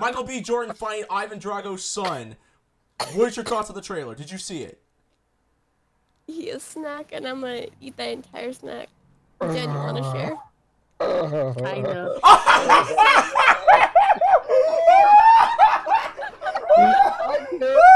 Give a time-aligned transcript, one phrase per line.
[0.00, 0.40] Michael B.
[0.40, 2.36] Jordan fighting Ivan Drago's son.
[3.12, 4.14] What's your thoughts on the trailer?
[4.14, 4.80] Did you see it?
[6.26, 8.88] He is snack, and I'm gonna eat that entire snack.
[9.40, 9.52] Uh-huh.
[9.52, 10.38] Jen, you wanna share?
[11.00, 12.18] I know.
[12.24, 13.90] I
[17.50, 17.89] can't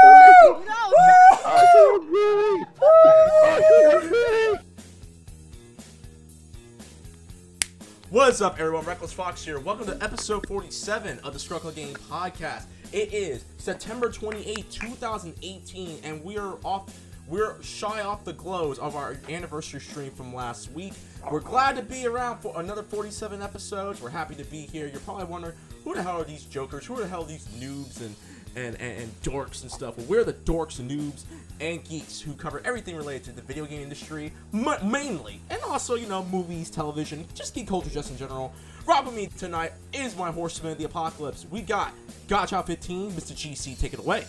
[8.15, 8.85] What's up, everyone?
[8.85, 9.59] Reckless Fox here.
[9.59, 12.63] Welcome to episode 47 of the Struggle Game Podcast.
[12.93, 16.97] It is September 28, 2018, and we are off.
[17.27, 20.93] We're shy off the glows of our anniversary stream from last week.
[21.29, 24.01] We're glad to be around for another 47 episodes.
[24.01, 24.87] We're happy to be here.
[24.87, 26.85] You're probably wondering who the hell are these jokers?
[26.85, 28.15] Who the hell are these noobs and
[28.55, 29.97] and, and, and dorks and stuff?
[29.97, 31.23] Well, we're the dorks, noobs,
[31.59, 35.95] and geeks who cover everything related to the video game industry, m- mainly, and also
[35.95, 38.53] you know movies, television, just geek culture, just in general.
[38.85, 41.45] Rob with me tonight is my horseman of the apocalypse.
[41.49, 41.93] We got
[42.27, 43.33] Gotcha 15, Mr.
[43.33, 44.25] GC, take it away.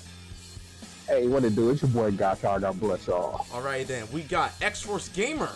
[1.06, 1.70] Hey, what it do?
[1.70, 2.58] It's your boy Gotcha.
[2.60, 3.46] God bless y'all.
[3.52, 5.50] All right then, we got X Force Gamer.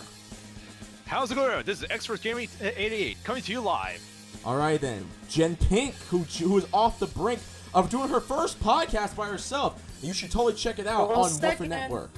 [1.11, 1.65] How's it going?
[1.65, 4.01] This is X-Force Gaming 88 coming to you live.
[4.45, 7.41] All right then, Jen Pink, who who is off the brink
[7.73, 9.81] of doing her first podcast by herself.
[10.01, 11.69] You should totally check it out on Morphin.
[11.69, 12.11] Network.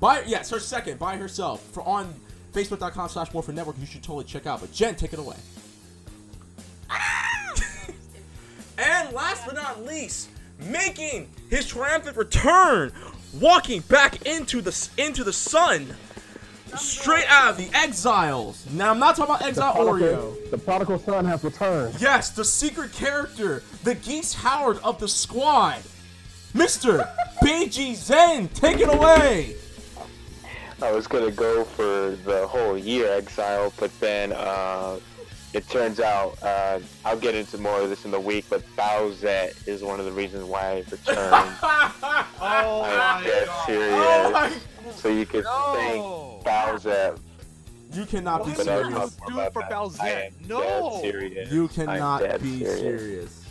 [0.00, 2.12] By yes, her second by herself for on
[2.52, 3.76] Facebook.com slash Morphin Network.
[3.78, 4.60] You should totally check out.
[4.60, 5.36] But Jen, take it away.
[8.78, 12.92] and last but not least, making his triumphant return,
[13.40, 15.86] walking back into the into the sun,
[16.76, 18.66] straight out of the exiles.
[18.72, 19.98] Now I'm not talking about Exile Oreo.
[19.98, 22.00] Prodigal, the prodigal son has returned.
[22.00, 25.82] Yes, the secret character, the Geese Howard of the squad,
[26.54, 27.08] Mr.
[27.42, 29.56] BG Zen, take it away.
[30.82, 34.98] I was gonna go for the whole year exile, but then uh,
[35.52, 38.46] it turns out uh, I'll get into more of this in the week.
[38.48, 41.56] But Bowsette is one of the reasons why I returned.
[42.44, 43.94] Oh I'm dead serious.
[43.96, 44.52] Oh my!
[44.96, 45.72] So you can No.
[45.74, 46.02] thank
[46.44, 47.18] Bowsette,
[47.92, 49.14] You cannot be Why but would I'll you serious.
[49.16, 50.32] talk do it for about that.
[50.40, 50.48] Bowsette?
[50.48, 50.98] No.
[51.02, 51.52] serious.
[51.52, 52.80] You cannot be serious.
[52.80, 53.44] serious.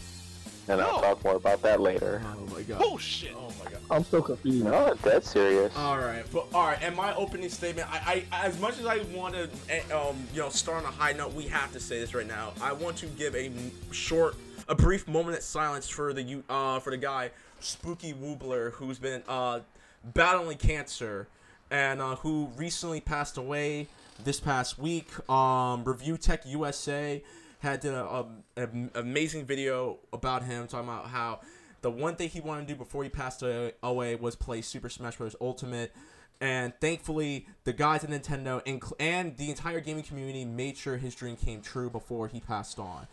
[0.68, 2.22] and I'll talk more about that later.
[2.26, 2.80] Oh my god.
[2.80, 3.34] Bullshit.
[3.36, 3.80] Oh my god.
[3.90, 4.66] I'm so confused.
[4.66, 5.76] No, I'm serious.
[5.76, 6.80] All right, but all right.
[6.82, 9.50] And my opening statement, I, I as much as I want to,
[9.96, 12.54] um, you know, start on a high note, we have to say this right now.
[12.62, 13.52] I want to give a
[13.92, 14.36] short,
[14.68, 19.00] a brief moment of silence for the you, uh, for the guy Spooky Woobler, who's
[19.00, 19.60] been uh
[20.04, 21.28] battling cancer,
[21.70, 23.88] and uh, who recently passed away
[24.24, 25.08] this past week.
[25.30, 27.24] Um, Review Tech USA
[27.60, 28.26] had did a, a,
[28.58, 31.40] an amazing video about him talking about how
[31.82, 35.18] the one thing he wanted to do before he passed away was play Super Smash
[35.18, 35.36] Bros.
[35.42, 35.94] Ultimate.
[36.40, 41.14] And thankfully, the guys at Nintendo and, and the entire gaming community made sure his
[41.14, 43.08] dream came true before he passed on.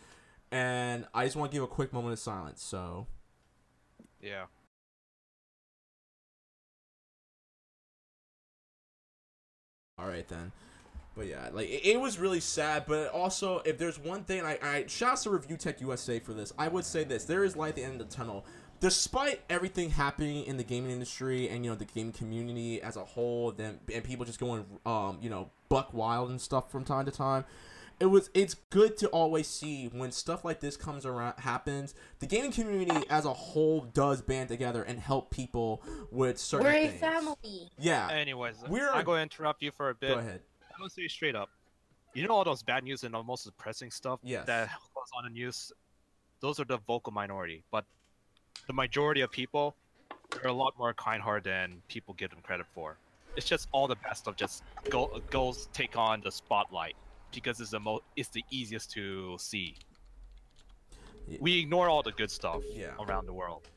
[0.51, 2.63] And I just want to give a quick moment of silence.
[2.63, 3.05] So,
[4.21, 4.45] Yeah.
[9.97, 10.51] all right then.
[11.19, 12.85] But yeah, like it, it was really sad.
[12.87, 16.53] But also, if there's one thing, I, I shouts to Review Tech USA for this.
[16.57, 18.45] I would say this: there is light at the end of the tunnel.
[18.79, 23.03] Despite everything happening in the gaming industry and you know the gaming community as a
[23.03, 27.03] whole, then and people just going um you know buck wild and stuff from time
[27.03, 27.43] to time.
[27.99, 31.93] It was it's good to always see when stuff like this comes around happens.
[32.19, 36.71] The gaming community as a whole does band together and help people with certain We're
[36.71, 37.01] a things.
[37.01, 37.71] family.
[37.77, 38.07] Yeah.
[38.09, 40.13] Anyways, We're- I'm going to interrupt you for a bit.
[40.13, 40.39] Go ahead.
[40.79, 41.49] I'm gonna say straight up.
[42.13, 44.45] You know all those bad news and the most depressing stuff Yes.
[44.47, 45.73] that goes on the news.
[46.39, 47.83] Those are the vocal minority, but
[48.65, 49.75] the majority of people
[50.41, 52.97] are a lot more kind-hearted than people give them credit for.
[53.35, 56.95] It's just all the best of just go goes take on the spotlight
[57.33, 59.75] because it's the most it's the easiest to see.
[61.27, 61.39] Yeah.
[61.41, 62.95] We ignore all the good stuff Yeah.
[62.99, 63.67] around the world.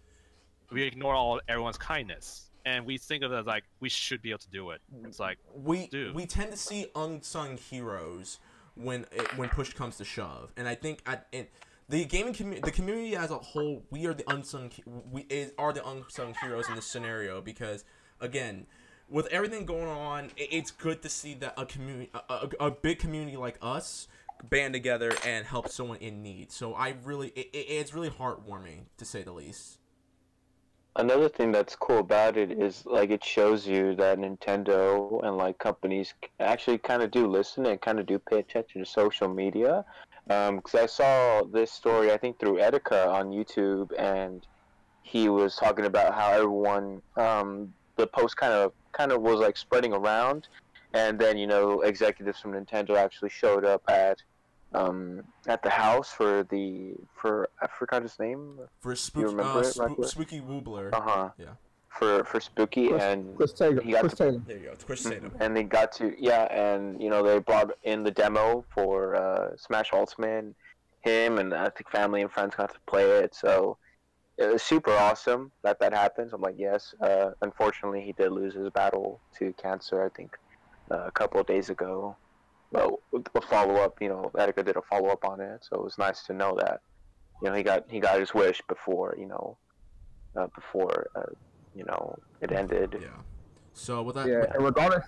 [0.70, 4.30] We ignore all everyone's kindness, and we think of it as like we should be
[4.30, 4.80] able to do it.
[5.04, 6.14] It's like we Dude.
[6.14, 8.38] we tend to see unsung heroes
[8.74, 11.26] when it, when push comes to shove, and I think at
[11.88, 14.70] the gaming community, the community as a whole, we are the unsung
[15.10, 17.84] we is, are the unsung heroes in this scenario because
[18.20, 18.66] again.
[19.10, 22.70] With everything going on, i- it's good to see that a community, a, a, a
[22.70, 24.08] big community like us,
[24.48, 26.50] band together and help someone in need.
[26.50, 29.76] So I really, it, it- it's really heartwarming to say the least.
[30.96, 35.58] Another thing that's cool about it is like it shows you that Nintendo and like
[35.58, 39.86] companies actually kind of do listen and kind of do pay attention to social media.
[40.26, 44.46] Because I saw this story, I think through Etika on YouTube, and
[45.02, 49.56] he was talking about how everyone, um, the post kind of kind of was like
[49.56, 50.48] spreading around,
[50.92, 54.22] and then you know executives from Nintendo actually showed up at
[54.74, 58.58] um, at the house for the for I forgot his name.
[58.80, 60.92] For spooky, remember uh, it, Spook- spooky Woobler.
[60.92, 61.28] Uh huh.
[61.38, 61.46] Yeah.
[61.98, 63.82] For for Spooky Chris, and Chris Taylor.
[63.82, 64.42] he got Chris to- Taylor.
[64.46, 64.72] There you go.
[64.72, 65.32] It's Chris Tatum.
[65.40, 69.56] and they got to yeah, and you know they brought in the demo for uh,
[69.56, 70.54] Smash Ultimate.
[71.02, 73.76] Him and I think family and friends got to play it, so
[74.38, 76.32] it was super awesome that that happens.
[76.32, 76.94] I'm like, yes.
[77.00, 80.02] Uh, unfortunately, he did lose his battle to cancer.
[80.02, 80.38] I think
[80.92, 82.16] uh, a couple of days ago.
[82.72, 83.00] Well,
[83.34, 85.98] a follow up, you know, Etika did a follow up on it, so it was
[85.98, 86.80] nice to know that,
[87.42, 89.58] you know, he got he got his wish before, you know,
[90.36, 91.22] uh, before, uh,
[91.74, 92.96] you know, it ended.
[93.00, 93.08] Yeah.
[93.74, 95.06] So with that, Yeah, and regardless,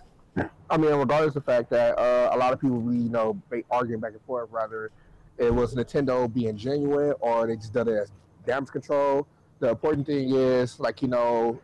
[0.68, 3.40] I mean, regardless of the fact that uh, a lot of people, we you know,
[3.48, 4.90] ba- arguing back and forth, whether
[5.38, 8.12] it was Nintendo being genuine or they just did it as
[8.46, 9.26] damage control.
[9.60, 11.58] The important thing is, like you know,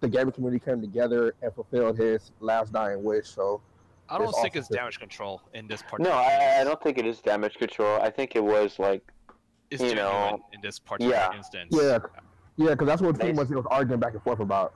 [0.00, 3.28] the gaming community came together and fulfilled his last dying wish.
[3.28, 3.62] So
[4.08, 6.00] I don't think it's damage control in this part.
[6.02, 8.00] No, I, I don't think it is damage control.
[8.00, 9.02] I think it was like
[9.70, 11.36] It's you know, in this particular yeah.
[11.36, 11.74] instance.
[11.76, 11.98] yeah,
[12.56, 13.48] yeah, because that's what pretty Nice.
[13.48, 14.74] much it was arguing back and forth about.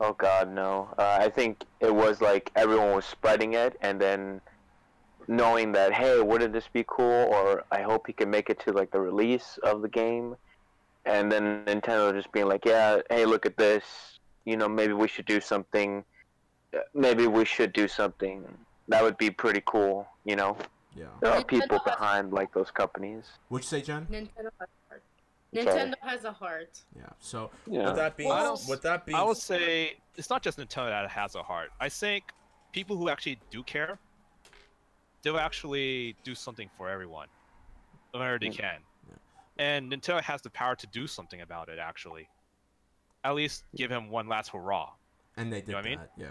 [0.00, 0.88] Oh God, no.
[0.98, 4.40] Uh, I think it was like everyone was spreading it, and then
[5.28, 7.04] knowing that, hey, wouldn't this be cool?
[7.32, 10.36] Or I hope he can make it to like the release of the game,
[11.04, 13.84] and then Nintendo just being like, yeah, hey, look at this.
[14.46, 16.04] You know, maybe we should do something.
[16.94, 18.44] Maybe we should do something.
[18.88, 20.06] That would be pretty cool.
[20.24, 20.56] You know,
[20.96, 21.06] yeah.
[21.20, 23.24] there are Nintendo people has- behind like those companies.
[23.48, 24.06] What'd you say, Jen?
[24.10, 25.02] Nintendo has a heart.
[25.52, 25.64] Sorry.
[25.66, 26.80] Nintendo has a heart.
[26.96, 27.02] Yeah.
[27.18, 27.86] So Yeah.
[27.86, 30.88] with that being, I don't- with that being, I would say it's not just Nintendo
[30.90, 31.70] that has a heart.
[31.80, 32.32] I think
[32.72, 33.98] people who actually do care,
[35.22, 37.28] they'll actually do something for everyone,
[38.12, 38.80] whenever they can.
[39.58, 41.78] And Nintendo has the power to do something about it.
[41.78, 42.28] Actually,
[43.24, 44.90] at least give him one last hurrah.
[45.36, 45.98] and they did know what I mean?
[45.98, 46.10] that.
[46.16, 46.28] Yeah.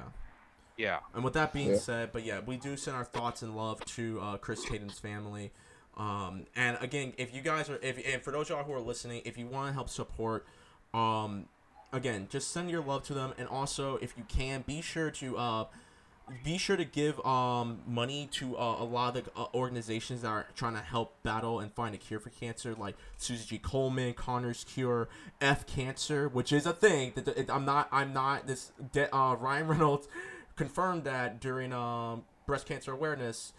[0.79, 0.99] Yeah.
[1.13, 1.77] And with that being Yeah.
[1.77, 5.51] said, but yeah, we do send our thoughts and love to uh, Chris Tatum's family.
[5.97, 8.79] Um, and again, if you guys are, if and for those of y'all who are
[8.79, 10.45] listening, if you want to help support,
[10.93, 11.47] um,
[11.91, 13.33] again, just send your love to them.
[13.37, 15.65] And also, if you can, be sure to uh,
[16.45, 20.29] be sure to give um money to uh, a lot of the uh, organizations that
[20.29, 23.57] are trying to help battle and find a cure for cancer, like Susie G.
[23.57, 25.09] Coleman, Connor's Cure,
[25.41, 27.11] F Cancer, which is a thing.
[27.15, 27.89] That that- I'm not.
[27.91, 28.47] I'm not.
[28.47, 30.07] This de- uh, Ryan Reynolds
[30.59, 33.53] confirmed that during um breast cancer awareness.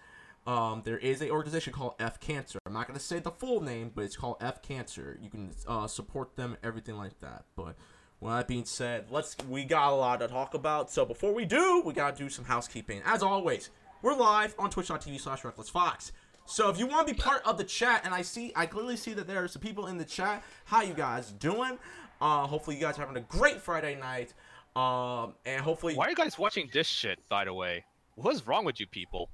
[0.46, 2.58] Um, there is a organization called F Cancer.
[2.66, 5.18] I'm not gonna say the full name, but it's called F Cancer.
[5.22, 7.44] You can uh, support them, everything like that.
[7.56, 7.76] But
[8.20, 10.90] with that being said, let's we got a lot to talk about.
[10.90, 13.00] So before we do, we gotta do some housekeeping.
[13.04, 13.70] As always,
[14.02, 16.12] we're live on twitch.tv slash reckless fox.
[16.44, 18.96] So if you want to be part of the chat, and I see I clearly
[18.96, 20.42] see that there are some people in the chat.
[20.66, 21.78] How you guys doing?
[22.20, 24.34] Uh hopefully you guys are having a great Friday night.
[24.76, 27.18] Um and hopefully Why are you guys watching this shit?
[27.28, 27.84] By the way,
[28.14, 29.28] what's wrong with you people?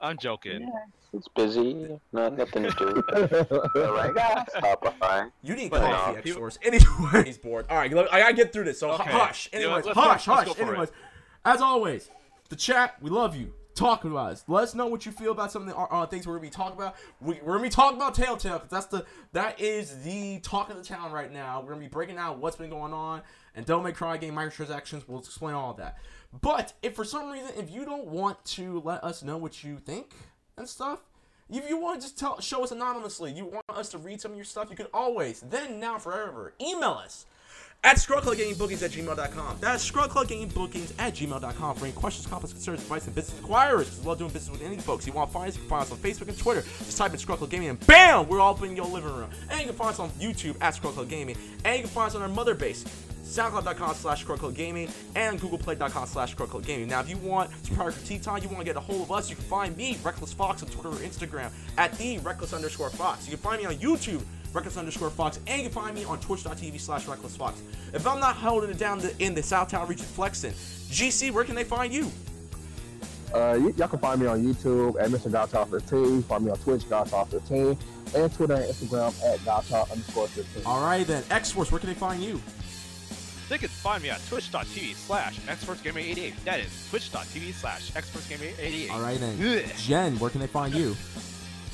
[0.00, 0.70] I'm joking.
[1.12, 3.04] It's busy, not nothing to do.
[3.74, 5.26] They're like, ah, stop by.
[5.42, 6.58] You need But, coffee, X people- Source.
[6.62, 7.66] Anyway, he's bored.
[7.70, 8.80] All right, I gotta get through this.
[8.80, 9.10] So Okay.
[9.10, 9.48] hush.
[9.52, 10.46] Anyways, let's- hush, let's hush.
[10.46, 10.68] go for it.
[10.70, 10.90] Anyways,
[11.44, 12.10] as always,
[12.48, 13.54] the chat, we love you.
[13.74, 14.44] Talk to us.
[14.48, 16.42] Let us know what you feel about some of the uh, uh, things we're gonna
[16.42, 16.94] be talking about.
[17.20, 20.76] We, we're gonna be talking about Telltale because that's the that is the talk of
[20.76, 21.60] the town right now.
[21.60, 23.22] We're gonna be breaking out what's been going on
[23.54, 25.04] and Devil May Cry game microtransactions.
[25.06, 25.98] We'll explain all of that.
[26.40, 29.78] But if for some reason if you don't want to let us know what you
[29.78, 30.14] think
[30.56, 31.00] and stuff,
[31.50, 34.30] if you want to just tell, show us anonymously, you want us to read some
[34.30, 37.26] of your stuff, you can always, then, now, forever, email us
[37.84, 39.56] at scrubclubgamingbookings at gmail.com.
[39.60, 43.98] That's scrubclubgamingbookings at gmail.com for any questions, comments, concerns, advice, and business inquiries.
[43.98, 45.06] We love doing business with any folks.
[45.06, 46.62] You want to find us, you can find us on Facebook and Twitter.
[46.62, 48.28] Just type in Scrub Club Gaming and BAM!
[48.28, 49.30] We're all up in your living room.
[49.50, 51.36] And you can find us on YouTube at Scrub Club Gaming.
[51.64, 52.84] And you can find us on our mother base,
[53.24, 54.24] soundcloud.com slash
[54.54, 58.60] gaming and googleplay.com slash gaming now if you want some prior critique time you want
[58.60, 61.00] to get a hold of us you can find me reckless fox on twitter or
[61.00, 64.22] instagram at the reckless underscore fox you can find me on youtube
[64.52, 67.62] reckless underscore fox and you can find me on twitch.tv slash reckless fox
[67.94, 71.44] if i'm not holding it down the, in the south town region flexing gc where
[71.44, 72.10] can they find you
[73.32, 75.30] Uh, y- y'all can find me on YouTube at Mr.
[75.32, 76.22] Godchild15.
[76.24, 77.78] Find me on Twitch, Godchild15,
[78.14, 80.64] and Twitter and Instagram at Godchild underscore 15.
[80.66, 82.38] all right then x-force where can they find you
[83.48, 86.34] They can find me on twitch.tv slash xforcegamer88.
[86.44, 88.90] That is twitch.tv slash xforcegamer88.
[88.90, 89.64] all right then Ugh.
[89.78, 90.94] jen where can they find you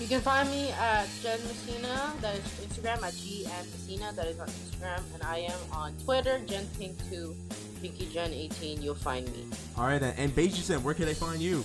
[0.00, 4.38] You can find me at Jen Messina, that is Instagram, at GN Messina, that is
[4.38, 7.34] on Instagram, and I am on Twitter, JenPink2,
[7.82, 9.44] PinkyJen18, you'll find me.
[9.76, 11.64] all right then and beijing where can they find you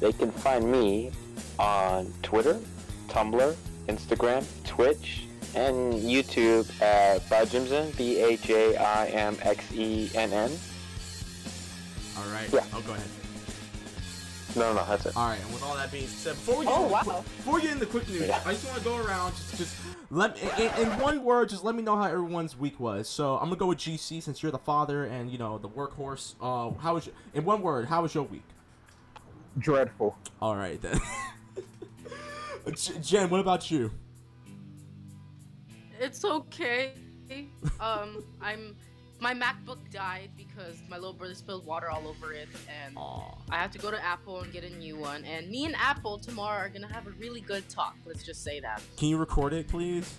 [0.00, 1.10] They can find me
[1.58, 2.58] on Twitter,
[3.08, 3.54] Tumblr,
[3.88, 10.50] Instagram, Twitch, and YouTube at Bajimzen, B A J I M X E N N.
[12.16, 12.64] all right Yeah.
[12.72, 13.06] oh go ahead
[14.56, 15.16] No, no, that's it.
[15.16, 17.24] All right, and with all that being said, before we get, Oh, into, wow.
[17.36, 18.40] before we get into quick news, Yeah.
[18.44, 19.76] I just want to go around just just
[20.10, 23.08] let in, in one word, just let me know how everyone's week was.
[23.08, 26.34] So I'm gonna go with GC since you're the father and you know the workhorse.
[26.40, 27.86] Uh, how was your, in one word?
[27.86, 28.42] How was your week?
[29.58, 30.16] Dreadful.
[30.42, 31.00] All right then.
[33.02, 33.90] Jen, what about you?
[36.00, 36.92] It's okay.
[37.78, 38.74] Um, I'm.
[39.20, 42.48] My MacBook died because my little brother spilled water all over it,
[42.84, 43.34] and Aw.
[43.50, 45.24] I have to go to Apple and get a new one.
[45.24, 47.96] And me and Apple tomorrow are gonna have a really good talk.
[48.06, 48.82] Let's just say that.
[48.96, 50.14] Can you record it, please?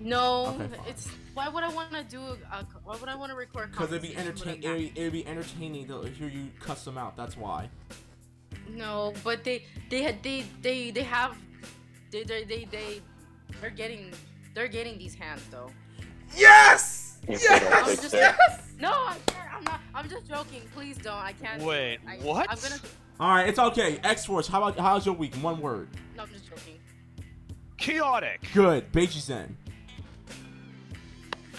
[0.00, 2.20] No, Okay, it's why would I want to do?
[2.20, 3.72] A, why would I want to record?
[3.72, 4.84] Because it'd be conversation with a entertaining.
[4.86, 7.16] It'd, be- it'd be entertaining to hear you cuss them out.
[7.16, 7.68] That's why.
[8.68, 11.36] No, but they they had they they they have
[12.12, 13.00] they they they they
[13.60, 14.12] they're getting
[14.54, 15.70] they're getting these hands though.
[16.36, 16.97] Yes.
[17.28, 17.62] You Yes!
[17.62, 18.36] put I'm six just there.
[18.80, 19.16] no, I'm,
[19.54, 19.80] I'm not.
[19.94, 20.62] I'm just joking.
[20.74, 21.14] Please don't.
[21.14, 21.62] I can't.
[21.62, 21.98] Wait.
[22.06, 22.48] I, what?
[22.50, 22.80] I'm gonna.
[23.20, 23.98] All right, it's okay.
[24.04, 25.34] X Force, how about how's your week?
[25.36, 25.88] One word.
[26.16, 26.78] No, I'm just joking.
[27.76, 28.40] Chaotic.
[28.54, 28.90] Good.
[28.92, 29.56] Beiji Zen.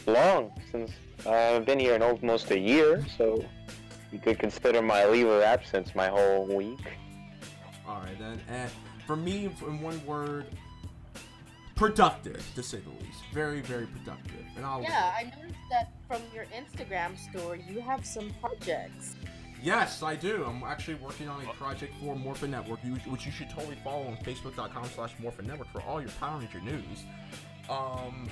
[0.08, 0.92] long since
[1.26, 3.44] uh, I've been here in almost a year, so
[4.12, 6.80] you could consider my leave of absence my whole week.
[7.88, 8.42] All right then.
[8.50, 8.72] And
[9.06, 10.46] for me, in one word,
[11.80, 13.22] productive to say the least.
[13.34, 14.46] Very, very productive.
[14.58, 14.82] And I'll.
[14.82, 19.16] Yeah, I noticed that from your Instagram story, you have some projects.
[19.64, 20.44] Yes, I do.
[20.46, 24.18] I'm actually working on a project for Morphin Network, which you should totally follow on
[24.18, 27.04] Facebook.com slash Morphin Network for all your Power Ranger news.
[27.70, 28.30] Um,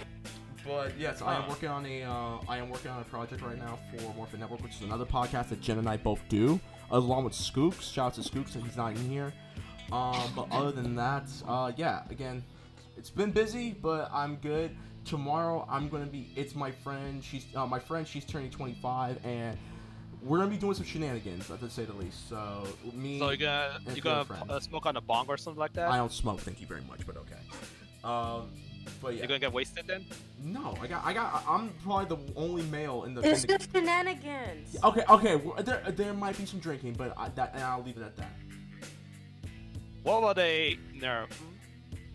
[0.65, 3.57] but yes, I am working on a uh, I am working on a project right
[3.57, 6.59] now for Morphin Network, which is another podcast that Jen and I both do,
[6.91, 7.93] along with Skooks.
[7.93, 9.33] Shout out to Skooks since he's not in here.
[9.91, 12.43] Um, but other than that, uh, yeah, again,
[12.97, 14.75] it's been busy, but I'm good.
[15.05, 16.29] Tomorrow I'm gonna be.
[16.35, 17.23] It's my friend.
[17.23, 18.07] She's uh, my friend.
[18.07, 19.57] She's turning 25, and
[20.21, 22.27] we're gonna be doing some shenanigans, to say the least.
[22.27, 24.51] So me, So you gonna you gonna girlfriend.
[24.51, 25.89] uh, smoke on a bong or something like that?
[25.89, 26.41] I don't smoke.
[26.41, 27.35] Thank you very much, but okay.
[28.03, 28.49] Um,
[29.01, 30.05] but yeah, You're gonna get wasted then?
[30.43, 33.21] no, I got, I got, I'm probably the only male in the.
[33.21, 34.75] It's in the just shenanigans.
[34.83, 35.35] okay, okay.
[35.37, 38.15] well, There, there might be some drinking, but I, that, and I'll leave it at
[38.17, 38.31] that.
[40.03, 41.27] What about a never?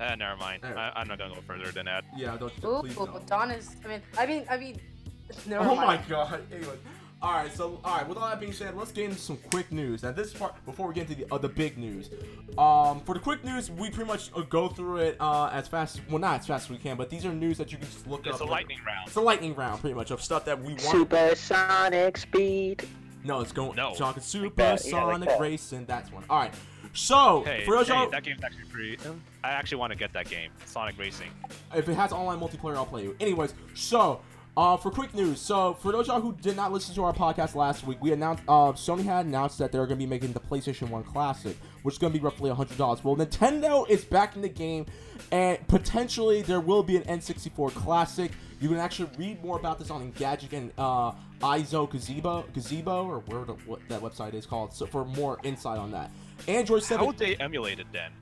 [0.02, 0.64] Uh, never mind.
[0.64, 2.04] Uh, I, I'm not gonna go further than that.
[2.16, 3.26] Yeah, don't Ooh, please don't.
[3.26, 3.76] Don is.
[3.84, 4.80] I mean, I mean, I mean.
[5.46, 6.42] Never Oh my god.
[6.52, 6.76] Anyway.
[7.22, 8.08] All right, so all right.
[8.08, 10.02] With all that being said, let's get into some quick news.
[10.02, 12.10] Now, this part before we get into the uh, the big news.
[12.58, 16.00] Um, for the quick news, we pretty much uh, go through it uh, as fast.
[16.10, 18.08] Well, not as fast as we can, but these are news that you can just
[18.08, 18.32] look It's up.
[18.34, 19.06] It's a lightning round.
[19.06, 20.80] It's a lightning round, pretty much, of stuff that we want.
[20.80, 22.88] Supersonic speed.
[23.22, 23.76] No, it's going.
[23.76, 23.94] No.
[23.94, 25.40] talking that, yeah, like supersonic that.
[25.40, 25.84] racing.
[25.86, 26.24] That's one.
[26.28, 26.54] All right.
[26.92, 28.98] So Hey, for those hey, y'all, that game's actually pretty.
[29.44, 31.30] I actually want to get that game, Sonic Racing.
[31.74, 33.16] if it has online multiplayer, I'll play you.
[33.18, 34.20] Anyways, so
[34.56, 37.54] uh, for quick news, so for those y'all who did not listen to our podcast
[37.54, 40.40] last week, we announced uh, Sony had announced that they're going to be making the
[40.40, 43.02] PlayStation One Classic, which is going to be roughly hundred dollars.
[43.02, 44.86] Well, Nintendo is back in the game,
[45.32, 48.30] and potentially there will be an N64 Classic.
[48.60, 53.18] You can actually read more about this on Engadget and uh, Izo Gazebo, Gazebo, or
[53.20, 54.72] where the, what that website is called.
[54.72, 56.12] So for more insight on that,
[56.46, 57.06] Android How Seven.
[57.06, 58.12] would they emulate it then?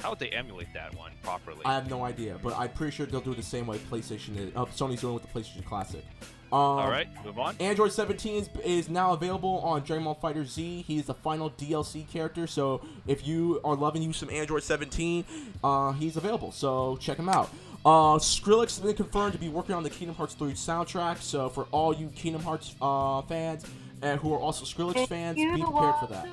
[0.00, 1.60] How would they emulate that one properly?
[1.64, 4.36] I have no idea, but I'm pretty sure they'll do it the same way PlayStation
[4.36, 4.54] is.
[4.54, 6.04] Uh, Sony's doing with the PlayStation Classic.
[6.52, 7.56] Um, All right, move on.
[7.58, 10.84] Android 17 is, is now available on Dragon Ball Fighter Z.
[10.86, 15.24] He's the final DLC character, so if you are loving you some Android 17,
[15.64, 16.52] uh, he's available.
[16.52, 17.50] So check him out.
[17.84, 21.20] Uh, Skrillex has been confirmed to be working on the Kingdom Hearts 3 soundtrack.
[21.20, 23.64] So for all you Kingdom Hearts uh, fans
[24.00, 26.28] and who are also Skrillex fans, be prepared for that.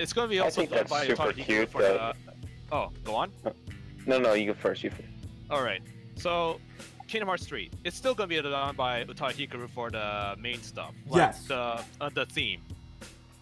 [0.00, 2.74] It's gonna be I also think that's by super Atari cute for that- the.
[2.74, 3.30] Oh, go on.
[4.06, 4.82] No, no, you go first.
[4.82, 5.02] You first.
[5.50, 5.82] All right.
[6.16, 6.58] So,
[7.06, 7.70] Kingdom Hearts 3.
[7.84, 10.94] It's still gonna be done by Utada Hikaru for the main stuff.
[11.06, 11.44] like Yes.
[11.46, 12.62] The uh, the theme.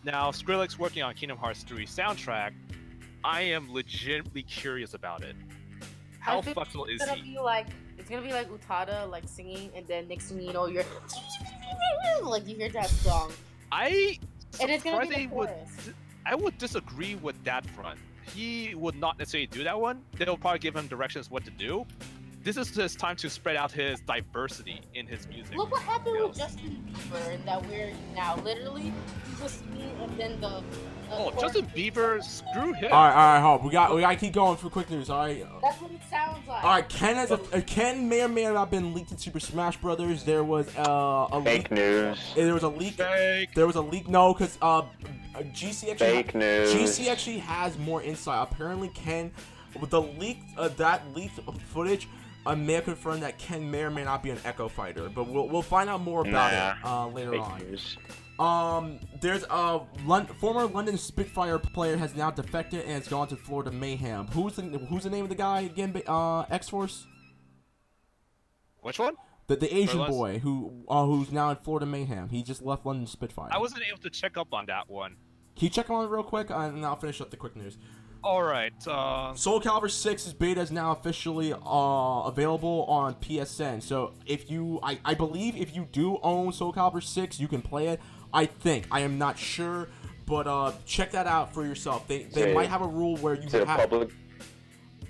[0.05, 2.53] Now, Skrillex working on Kingdom Hearts 3 soundtrack.
[3.23, 5.37] I am legitimately curious about it.
[6.21, 7.33] How I think flexible is It's gonna he?
[7.35, 7.67] be like
[7.99, 10.85] it's gonna be like Utada like singing, and then next thing you know, you're
[12.23, 13.33] like you hear that song,
[13.71, 14.19] I
[14.61, 15.91] and it's gonna be the surprisingly would chorus.
[16.31, 17.99] I would disagree with that front.
[18.35, 20.03] He would not necessarily do that one.
[20.19, 21.87] They'll probably give him directions what to do.
[22.45, 25.55] This is his time to spread out his diversity in his music.
[25.57, 28.37] Look what happened with Justin Bieber and that we're now.
[28.37, 30.49] Literally, he was me, and then the.
[30.49, 30.63] the
[31.11, 32.93] Oh, Justin Bieber, screw him.
[32.93, 33.65] All right, all right, hold.
[33.65, 35.11] We got we got to keep going for quick news.
[35.11, 35.45] All right.
[35.63, 36.63] That's what it sounds like.
[36.65, 39.19] All right, Ken has a uh, Ken may or may not have been leaked in
[39.19, 40.23] Super Smash Brothers.
[40.23, 41.71] There was uh, a Fake leak.
[41.73, 42.19] news.
[42.35, 42.95] There was a leak.
[42.95, 43.55] Fake.
[43.55, 44.09] There was a leak.
[44.09, 44.83] No, because uh,
[45.35, 45.97] GC actually.
[45.97, 46.73] Fake news.
[46.75, 48.47] GC actually has more insight.
[48.51, 49.31] Apparently, Ken,
[49.81, 51.41] with the leak, uh, that leaked
[51.73, 52.07] footage,
[52.55, 55.09] may have confirmed that Ken may or may not be an Echo Fighter.
[55.09, 56.71] But we'll we'll find out more about Nah.
[56.71, 57.59] it uh, later on.
[57.61, 57.97] news.
[58.39, 63.37] Um, there's a Lon- former London Spitfire player has now defected and has gone to
[63.37, 64.29] Florida Mayhem.
[64.29, 66.01] Who's the Who's the name of the guy again?
[66.07, 67.05] Uh, X Force.
[68.81, 69.15] Which one?
[69.49, 72.29] The, the Asian boy who uh, who's now in Florida Mayhem.
[72.29, 73.49] He just left London Spitfire.
[73.51, 75.17] I wasn't able to check up on that one.
[75.57, 77.77] Can you check on it real quick, uh, and I'll finish up the quick news.
[78.25, 78.73] All right.
[78.87, 81.57] Uh, Soul Calibur 6's beta is now officially uh,
[82.27, 83.83] available on PSN.
[83.83, 87.63] So if you, I, I believe if you do own Soul Calibur 6, you can
[87.63, 88.01] play it.
[88.35, 89.89] I think I am not sure,
[90.27, 92.07] but uh, check that out for yourself.
[92.09, 93.79] They they it- might have a rule where you Is it have.
[93.89, 94.11] public?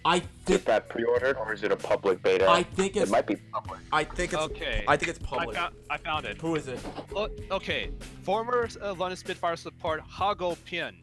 [0.05, 2.49] I Is think that pre-ordered or is it a public beta?
[2.49, 3.81] I think it might be public.
[3.91, 4.85] I think it's okay.
[4.87, 5.57] I think it's I public.
[5.57, 6.41] found, I found it.
[6.41, 6.79] Who is it?
[7.17, 7.91] Oh, okay.
[8.23, 10.95] Former uh, London Spitfire support HaGoPeun.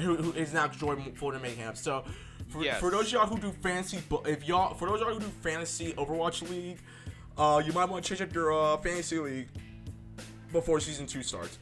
[0.00, 1.74] Who, who is now joined Florida Mayhem.
[1.74, 2.04] So,
[2.48, 2.80] for, Yes.
[2.80, 5.32] for those of y'all who do fantasy, if y'all for those of y'all who do
[5.42, 6.78] fantasy Overwatch League,
[7.38, 9.48] uh, you might want to change up your uh, fantasy league
[10.52, 11.58] before season two starts.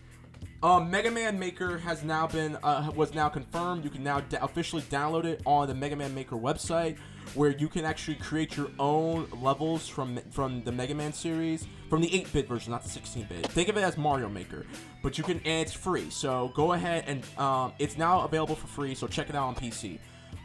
[0.62, 3.84] Um, Mega Man Maker has now been uh, was now confirmed.
[3.84, 6.96] You can now da- officially download it on the Mega Man Maker website,
[7.34, 12.00] where you can actually create your own levels from from the Mega Man series, from
[12.00, 13.46] the 8-bit version, not the 16-bit.
[13.48, 14.66] Think of it as Mario Maker,
[15.02, 16.10] but you can and it's free.
[16.10, 18.94] So go ahead and um, it's now available for free.
[18.94, 19.98] So check it out on PC.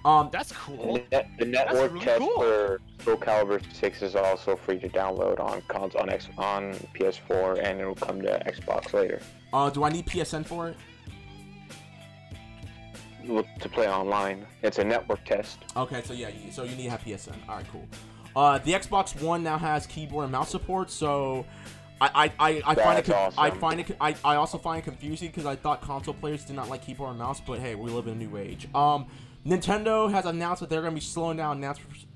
[0.03, 0.93] Um, That's cool.
[0.93, 2.37] The, net, the network really test cool.
[2.39, 7.63] for Soul Calibur 6 is also free to download on cons on X on PS4
[7.63, 9.19] and it will come to Xbox later.
[9.51, 10.77] uh, do I need PSN for it?
[13.25, 15.59] To play online, it's a network test.
[15.75, 17.35] Okay, so yeah, so you need to have PSN.
[17.49, 17.87] All right, cool.
[18.35, 21.45] Uh, the Xbox One now has keyboard and mouse support, so
[21.99, 24.85] I I, I, I find it con- I find it I, I also find it
[24.85, 27.89] confusing because I thought console players did not like keyboard and mouse, but hey, we
[27.89, 28.67] live in a new age.
[28.75, 29.07] Um,
[29.45, 31.63] Nintendo has announced that they're going to be slowing down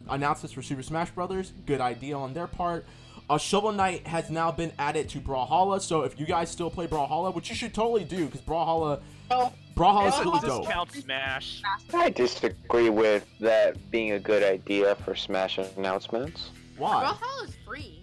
[0.09, 1.53] announcements for Super Smash Brothers.
[1.65, 2.85] Good idea on their part.
[3.29, 6.87] Uh, Shovel Knight has now been added to Brawlhalla, so if you guys still play
[6.87, 10.67] Brawlhalla, which you should totally do, because Brawlhalla, Brawlhalla is Does really dope.
[10.69, 11.61] count Smash?
[11.93, 16.51] I disagree with that being a good idea for Smash announcements.
[16.77, 17.03] Why?
[17.05, 17.95] Brawlhalla is free.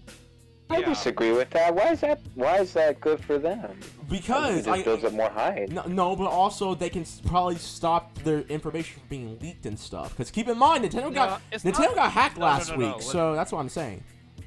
[0.69, 0.87] I Yeah.
[0.89, 1.75] disagree with that.
[1.75, 2.19] Why is that?
[2.35, 3.79] Why is that good for them?
[3.81, 5.69] it Because just I, builds up more hype.
[5.69, 10.11] No, no, but also they can probably stop their information from being leaked and stuff.
[10.11, 12.87] Because keep in mind, Nintendo got Nintendo not- got hacked no, no, last no, no,
[12.87, 14.03] week, let- so that's what I'm saying.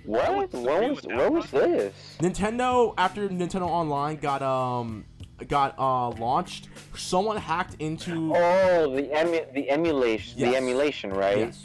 [0.06, 0.34] What?
[0.36, 1.94] What disagree was, what was this?
[2.20, 5.06] Nintendo after Nintendo Online got um
[5.48, 10.50] got uh launched, someone hacked into Oh, the emu- the emulation, Yes.
[10.52, 11.38] the emulation, right?
[11.38, 11.64] yes.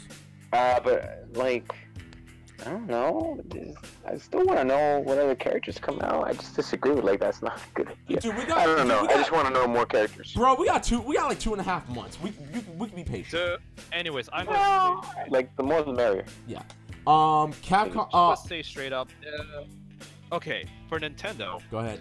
[0.53, 1.73] Uh, but like,
[2.65, 3.41] I don't know.
[4.07, 6.25] I still want to know what other characters come out.
[6.27, 8.21] I just disagree with like that's not a good idea.
[8.21, 9.01] Dude, we got- I don't dude, know.
[9.01, 10.33] we I just want to know more characters.
[10.33, 11.01] Bro, we got two.
[11.01, 12.17] We got like two and a half months.
[12.21, 13.27] We we, we can be patient.
[13.31, 13.57] So,
[13.91, 16.25] anyways, I'm gonna like the more the merrier.
[16.47, 16.59] Yeah.
[17.07, 18.07] Um, Capcom.
[18.13, 19.09] Uh, let's say straight up.
[19.27, 21.99] Uh, okay, for Nintendo, go ahead.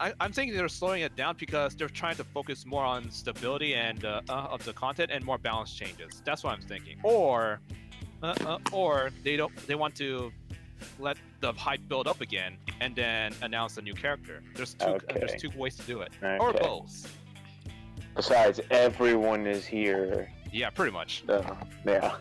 [0.00, 3.74] I, I'm thinking they're slowing it down because they're trying to focus more on stability
[3.74, 6.22] and uh, uh, of the content and more balance changes.
[6.24, 6.98] That's what I'm thinking.
[7.02, 7.60] Or,
[8.22, 9.54] uh, uh, or they don't.
[9.66, 10.32] They want to
[11.00, 14.42] let the hype build up again and then announce a new character.
[14.54, 14.86] There's two.
[14.86, 15.18] Okay.
[15.18, 16.12] There's two ways to do it.
[16.22, 17.12] Or both.
[18.14, 20.32] Besides, everyone is here.
[20.52, 21.24] Yeah, pretty much.
[21.28, 21.42] Uh,
[21.84, 22.16] yeah.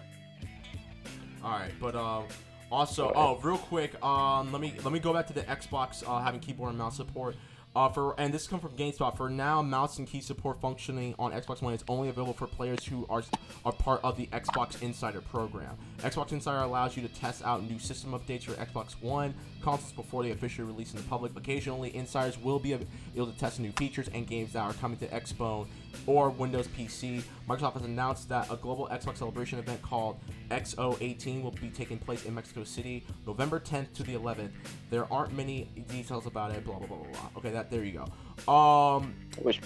[1.43, 2.23] All right, but uh,
[2.71, 6.21] also, oh, real quick, um, let me let me go back to the Xbox uh,
[6.21, 7.35] having keyboard and mouse support.
[7.77, 9.15] Uh, for and this comes from GameSpot.
[9.15, 12.83] For now, mouse and key support functioning on Xbox One is only available for players
[12.83, 13.21] who are
[13.63, 15.77] are part of the Xbox Insider program.
[15.99, 20.23] Xbox Insider allows you to test out new system updates for Xbox One consoles before
[20.23, 21.31] they officially release in the public.
[21.35, 22.85] Occasionally, insiders will be able
[23.27, 25.67] to test new features and games that are coming to Xbone
[26.05, 27.21] or Windows PC.
[27.47, 30.17] Microsoft has announced that a global Xbox celebration event called
[30.51, 34.51] XO18 will be taking place in Mexico City November 10th to the 11th.
[34.89, 36.63] There aren't many details about it.
[36.63, 37.07] Blah blah blah blah.
[37.11, 37.29] blah.
[37.37, 38.51] Okay, that there you go.
[38.51, 39.61] Um, I wish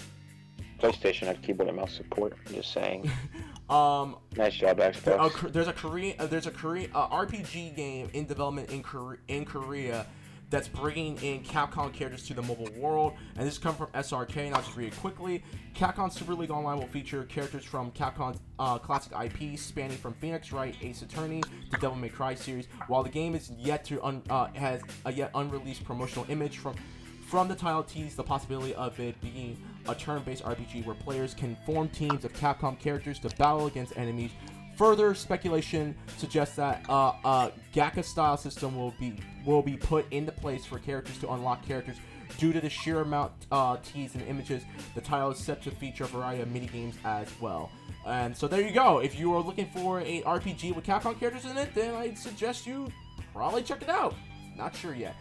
[0.80, 2.34] PlayStation had keyboard and mouse support.
[2.46, 3.10] I'm just saying.
[3.72, 5.52] um, Nice job, Xbox.
[5.52, 9.44] There's a Korean, uh, there's a Korean uh, RPG game in development in Korea, in
[9.44, 10.06] Korea
[10.50, 14.36] that's bringing in Capcom characters to the mobile world, and this comes from SRK.
[14.36, 15.42] And I'll just read it quickly.
[15.74, 20.52] Capcom Super League Online will feature characters from Capcom's uh, classic IPs, spanning from Phoenix
[20.52, 22.68] Wright, Ace Attorney, to Devil May Cry series.
[22.86, 26.74] While the game is yet to un- uh, has a yet unreleased promotional image from
[27.26, 29.56] from the title tease the possibility of it being
[29.88, 34.30] a turn-based RPG where players can form teams of Capcom characters to battle against enemies.
[34.76, 39.14] Further speculation suggests that uh, a gacha-style system will be
[39.44, 41.96] will be put into place for characters to unlock characters.
[42.38, 44.62] Due to the sheer amount uh, teased and images,
[44.94, 47.70] the title is set to feature a variety of mini games as well.
[48.06, 48.98] And so there you go.
[48.98, 52.66] If you are looking for a RPG with Capcom characters in it, then I'd suggest
[52.66, 52.90] you
[53.34, 54.14] probably check it out.
[54.56, 55.14] Not sure yet.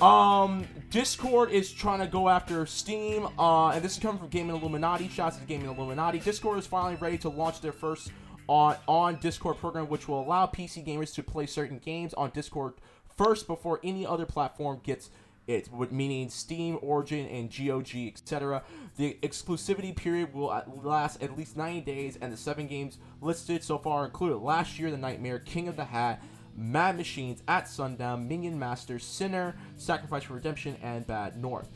[0.00, 4.56] Um, Discord is trying to go after Steam, uh, and this is coming from Gaming
[4.56, 5.08] Illuminati.
[5.08, 6.18] Shouts to Gaming Illuminati.
[6.18, 8.10] Discord is finally ready to launch their first
[8.48, 12.74] on on Discord program, which will allow PC gamers to play certain games on Discord
[13.16, 15.10] first before any other platform gets
[15.46, 18.62] it, meaning Steam, Origin, and GOG, etc.
[18.96, 23.78] The exclusivity period will last at least 90 days, and the seven games listed so
[23.78, 26.22] far include Last Year, The Nightmare, King of the Hat,
[26.56, 31.68] Mad Machines, At Sundown, Minion Masters, Sinner, Sacrifice for Redemption, and Bad North.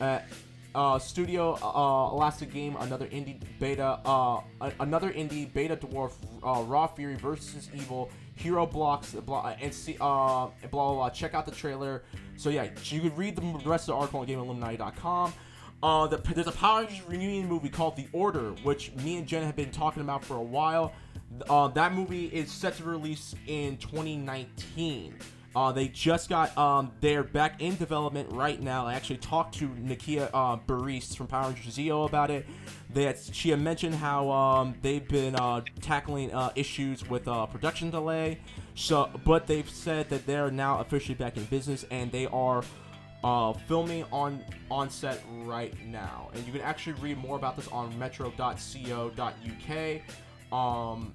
[0.00, 0.20] Uh,
[0.74, 4.40] uh, Studio uh, Elastic Game, another indie beta, uh,
[4.80, 6.12] another indie beta dwarf,
[6.42, 11.10] uh, Raw Fury versus Evil, Hero Blocks, blah, and see, uh, blah, blah, blah.
[11.10, 12.04] Check out the trailer.
[12.36, 15.32] So yeah, you could read the rest of the article on GameIlluminati.com.
[15.82, 19.44] Uh, the, there's a Power Rangers reunion movie called The Order, which me and Jen
[19.44, 20.92] have been talking about for a while.
[21.48, 25.14] Uh, that movie is set to release in 2019.
[25.54, 28.86] Uh, they just got um, they're back in development right now.
[28.86, 32.46] I actually talked to Nakia uh, Burrise from Power Rangers Zeo about it.
[32.94, 37.90] Had, she had mentioned how um, they've been uh, tackling uh, issues with uh, production
[37.90, 38.40] delay.
[38.74, 42.62] So, but they've said that they're now officially back in business and they are
[43.24, 46.30] uh, filming on on set right now.
[46.34, 48.52] And you can actually read more about this on metro.co.uk.
[50.52, 51.12] Um,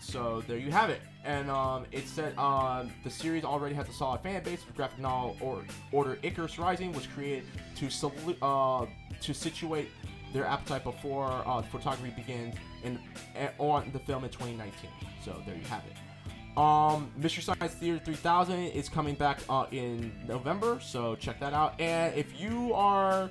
[0.00, 1.00] so there you have it.
[1.24, 4.62] And um, it said um, the series already has a solid fan base.
[4.64, 7.44] The graphic novel or Order Icarus Rising was created
[7.76, 8.86] to salu- uh,
[9.20, 9.88] to situate
[10.32, 12.98] their appetite before uh, photography begins in,
[13.36, 14.90] eh, on the film in 2019.
[15.24, 16.11] So there you have it.
[16.56, 21.80] Um, Mystery Science Theater 3000 is coming back uh, in November, so check that out.
[21.80, 23.30] And if you are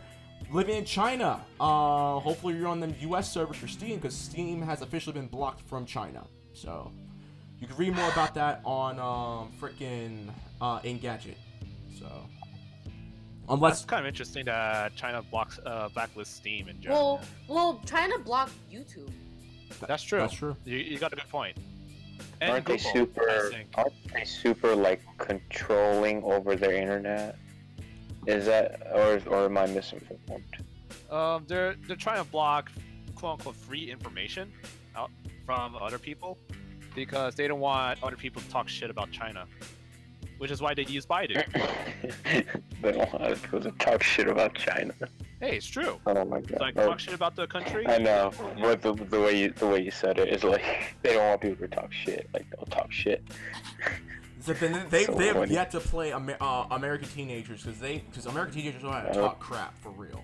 [0.52, 3.32] living in China, uh, hopefully you're on the U.S.
[3.32, 6.26] servers for Steam because Steam has officially been blocked from China.
[6.54, 6.92] So
[7.60, 10.30] you can read more about that on um, freaking
[10.60, 11.36] uh, Engadget.
[12.00, 17.22] So That's unless kind of interesting that China blocks uh, blacklists Steam in general.
[17.48, 19.12] Well, well, trying to block YouTube.
[19.88, 20.20] that's true.
[20.20, 20.58] that's true.
[20.66, 21.56] You, you got a good point.
[22.42, 23.52] And Aren't they Google, I super?
[23.76, 27.38] Aren't they super like controlling over their internet?
[28.28, 30.44] Is that or or am I misinformed?
[31.10, 32.72] Um, they're they're trying to block
[33.16, 34.52] quote unquote free information
[34.96, 35.12] out
[35.46, 36.38] from other people
[36.96, 39.46] because they don't want other people to talk shit about China,
[40.42, 41.36] which is why they use Baidu.
[42.82, 44.92] they don't want people to talk shit about China.
[45.40, 46.00] hey, it's true.
[46.08, 46.60] Oh my god.
[46.60, 47.88] Like Oh, talk shit about the country.
[47.88, 51.14] I know, but the, the way you the way you said it is like they
[51.14, 52.28] don't want people to talk shit.
[52.34, 53.24] Like don't talk shit.
[54.40, 58.00] So then they So they have yet to play Amer- uh, American teenagers because they
[58.00, 60.24] because American teenagers don't have to talk crap for real.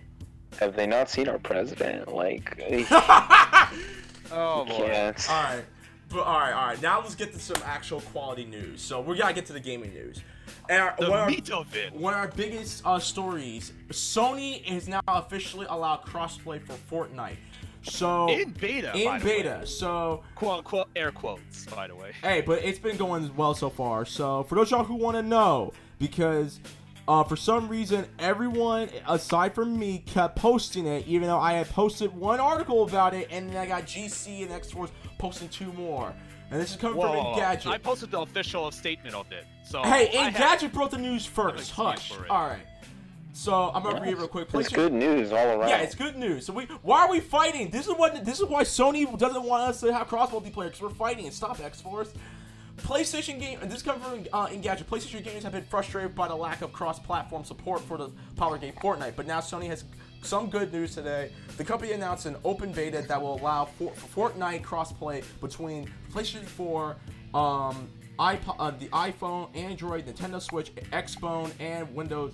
[0.59, 2.11] Have they not seen our president?
[2.11, 2.59] Like,
[4.31, 5.13] Oh boy.
[5.29, 5.63] All right,
[6.09, 6.81] but all right, all right.
[6.81, 8.81] Now let's get to some actual quality news.
[8.81, 10.21] So we gotta get to the gaming news.
[10.69, 11.93] And our, The one, of our, meat of it.
[11.93, 16.73] one of our biggest uh, stories: Sony has now officially allowed crossplay for
[17.07, 17.37] Fortnite.
[17.83, 18.91] So In beta.
[18.97, 19.65] in beta.
[19.65, 22.11] So Quote unquote air quotes, by the way.
[22.21, 24.05] Hey, but it's been going well so far.
[24.05, 26.59] So for those y'all who want to know, because
[27.07, 31.69] uh, for some reason everyone aside from me kept posting it, even though I had
[31.69, 35.71] posted one article about it, and then I got GC and X Force posting two
[35.73, 36.13] more.
[36.49, 37.39] And this is coming Whoa, from whoa, whoa.
[37.39, 37.67] Engadget.
[37.67, 39.45] I posted the official statement of it.
[39.65, 41.55] So hey, I had- Engadget broke the news first.
[41.57, 42.11] excuse Hush.
[42.29, 42.65] All right.
[43.33, 44.47] So I'm gonna read it real quick.
[44.47, 44.65] Please.
[44.67, 45.69] It's PlayStation- good news all around.
[45.69, 46.45] yeah, it's good news.
[46.45, 47.69] So we, why are we fighting?
[47.69, 50.81] This is what this is why Sony doesn't want us to have cross multiplayer because
[50.81, 51.25] we're fighting.
[51.25, 52.11] And stop X Force.
[52.77, 53.59] PlayStation game.
[53.61, 54.85] and This comes from uh, Engadget.
[54.85, 58.73] PlayStation gamers have been frustrated by the lack of cross-platform support for the popular game
[58.81, 59.83] Fortnite, but now Sony has
[60.21, 61.31] some good news today.
[61.57, 66.43] The company announced an open beta that will allow for, for Fortnite crossplay between PlayStation
[66.43, 66.95] 4,
[67.33, 72.33] um, iPod, uh, the iPhone, Android, Nintendo Switch, Xbone, and Windows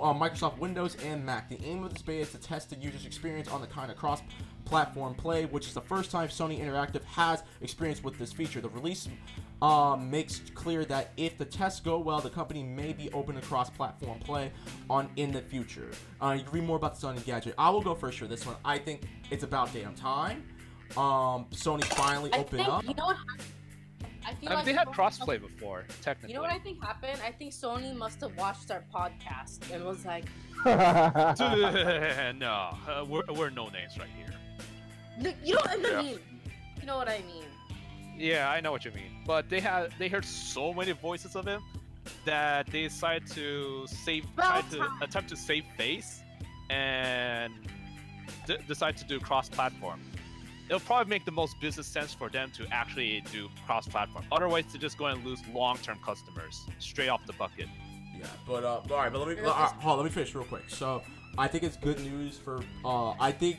[0.00, 1.48] uh, Microsoft Windows and Mac.
[1.48, 3.96] The aim of this beta is to test the user's experience on the kind of
[3.96, 8.60] cross-platform play, which is the first time Sony Interactive has experience with this feature.
[8.60, 9.08] The release
[9.62, 13.40] um, makes clear that if the tests go well, the company may be open to
[13.40, 14.50] cross-platform play
[14.90, 15.90] on in the future.
[16.20, 17.54] Uh, you can read more about the Sony gadget.
[17.56, 18.56] I will go first for this one.
[18.64, 20.42] I think it's about damn time.
[20.96, 22.82] Um, Sony finally I opened think up.
[22.84, 23.16] you know what.
[24.24, 26.30] I feel I mean, like they had Sony- crossplay before, technically.
[26.30, 27.18] You know what I think happened?
[27.24, 30.24] I think Sony must have watched our podcast and was like,
[30.66, 32.50] no,
[32.88, 34.32] uh, we're, we're no names right here.
[35.20, 36.02] "Look, you know what I Yeah.
[36.02, 36.18] mean?
[36.80, 37.44] You know what I mean?
[38.22, 39.10] Yeah, I know what you mean.
[39.26, 41.60] But they had they heard so many voices of him
[42.24, 46.22] that they decided to save, try to attempt to save face,
[46.70, 47.52] and
[48.46, 50.00] d- decide to do cross-platform.
[50.68, 54.24] It'll probably make the most business sense for them to actually do cross-platform.
[54.30, 57.66] Otherwise, they're just going to lose long-term customers straight off the bucket.
[58.20, 58.30] that.
[58.46, 60.64] But uh, all right, but let me all right, hold let me finish real quick.
[60.68, 61.02] So
[61.38, 63.58] I think it's good news for uh, I think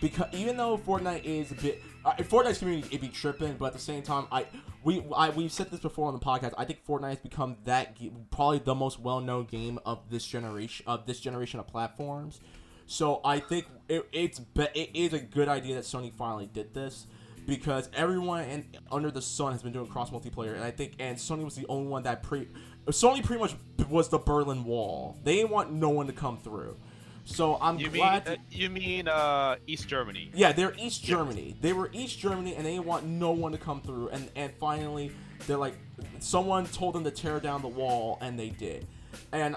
[0.00, 3.72] because even though Fortnite is a bit uh, Fortnite's community it be tripping, but at
[3.74, 4.46] the same time I
[4.84, 6.54] we I we've said this before on the podcast.
[6.56, 7.96] I think Fortnite has become that
[8.30, 12.40] probably the most well known game of this generation of this generation of platforms.
[12.86, 17.06] So I think it, it's it is a good idea that Sony finally did this
[17.46, 21.16] because everyone in, under the sun has been doing cross multiplayer, and I think and
[21.16, 22.48] Sony was the only one that pre
[22.86, 23.54] Sony pretty much
[23.88, 25.16] was the Berlin Wall.
[25.22, 26.76] They didn't want no one to come through.
[27.24, 28.28] So I'm You mean glad.
[28.28, 30.30] uh, you mean uh East Germany?
[30.34, 31.56] yeah, they're East Germany.
[31.60, 34.08] They were East Germany, and they want no one to come through.
[34.08, 35.12] And and finally,
[35.46, 35.74] they're like,
[36.18, 38.86] someone told them to tear down the wall, and they did.
[39.32, 39.56] And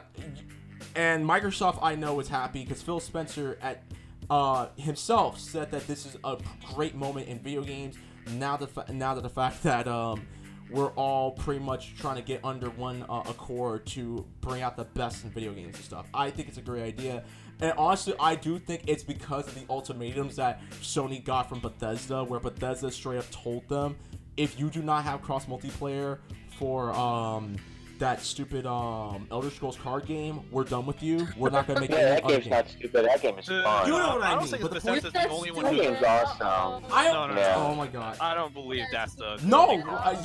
[0.95, 3.84] and Microsoft, I know, is happy because Phil Spencer at
[4.30, 6.38] uh, himself said that this is a
[6.73, 7.95] great moment in video games.
[8.34, 10.26] Now the fa- now that the fact that um,
[10.69, 14.86] we're all pretty much trying to get under one uh, accord to bring out the
[14.86, 16.08] best in video games and stuff.
[16.13, 17.23] I think it's a great idea.
[17.63, 22.21] And honestly, I do think it's because of the ultimatums that Sony got from Bethesda,
[22.21, 23.95] where Bethesda straight up told them,
[24.36, 26.17] if you do not have cross multiplayer
[26.60, 27.56] for um,
[28.04, 31.26] that stupid um, Elder Scrolls card game, we're done with you.
[31.38, 32.52] We're not gonna make Yeah, any that game's game.
[32.52, 33.06] not stupid.
[33.06, 33.88] That game is Uh, fun.
[33.88, 35.74] You know what I don't mean, think but the Bethesda's point- the only one That
[35.76, 36.84] game's awesome.
[36.92, 37.54] I No, no, no.
[37.56, 38.18] Oh my god.
[38.20, 39.39] I don't believe that's the.
[39.44, 40.24] No, uh, uh,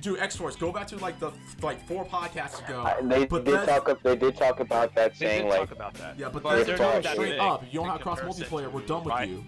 [0.00, 0.56] dude, X Force.
[0.56, 1.30] Go back to like the
[1.62, 2.82] like four podcasts ago.
[2.82, 3.88] I- They But did that's- talk.
[3.88, 6.18] Up, they did talk about that, They saying did like, talk about that.
[6.18, 7.62] Yeah, but, But that's they're going not that straight big up.
[7.70, 8.72] You don't in have cross multiplayer.
[8.72, 9.44] We're done with you.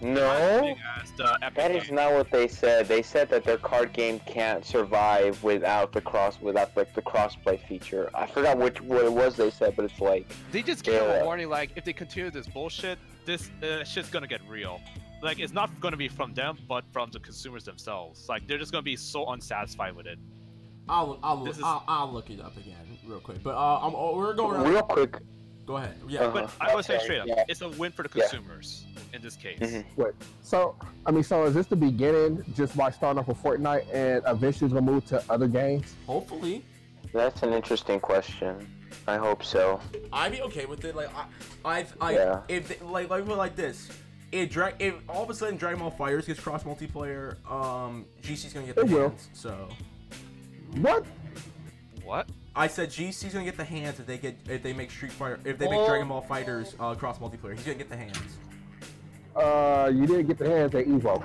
[0.00, 0.74] No.
[1.02, 1.94] As the That is game.
[1.96, 2.86] not what they said.
[2.88, 7.58] They said that their card game can't survive without the cross, without like the crossplay
[7.66, 8.10] feature.
[8.14, 11.08] I forgot which what it was they said, but it's like, They just gave them
[11.10, 11.20] Yeah.
[11.22, 14.80] a warning, like if they continue this bullshit, this uh, shit's gonna get real.
[15.22, 18.28] Like it's not gonna be from them, but from the consumers themselves.
[18.28, 20.18] Like they're just gonna be so unsatisfied with it.
[20.88, 23.42] I'll I'll This is- I'll, I'll look it up again real quick.
[23.42, 24.62] But uh, I'm, oh, we're going.
[24.62, 25.16] real quick.
[25.66, 25.96] Go ahead.
[26.08, 26.20] Yeah.
[26.26, 26.46] Uh-huh.
[26.46, 27.44] But I was saying Okay, straight up, yeah.
[27.48, 28.22] it's a win for the Yeah.
[28.28, 29.58] consumers in this case.
[29.58, 29.84] Mhm.
[30.42, 34.22] So, I mean, so is this the beginning just by starting off with Fortnite and
[34.26, 35.94] eventually it's gonna move to other games?
[36.06, 36.64] Hopefully,
[37.12, 38.68] That's an interesting question.
[39.08, 39.80] I hope so.
[40.12, 40.94] I'd be okay with it.
[40.94, 41.24] Like I,
[41.64, 42.40] I've, I, Yeah.
[42.48, 43.88] if they, like like like this.
[44.32, 48.52] If, drag, if all of a sudden Dragon Ball Fighters gets cross multiplayer, um, GC's
[48.52, 49.08] gonna get the It will.
[49.10, 49.28] hands.
[49.32, 49.68] So
[50.80, 51.06] What?
[52.06, 52.28] What?
[52.54, 55.40] I said GC's gonna get the hands if they get if they make Street Fighter
[55.44, 55.88] if they make Oh.
[55.88, 57.54] Dragon Ball Fighters uh, cross multiplayer.
[57.54, 58.16] He's gonna get the hands.
[59.34, 61.22] Uh, you didn't get the hands at Evo.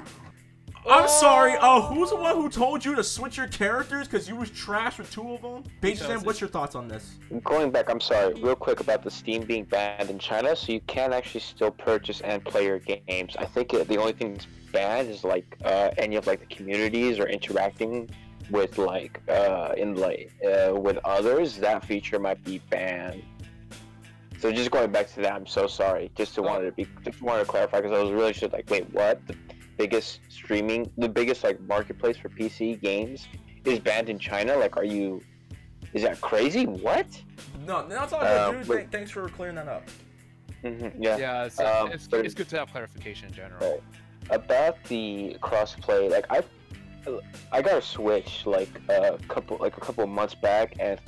[0.89, 1.53] I'm sorry.
[1.59, 4.97] Uh, who's the one who told you to switch your characters because you was trash
[4.97, 5.63] with two of them?
[5.79, 7.13] Because Beijing, what's your thoughts on this?
[7.43, 10.81] Going back, I'm sorry, real quick about the Steam being banned in China, so you
[10.87, 13.35] can actually still purchase and play your games.
[13.37, 16.53] I think it, the only thing that's banned is like uh, any of like the
[16.55, 18.09] communities or interacting
[18.51, 21.57] with like uh, in like uh, with others.
[21.57, 23.23] That feature might be banned.
[24.39, 26.11] So just going back to that, I'm so sorry.
[26.15, 28.69] Just to wanted to be, just wanted to clarify because I was really just like,
[28.69, 29.25] wait, what?
[29.27, 29.35] The
[29.77, 33.27] biggest streaming, the biggest like marketplace for PC games
[33.65, 34.55] is banned in China.
[34.57, 35.21] Like, are you?
[35.93, 36.65] Is that crazy?
[36.65, 37.05] What?
[37.67, 38.67] No, that's all Uh, good, dude.
[38.67, 39.83] but- Th- thanks for clearing that up.
[40.61, 41.17] hmm yeah.
[41.17, 43.69] Yeah, it's, Um, it's, but- it's good to have clarification in general.
[43.71, 43.81] Right.
[44.29, 46.41] About the crossplay, like I,
[47.51, 50.99] I got a Switch like a couple like a couple months back, and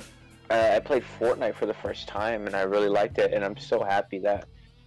[0.50, 3.56] uh, I played Fortnite for the first time, and I really liked it, and I'm
[3.56, 4.46] so happy that,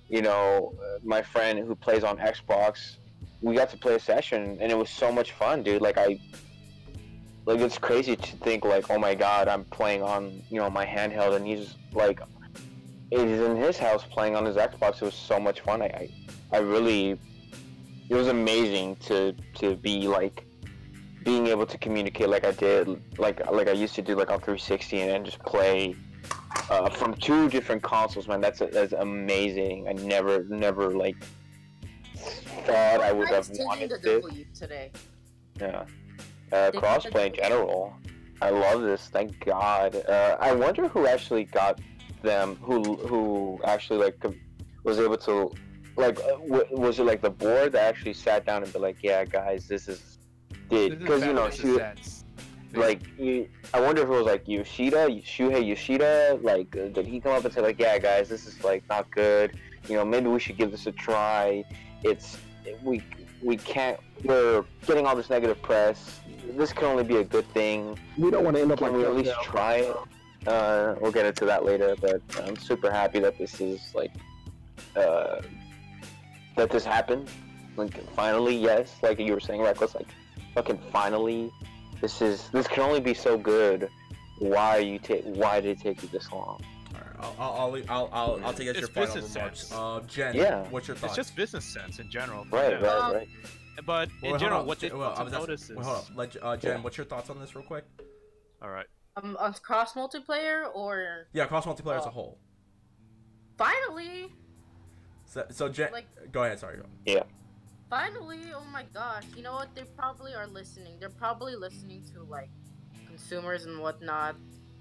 [0.09, 2.97] you know, my friend who plays on Xbox,
[3.41, 5.81] we got to play a session, and it was so much fun, dude.
[5.81, 6.19] Like I.
[7.45, 10.85] Like it's crazy to think like, oh my god, I'm playing on you know my
[10.85, 12.19] handheld, and he's like,
[13.09, 14.95] he's in his house playing on his Xbox.
[14.95, 15.81] It was so much fun.
[15.81, 16.09] I, I,
[16.51, 17.17] I really
[18.09, 20.43] it was amazing to to be like
[21.27, 22.87] being able to communicate like I did
[23.19, 25.93] like like I used to do like on 360 and then just play
[26.69, 28.39] uh, from two different consoles man.
[28.39, 29.89] That's that's amazing.
[29.89, 31.17] I never never like
[32.65, 34.25] thought I would have wanted this.
[34.57, 34.89] Today.
[35.59, 35.83] yeah.
[36.53, 37.93] Uh, crossplay in general.
[38.41, 39.09] I love this.
[39.09, 39.97] Thank God.
[40.07, 41.81] Uh, I wonder who actually got
[42.21, 44.17] them who who actually like
[44.85, 45.51] was able to
[45.97, 46.37] like uh,
[46.71, 49.89] was it like the board that actually sat down and be like yeah guys this
[49.89, 50.16] is
[50.69, 52.25] This is because you know she, sense.
[52.73, 57.19] like you, I wonder if it was like Yoshida Shuhei Yoshida like uh, did he
[57.19, 59.57] come up and say like yeah guys this is like not good
[59.87, 61.63] you know maybe we should give this a try
[62.03, 62.37] it's
[62.83, 63.01] we
[63.41, 66.19] we can't we're getting all this negative press
[66.55, 68.97] this can only be a good thing We don't want to end up can like
[68.97, 69.51] we at least Telltale.
[69.51, 69.95] try it?
[70.47, 74.11] Uh, we'll get into that later, but I'm super happy that this is like,
[74.95, 75.41] uh,
[76.55, 77.29] that this happened.
[77.75, 79.93] Like finally, yes, like you were saying, reckless.
[79.93, 80.07] Like,
[80.57, 81.51] fucking finally,
[82.01, 83.89] this is this can only be so good.
[84.39, 86.59] why you take why did it take you this long?
[86.93, 89.59] All right, I'll I'll I'll I'll, I'll, I'll take it your final business remarks.
[89.67, 89.71] sense.
[89.79, 90.63] Uh, Jen, Yeah.
[90.69, 91.13] what's your thoughts?
[91.17, 92.43] It's just business sense in general.
[92.45, 93.27] for Right, right, Um, right.
[93.85, 95.75] But in hold general, on, what they Jen- well, I to was asking- notice is.
[95.77, 96.05] hold up.
[96.15, 96.81] Let, uh, Jen, Yeah.
[96.81, 97.85] what's your thoughts on this, real quick?
[98.63, 98.87] All right.
[99.17, 102.11] Um, on cross multiplayer or Yeah, cross multiplayer as a Oh.
[102.11, 102.37] whole.
[103.57, 104.33] finally,
[105.25, 106.57] So, so Jen, Like- go ahead.
[106.59, 106.77] Sorry.
[106.77, 106.85] Go.
[107.05, 107.23] Yeah.
[107.89, 109.73] Finally, oh my gosh, you know what?
[109.75, 110.93] They probably are listening.
[110.99, 112.49] They're probably listening to like
[113.07, 114.35] consumers and whatnot.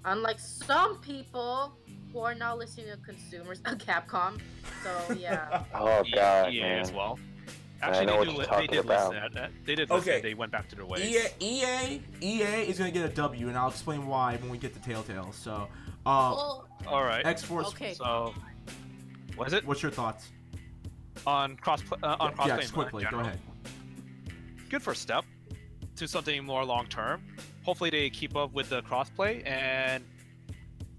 [0.04, 1.76] Unlike some people
[2.12, 4.40] who are not listening to consumers, Capcom.
[4.82, 5.64] So yeah.
[5.74, 6.78] Oh god, EA man.
[6.80, 7.18] as well.
[7.82, 9.10] I Actually, know they, what do you're li- they talking did about.
[9.10, 9.24] listen.
[9.24, 10.10] At, at, they did listen.
[10.12, 10.20] Okay.
[10.22, 11.04] They went back to their ways.
[11.04, 14.72] EA, EA, EA is gonna get a W, and I'll explain why when we get
[14.74, 15.30] to Telltale.
[15.32, 17.24] So, uh, well, All right.
[17.26, 17.68] X Force.
[17.68, 17.92] Okay.
[17.92, 18.32] So,
[19.36, 20.28] what is it What's your thoughts?
[21.26, 23.06] On cross uh, on cross yes, quickly.
[23.10, 23.38] Go ahead.
[24.70, 25.24] Good first step
[25.96, 27.22] to something more long term.
[27.64, 30.04] Hopefully, they keep up with the crossplay, and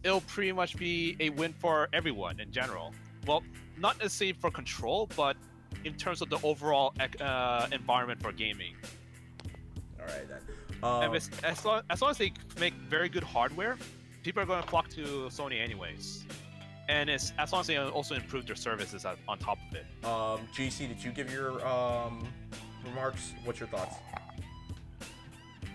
[0.03, 2.93] it'll pretty much be a win for everyone in general.
[3.25, 3.43] Well,
[3.77, 5.37] not necessarily for control, but
[5.83, 8.75] in terms of the overall uh, environment for gaming.
[9.99, 10.41] All right then.
[10.83, 13.77] Um, as, as, long, as long as they make very good hardware,
[14.23, 16.25] people are going to flock to Sony anyways.
[16.89, 19.85] And it's, as long as they also improve their services on on top of it.
[20.05, 22.27] um, GC, did you give your um
[22.85, 23.33] remarks?
[23.43, 23.95] What's your thoughts?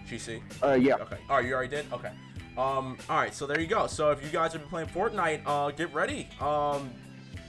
[0.08, 0.40] GC.
[0.62, 0.96] Uh, yeah.
[0.96, 1.16] Okay.
[1.28, 1.86] All right, you already did.
[1.92, 2.10] Okay.
[2.58, 2.98] Um.
[3.08, 3.34] All right.
[3.34, 3.86] So there you go.
[3.86, 6.28] So if you guys have been playing Fortnite, uh, get ready.
[6.40, 6.90] Um,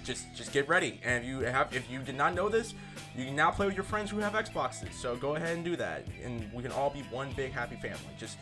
[0.04, 1.00] just just get ready.
[1.04, 2.74] And if you have, if you did not know this,
[3.16, 4.94] you can now play with your friends who have Xboxes.
[4.94, 8.00] So go ahead and do that, and we can all be one big happy family.
[8.18, 8.38] Just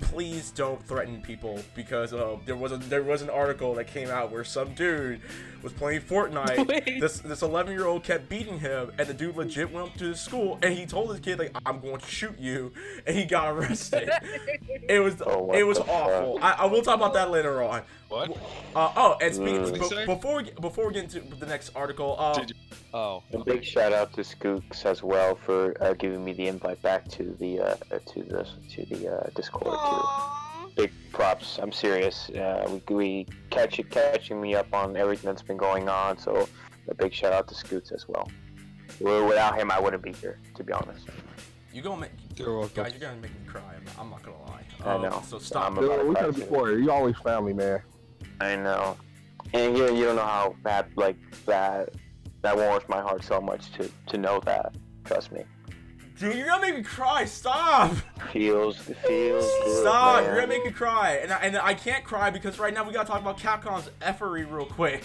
[0.00, 4.08] please don't threaten people because uh, there was a there was an article that came
[4.10, 5.20] out where some dude
[5.62, 6.66] was playing Fortnite.
[6.86, 7.00] Wait.
[7.00, 10.04] this this 11 year old kept beating him, and the dude legit went up to
[10.04, 12.72] his school and he told his kid like I'm going to shoot you,
[13.06, 14.10] and he got arrested.
[14.88, 16.38] it was Oh, it was awful.
[16.42, 17.82] I, I will talk about that later on.
[18.08, 18.30] What?
[18.74, 19.72] Uh, oh, and speaking Mm.
[19.74, 20.06] be- What'd he say?
[20.06, 22.52] before we get, before we get into the next article, uh, Did
[22.94, 23.22] Oh.
[23.34, 27.06] A big shout out to Skooks as well for uh, giving me the invite back
[27.08, 27.74] to the uh,
[28.12, 30.82] to the to the uh, Discord too.
[30.82, 31.58] Big props.
[31.60, 32.30] I'm serious.
[32.30, 36.16] Uh, we, we catch catching me up on everything that's been going on.
[36.16, 36.48] So
[36.88, 38.30] a big shout out to Scoots as well.
[39.00, 41.06] Well, without him, I wouldn't be here, to be honest.
[41.74, 42.84] you gonna make You're welcome.
[42.84, 43.60] guys, you're gonna make me cry.
[43.76, 44.62] I'm, I'm not gonna lie.
[44.84, 45.22] I Um, know.
[45.26, 45.66] So stop.
[45.66, 46.50] I'm about Dude, we to said it cry, too.
[46.50, 46.70] before.
[46.72, 47.82] You always family, man.
[48.40, 48.96] I know.
[49.54, 51.90] And you, you don't know how bad like that
[52.42, 54.74] that warms my heart so much to to know that.
[55.04, 55.44] Trust me.
[56.18, 57.24] Dude, you're gonna make me cry.
[57.26, 57.92] Stop.
[58.32, 59.80] Feels feels good.
[59.82, 60.16] Stop!
[60.16, 60.24] man.
[60.24, 62.92] You're gonna make me cry, and I, and I can't cry because right now we
[62.92, 65.04] gotta talk about Capcom's effery real quick.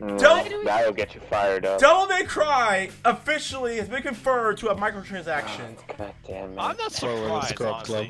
[0.00, 1.78] Mm, Don't- That'll get you fired up.
[1.80, 5.76] Devil May Cry officially has been confirmed to have microtransactions.
[5.98, 6.58] God damn it.
[6.58, 8.06] I'm not Throw in the surprised, scrub club.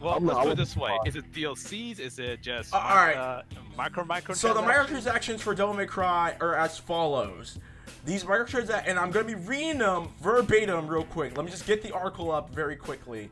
[0.00, 0.06] Honestly.
[0.06, 1.98] Well, I'm let's not- put it this way: wouldn't Is it DLCs?
[2.00, 3.16] Is it just Uh, alright.
[3.16, 3.42] uh,
[3.76, 4.34] micro micro?
[4.34, 5.04] So the transactions?
[5.06, 7.58] microtransactions for Devil May Cry are as follows.
[8.04, 11.36] These microtransactions, and I'm gonna be reading them verbatim real quick.
[11.36, 13.30] Let me just get the article up very quickly,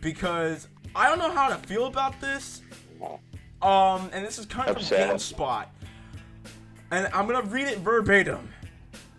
[0.00, 2.62] because I don't know how to feel about this.
[3.62, 5.10] Um, and this is kind of Upset.
[5.10, 5.66] GameSpot,
[6.90, 8.52] and I'm gonna read it verbatim.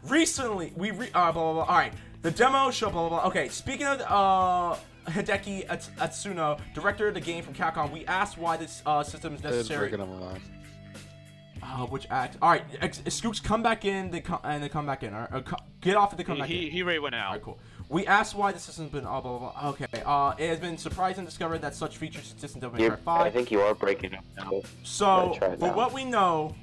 [0.04, 1.64] Recently, we re- uh, blah blah blah.
[1.64, 3.28] All right, the demo show blah blah blah.
[3.28, 4.78] Okay, speaking of uh.
[5.08, 9.40] Hideki Itsuno, director of the game from Capcom, we asked why this uh, system is
[9.42, 9.90] It's necessary.
[9.90, 10.42] breaking them alive.
[11.64, 12.38] Uh, which act?
[12.42, 14.12] All right, ex- Scoops, come back in.
[14.12, 15.14] They come and they come back in.
[15.14, 16.12] All right, uh, co- get off.
[16.12, 16.72] and They come He, back he, in.
[16.72, 17.32] he already went out.
[17.32, 17.58] right, cool.
[17.90, 19.70] We asked why the system's been uh, blah blah blah.
[19.72, 19.86] Okay.
[20.06, 22.98] Uh, it has been surprised and discovered that such features exist in Devil May You're-
[23.04, 24.62] Cry I think you are breaking up now.
[24.84, 26.54] So, Right, try it for what we know,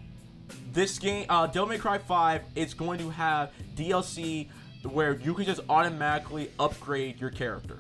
[0.73, 4.51] this game, uh, Devil May Cry 5, is going to have DLC
[4.85, 7.79] where you can just automatically upgrade your character.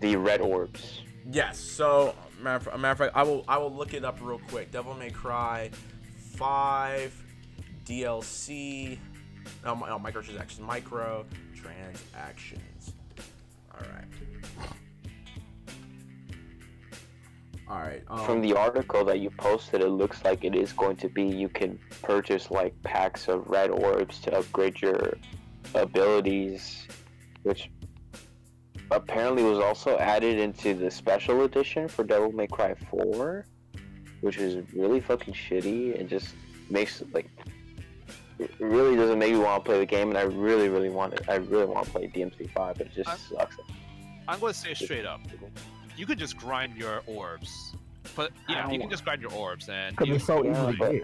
[0.00, 1.02] The red orbs.
[1.30, 1.58] Yes.
[1.58, 4.70] So, matter of, matter of fact, I will I will look it up real quick.
[4.70, 5.70] Devil May Cry,
[6.36, 7.12] five
[7.84, 8.98] DLC.
[9.64, 10.60] No, mi- no microtransactions.
[10.60, 12.92] Micro transactions.
[13.72, 14.04] All right.
[17.68, 18.02] All right.
[18.08, 21.22] Um, From the article that you posted, it looks like it is going to be
[21.24, 25.16] you can purchase like packs of red orbs to upgrade your
[25.74, 26.86] abilities,
[27.44, 27.70] which
[28.92, 33.46] apparently was also added into the special edition for Devil May Cry 4,
[34.20, 36.34] which is really fucking shitty and just
[36.70, 37.28] makes like
[38.38, 41.14] it really doesn't make you want to play the game, and I really, really want
[41.14, 41.28] it.
[41.28, 43.56] I really want to play DMC5, but it just I'm- sucks.
[44.28, 45.20] I'm going to say straight up.
[45.96, 47.74] You could just grind your orbs.
[48.16, 50.76] But yeah, you can just grind your orbs and Because you, it's so easy to
[50.78, 50.94] but-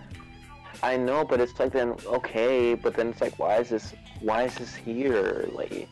[0.82, 4.44] I know, but it's like then okay, but then it's like why is this why
[4.44, 5.48] is this here?
[5.52, 5.88] Like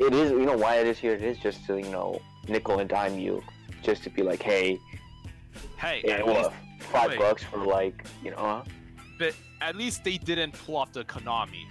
[0.00, 2.78] it is you know why it is here, it is just to, you know, nickel
[2.80, 3.42] and dime you
[3.82, 4.78] just to be like, hey,
[5.76, 7.18] Hey, yeah, well, five wait.
[7.18, 8.62] bucks for like, you know, huh?
[9.18, 11.64] but at least they didn't pull off the Konami,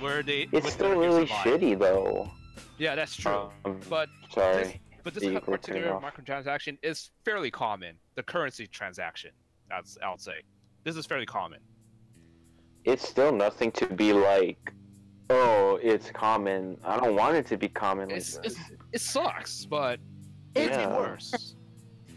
[0.00, 0.48] where they.
[0.52, 2.30] it's still really shitty though.
[2.78, 3.50] Yeah, that's true.
[3.64, 4.64] Um, but sorry.
[4.64, 7.96] this, but this you particular microtransaction is fairly common.
[8.16, 9.30] The currency transaction,
[9.70, 10.42] that's I'll say.
[10.84, 11.60] This is fairly common.
[12.84, 14.72] it's still nothing to be like,
[15.30, 16.78] oh, it's common.
[16.84, 18.56] I don't want it to be common like It's, it's,
[18.92, 19.98] it sucks, but
[20.54, 20.88] it could Yeah.
[20.88, 21.54] be worse.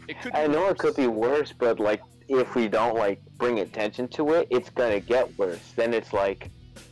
[0.08, 0.32] It could.
[0.32, 0.72] Be I know worse.
[0.72, 4.70] it could be worse, but like if we don't like bring attention to it, it's
[4.70, 5.72] gonna get worse.
[5.76, 6.50] Then it's like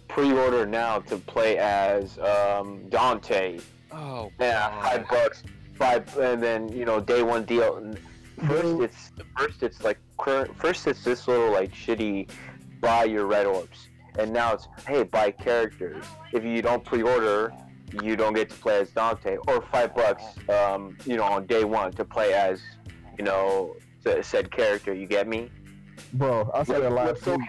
[0.08, 3.58] pre-order now to play as um, Dante.
[3.92, 4.30] Oh.
[4.40, 4.82] Yeah, God.
[4.84, 5.42] five bucks,
[5.74, 7.76] five, and then you know day one deal.
[7.76, 7.98] And
[8.46, 10.56] First it's first it's like current.
[10.56, 12.30] First it's this little like shitty
[12.80, 13.87] buy your red orbs,
[14.18, 16.04] and now it's hey buy characters.
[16.32, 17.52] If you don't pre-order,
[18.02, 21.64] you don't get to play as Dante, or five bucks, um, you know, on day
[21.64, 22.60] one to play as,
[23.16, 23.76] you know,
[24.22, 24.92] said character.
[24.92, 25.50] You get me?
[26.14, 27.40] Bro, I said it last week.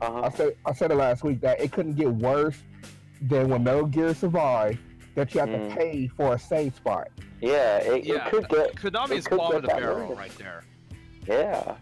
[0.00, 0.20] Uh-huh.
[0.24, 2.56] I said I said it last week that it couldn't get worse
[3.22, 4.78] than when Metal Gear Survive
[5.14, 5.70] that you have Mm.
[5.70, 7.08] to pay for a save spot.
[7.40, 8.74] Yeah, it, Yeah, it could get.
[8.76, 10.18] Konami is could bottom of the barrel worse.
[10.18, 10.64] right there.
[11.26, 11.76] Yeah.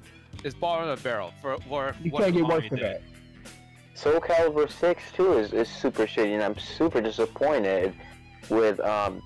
[0.44, 2.86] It's bottom of the barrel for, for You what can't get Konami worse than did.
[2.86, 3.02] that.
[3.94, 7.94] Soul Calibur 6 too is, is super shitty, and I'm super disappointed
[8.50, 9.22] with um,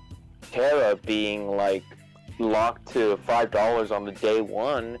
[0.51, 1.83] Tira being like
[2.37, 4.97] locked to five dollars on the day one,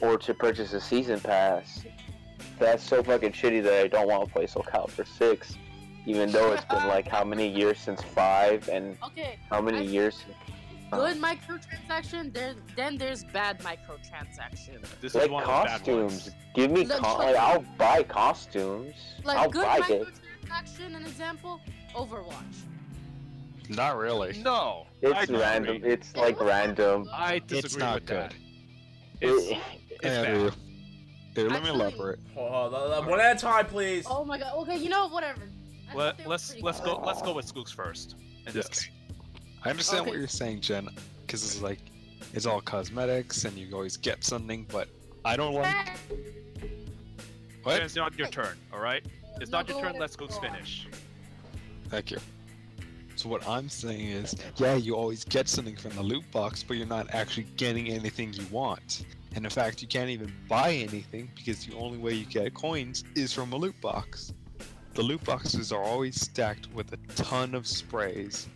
[0.00, 1.84] or to purchase a season pass.
[2.58, 5.54] That's so fucking shitty that I don't want to play Soul Calibur 6,
[6.06, 9.82] even though it's been like how many years since five, and Okay, how many I-
[9.82, 10.24] years?
[10.90, 11.20] Good oh.
[11.20, 12.32] microtransaction.
[12.32, 14.82] There, then there's bad microtransaction.
[15.00, 16.30] This is Like one of the costumes.
[16.54, 18.94] Give me Like, con- like- like, I'll buy costumes.
[19.24, 20.06] Like I'll good buy it.
[20.46, 20.96] microtransaction.
[20.96, 21.60] An example,
[21.94, 22.64] Overwatch.
[23.68, 24.36] Not really.
[24.42, 25.74] No, I It's random.
[25.76, 25.92] disagree.
[25.92, 27.08] It's like random.
[27.12, 28.30] I disagree It's not with that.
[29.20, 29.28] good.
[29.28, 29.58] It's, It-
[29.90, 30.54] it's bad.
[31.36, 32.18] Here, let me elaborate.
[32.34, 34.04] Hold on, one at a time, please.
[34.10, 34.52] Oh my god.
[34.62, 35.42] Okay, you know whatever.
[35.90, 38.16] I Let, they were let's let's go let's go with Skooks first.
[38.46, 38.68] In this Yes.
[38.68, 38.90] case.
[39.62, 40.10] I understand Okay.
[40.10, 40.88] what you're saying, Jen,
[41.26, 41.80] because it's like
[42.32, 44.88] it's all cosmetics and you always get something, but
[45.24, 45.98] I don't like.
[47.62, 47.82] What?
[47.82, 49.04] It's not your turn, all right?
[49.40, 49.96] It's not your turn.
[49.98, 50.88] Let's Go finish.
[51.88, 52.18] Thank you.
[53.16, 56.78] So what I'm saying is, yeah, you always get something from the loot box, but
[56.78, 59.04] you're not actually getting anything you want.
[59.34, 63.04] And in fact, you can't even buy anything because the only way you get coins
[63.14, 64.32] is from a loot box.
[64.94, 68.48] The loot boxes are always stacked with a ton of sprays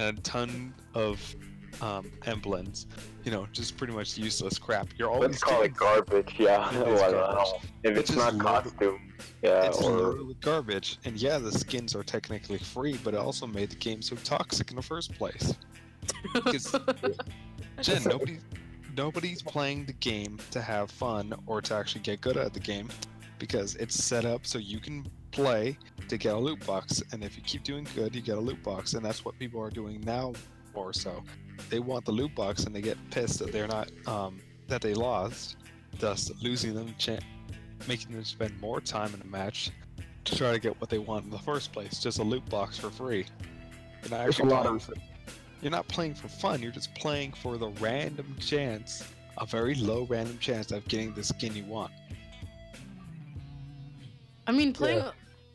[0.00, 1.36] and a ton of
[1.82, 2.86] um, emblems.
[3.24, 4.88] You know, just pretty much useless crap.
[4.96, 6.34] You're always Let's call it garbage.
[6.38, 6.70] Yeah.
[6.70, 7.70] It is Well, garbage.
[7.82, 9.12] If Which it's not costume.
[9.42, 9.64] Yeah.
[9.66, 10.98] it's or garbage.
[11.04, 14.70] And yeah, the skins are technically free, but it also made the game so toxic
[14.70, 15.54] in the first place.
[16.32, 16.74] Because
[17.82, 18.38] Jen, nobody,
[18.96, 22.88] nobody's playing the game to have fun or to actually get good at the game,
[23.38, 25.78] because it's set up so you can play
[26.08, 28.62] to get a loot box, and if you keep doing good, you get a loot
[28.62, 30.32] box, and that's what people are doing now
[30.74, 31.22] more so.
[31.68, 34.94] They want the loot box, and they get pissed that they're not, um, that they
[34.94, 35.56] lost,
[35.98, 37.18] thus losing them, cha-
[37.88, 39.70] making them spend more time in a match
[40.24, 42.78] to try to get what they want in the first place, just a loot box
[42.78, 43.26] for free.
[44.02, 44.94] You're not actually lot playing of for,
[45.60, 46.62] you're not playing for fun.
[46.62, 49.04] You're just playing for the random chance,
[49.38, 51.92] a very low random chance of getting the skin you want.
[54.50, 55.04] I mean, playing.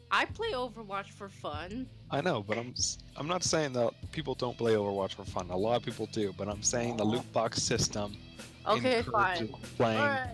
[0.10, 1.86] I play Overwatch for fun.
[2.10, 2.74] I know, but I'm
[3.18, 5.50] I'm not saying that people don't play Overwatch for fun.
[5.50, 8.16] A lot of people do, but I'm saying the loot box system
[8.66, 9.50] Okay, fine.
[9.78, 10.00] playing.
[10.00, 10.30] Alright.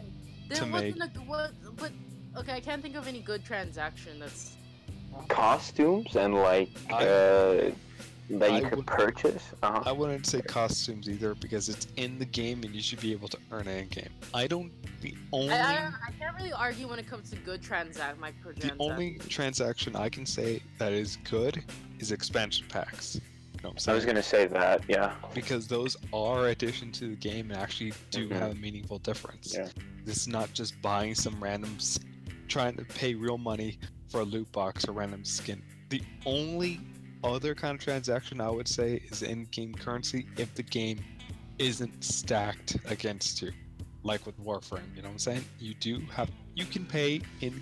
[0.52, 1.52] to Then what's make- a, what?
[1.78, 1.92] But
[2.38, 4.56] okay, I can't think of any good transaction that's.
[5.28, 7.72] costumes and like I- uh,
[8.40, 9.44] that I you could would- purchase.
[9.64, 9.84] Uh-huh.
[9.86, 13.28] I wouldn't say costumes either because it's in the game and you should be able
[13.30, 14.10] to earn it in game.
[14.34, 14.72] I don't.
[15.02, 18.20] The only I, I, I can't really argue when it comes to good transact
[18.58, 21.64] the only transaction I can say that is good
[22.00, 23.16] is expansion packs.
[23.16, 23.22] You
[23.64, 24.82] know I'm was gonna say that.
[24.88, 25.14] Yeah.
[25.34, 28.34] because those are addition to the game and actually do Mhm.
[28.34, 29.54] have a meaningful difference.
[29.56, 29.68] Yeah.
[30.06, 31.78] It's not just buying some random,
[32.48, 33.78] trying to pay real money
[34.10, 35.62] for a loot box or random skin.
[35.90, 36.80] The only
[37.24, 41.00] other kind of transaction I would say is in-game currency if the game
[41.60, 43.52] isn't stacked against you,
[44.04, 44.82] like with Warframe.
[44.96, 45.46] You know what I'm saying?
[45.60, 47.62] You do have, you can pay in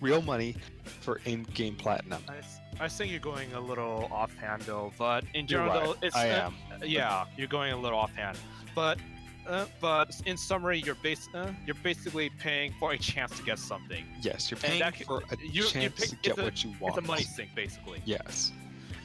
[0.00, 0.56] real money
[1.00, 2.22] for in-game platinum.
[2.28, 5.96] I, I think you're going a little offhand though, but in general, right.
[6.02, 6.54] it's I uh, am.
[6.84, 8.38] yeah, you're going a little offhand.
[8.74, 8.98] But
[9.46, 13.58] uh, but in summary, you're base uh, you're basically paying for a chance to get
[13.58, 14.04] something.
[14.20, 16.74] Yes, you're paying that for a you- you chance pick- to get a- what you
[16.78, 16.96] want.
[16.96, 18.00] It's a money sink, basically.
[18.04, 18.52] Yes.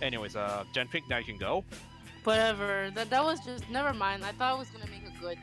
[0.02, 1.64] Anyways, uh, Genpink, now you can go.
[2.24, 2.92] Whatever.
[2.96, 4.26] That that was just never mind.
[4.26, 5.38] I thought I was gonna make a good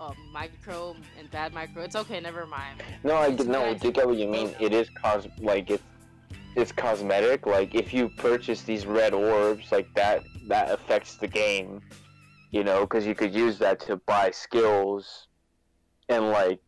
[0.00, 1.82] um, micro and bad micro.
[1.82, 2.20] It's okay.
[2.20, 2.82] Never mind.
[3.04, 3.62] No, I It's get no.
[3.64, 3.80] I nice.
[3.80, 4.54] do get what you mean.
[4.60, 5.82] It is cos like it's
[6.56, 7.46] it's cosmetic.
[7.46, 11.80] Like if you purchase these red orbs, like that that affects the game.
[12.50, 15.28] You know, because you could use that to buy skills,
[16.08, 16.60] and like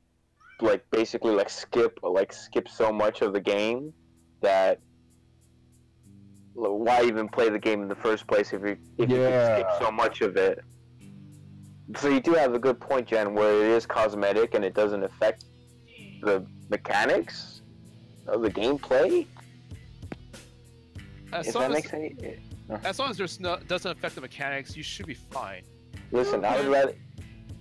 [0.61, 3.93] like basically like skip like skip so much of the game
[4.41, 4.81] that
[6.59, 9.68] why even play the game in the first place if you if you could skip
[9.80, 10.61] so much of it.
[11.96, 15.02] So you do have a good point, Jen, where it is cosmetic and it doesn't
[15.02, 15.44] affect
[16.22, 17.62] the mechanics
[18.26, 19.26] of the gameplay.
[21.32, 22.38] As If long that as, makes any.
[22.84, 25.62] as long as there's no doesn't affect the mechanics, you should be fine.
[26.12, 26.94] Listen, I would rather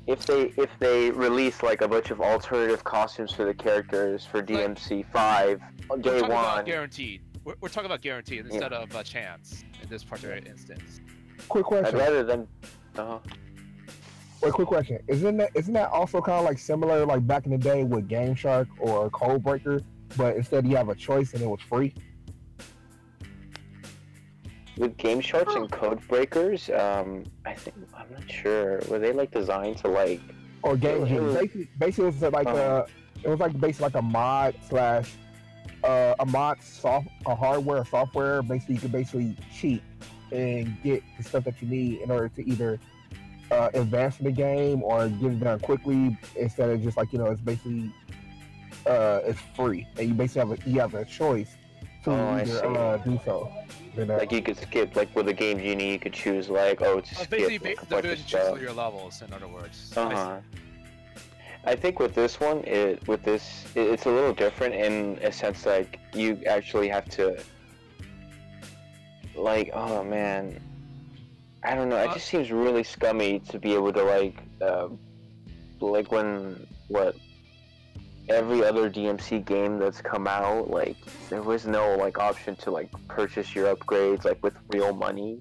[0.08, 4.42] if they if they release like a bunch of alternative costumes for the characters for
[4.42, 6.66] DMC five on day talking about one.
[6.66, 7.22] guaranteed.
[7.48, 11.00] We're, we're talking about guarantee instead of a chance in this particular instance.
[11.48, 11.98] Quick I'd question.
[11.98, 12.46] rather than.
[12.98, 13.20] Uh huh.
[14.44, 15.00] Wait, quick question.
[15.08, 18.10] Isn't that isn't that also kind of like similar like back in the day with
[18.10, 19.80] Game Shark or Code Breaker,
[20.18, 21.94] but instead you have a choice and it was free?
[24.78, 28.80] with Game Sharks and Code Breakers, um, I think I'm not sure.
[28.90, 30.20] Were they like designed to like?
[30.64, 32.86] Or Game It Basically, basically it was like Uh-huh.
[32.86, 35.14] a it was like basically like a mod slash
[35.88, 38.42] uh, a mod soft a hardware or software.
[38.44, 39.82] Basically, you can basically cheat
[40.32, 42.80] and get the stuff that you need in order to either
[43.52, 47.18] uh, advance in the game or get it done quickly instead of just like you
[47.20, 47.90] know it's basically
[48.86, 51.56] uh, it's free and you basically have a you have a choice
[52.04, 52.66] to Oh, I either see.
[52.66, 53.52] uh, do so.
[53.96, 56.82] Then, uh, Like you could skip like with a Game Genie, you could choose like
[56.82, 58.54] oh to Uh, skip basically, like, a the bunch of ability to stuff.
[58.54, 59.22] choose your levels.
[59.22, 59.94] In other words.
[59.96, 60.16] Uh see.
[60.16, 60.38] huh.
[61.64, 65.32] I think with this one, it with this, it, it's a little different in a
[65.32, 67.42] sense like you actually have to,
[69.36, 70.60] like, oh man,
[71.64, 71.98] I don't know.
[71.98, 74.88] It just seems really scummy to be able to like, uh,
[75.80, 77.16] like when what
[78.30, 80.98] every other DMC game that's come out, like
[81.30, 85.40] there was no like option to like purchase your upgrades like with real money.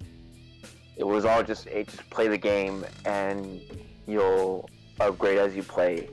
[0.96, 3.60] It was all just it just play the game and
[4.06, 4.68] you'll
[5.00, 6.08] upgrade as you play.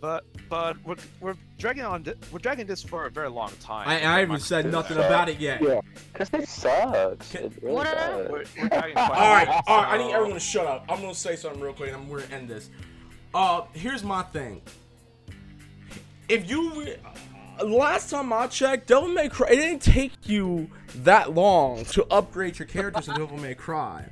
[0.00, 3.88] But but we're, we're dragging on thi- we're dragging this for a very long time.
[3.88, 5.62] I, I haven't said nothing about it yet.
[5.62, 5.80] Yeah.
[6.12, 7.32] Cause it sucks.
[7.32, 7.84] Can- It really What?
[7.84, 8.30] does.
[8.30, 9.94] We're, we're dragging quite All right, long, all right.
[10.00, 10.84] I need everyone to shut up.
[10.90, 12.68] I'm gonna say something real quick, and I'm gonna end this.
[13.32, 14.60] Uh, here's my thing.
[16.28, 16.94] If you
[17.64, 22.58] last time I checked, Devil May Cry, it didn't take you that long to upgrade
[22.58, 24.06] your characters in Devil May Cry.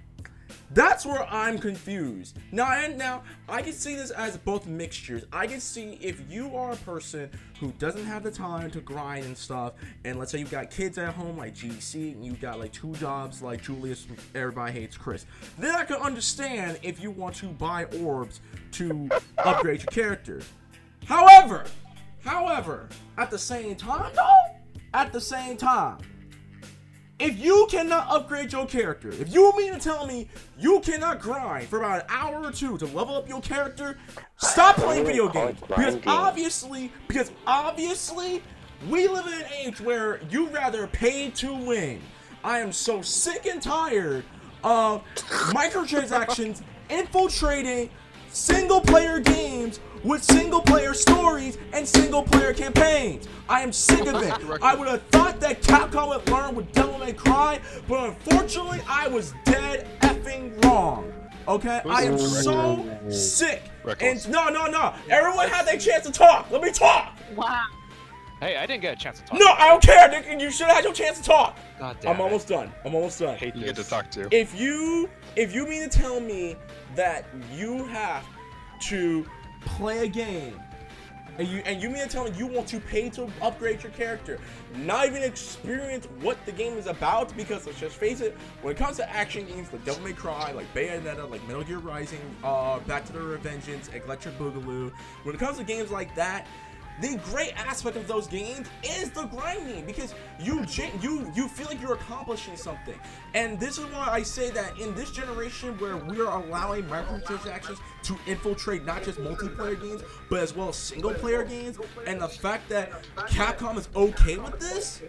[0.74, 2.38] That's where I'm confused.
[2.50, 5.24] Now, and now I can see this as both mixtures.
[5.30, 7.28] I can see if you are a person
[7.60, 10.96] who doesn't have the time to grind and stuff, and let's say you've got kids
[10.96, 15.26] at home like GC, and you've got like two jobs like Julius, everybody hates Chris.
[15.58, 18.40] Then I can understand if you want to buy orbs
[18.72, 20.40] to upgrade your character.
[21.04, 21.64] However,
[22.24, 24.56] however, at the same time though,
[24.94, 25.98] at the same time,
[27.22, 31.68] if you cannot upgrade your character, if you mean to tell me you cannot grind
[31.68, 33.96] for about an hour or two to level up your character,
[34.38, 35.58] stop playing video games.
[35.68, 38.42] Because obviously, because obviously,
[38.88, 42.00] we live in an age where you rather pay to win.
[42.42, 44.24] I am so sick and tired
[44.64, 45.04] of
[45.54, 47.88] microtransactions infiltrating
[48.32, 53.28] single player games with single player stories and single player campaigns.
[53.48, 54.62] I am sick of it.
[54.62, 59.08] I would have thought that Capcom would learn with Devil May Cry, but unfortunately, I
[59.08, 61.12] was dead effing wrong.
[61.48, 63.62] Okay, I am so sick.
[63.82, 64.24] Reckless.
[64.24, 64.94] And no, no, no.
[65.10, 66.50] Everyone had their chance to talk.
[66.50, 67.18] Let me talk.
[67.34, 67.64] Wow.
[68.40, 69.38] Hey, I didn't get a chance to talk.
[69.38, 70.08] No, I don't care.
[70.08, 70.40] Nick.
[70.40, 71.56] You should have had your chance to talk.
[71.78, 72.22] God damn I'm it.
[72.24, 72.72] almost done.
[72.84, 73.36] I'm almost done.
[73.36, 74.28] Hate You get to talk to.
[74.34, 76.56] If you if you mean to tell me
[76.96, 78.24] that you have
[78.80, 79.26] to
[79.64, 80.60] play a game.
[81.38, 83.92] And you and you mean to tell me you want to pay to upgrade your
[83.92, 84.38] character,
[84.76, 88.76] not even experience what the game is about, because let's just face it, when it
[88.76, 92.80] comes to action games like Devil May Cry, like Bayonetta, like Metal Gear Rising, uh,
[92.80, 96.46] Back to the Revengeance, Electric Boogaloo, when it comes to games like that,
[97.00, 100.64] the great aspect of those games is the grinding because you
[101.00, 102.98] you you feel like you're accomplishing something,
[103.34, 107.78] and this is why I say that in this generation where we are allowing microtransactions
[108.04, 112.28] to infiltrate not just multiplayer games but as well as single player games, and the
[112.28, 115.02] fact that Capcom is okay with this,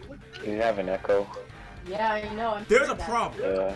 [0.46, 1.28] You have an echo.
[1.88, 2.52] Yeah, I know.
[2.52, 3.42] I'm there's a problem.
[3.44, 3.74] Uh,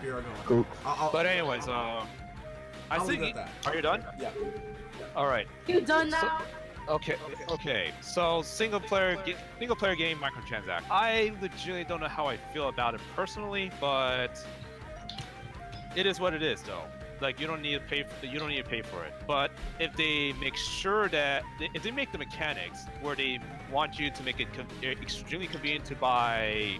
[0.00, 0.64] Here I go.
[0.86, 2.06] I'll, I'll, But anyways, um, I
[2.92, 3.20] I'll think.
[3.22, 4.04] leave it Are you done?
[4.20, 4.30] yeah.
[5.16, 5.46] All right.
[5.66, 6.42] You done now?
[6.88, 7.16] Okay,
[7.50, 7.90] okay.
[8.00, 10.84] So single player, ga- single player game microtransact.
[10.90, 14.42] I legitimately don't know how I feel about it personally, but
[15.94, 16.84] it is what it is, though.
[17.20, 18.04] Like you don't need to pay.
[18.04, 19.12] For, you don't need to pay for it.
[19.26, 21.42] But if they make sure that
[21.74, 25.84] if they make the mechanics where they want you to make it con- extremely convenient
[25.86, 26.78] to buy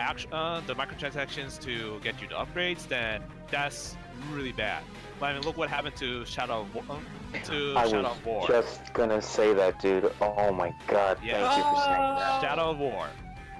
[0.00, 3.96] action, uh, the microtransactions to get you the upgrades, then that's
[4.32, 4.82] really bad.
[5.20, 6.84] I mean, look what happened to Shadow of War.
[6.90, 7.04] um,
[7.44, 8.46] To I Shadow was of War.
[8.48, 10.12] just gonna say that, dude.
[10.20, 11.48] Oh my god, Yeah.
[11.48, 12.40] thank you for saying that.
[12.40, 13.06] Shadow of War.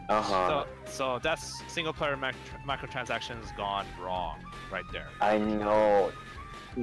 [0.08, 0.64] Uh huh.
[0.86, 2.34] So, so that's single player mic-
[2.66, 4.38] microtransactions gone wrong
[4.72, 5.08] right there.
[5.20, 6.10] I know,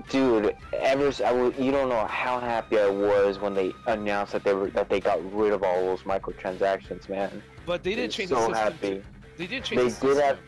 [0.09, 0.55] dude.
[0.73, 4.43] Ever, s- I w- you don't know how happy I was when they announced that
[4.43, 7.41] they were that they got rid of all those microtransactions, man.
[7.65, 8.55] But they didn't change so the system.
[8.55, 8.95] happy.
[8.99, 9.03] To,
[9.37, 10.39] they did change They the did system have-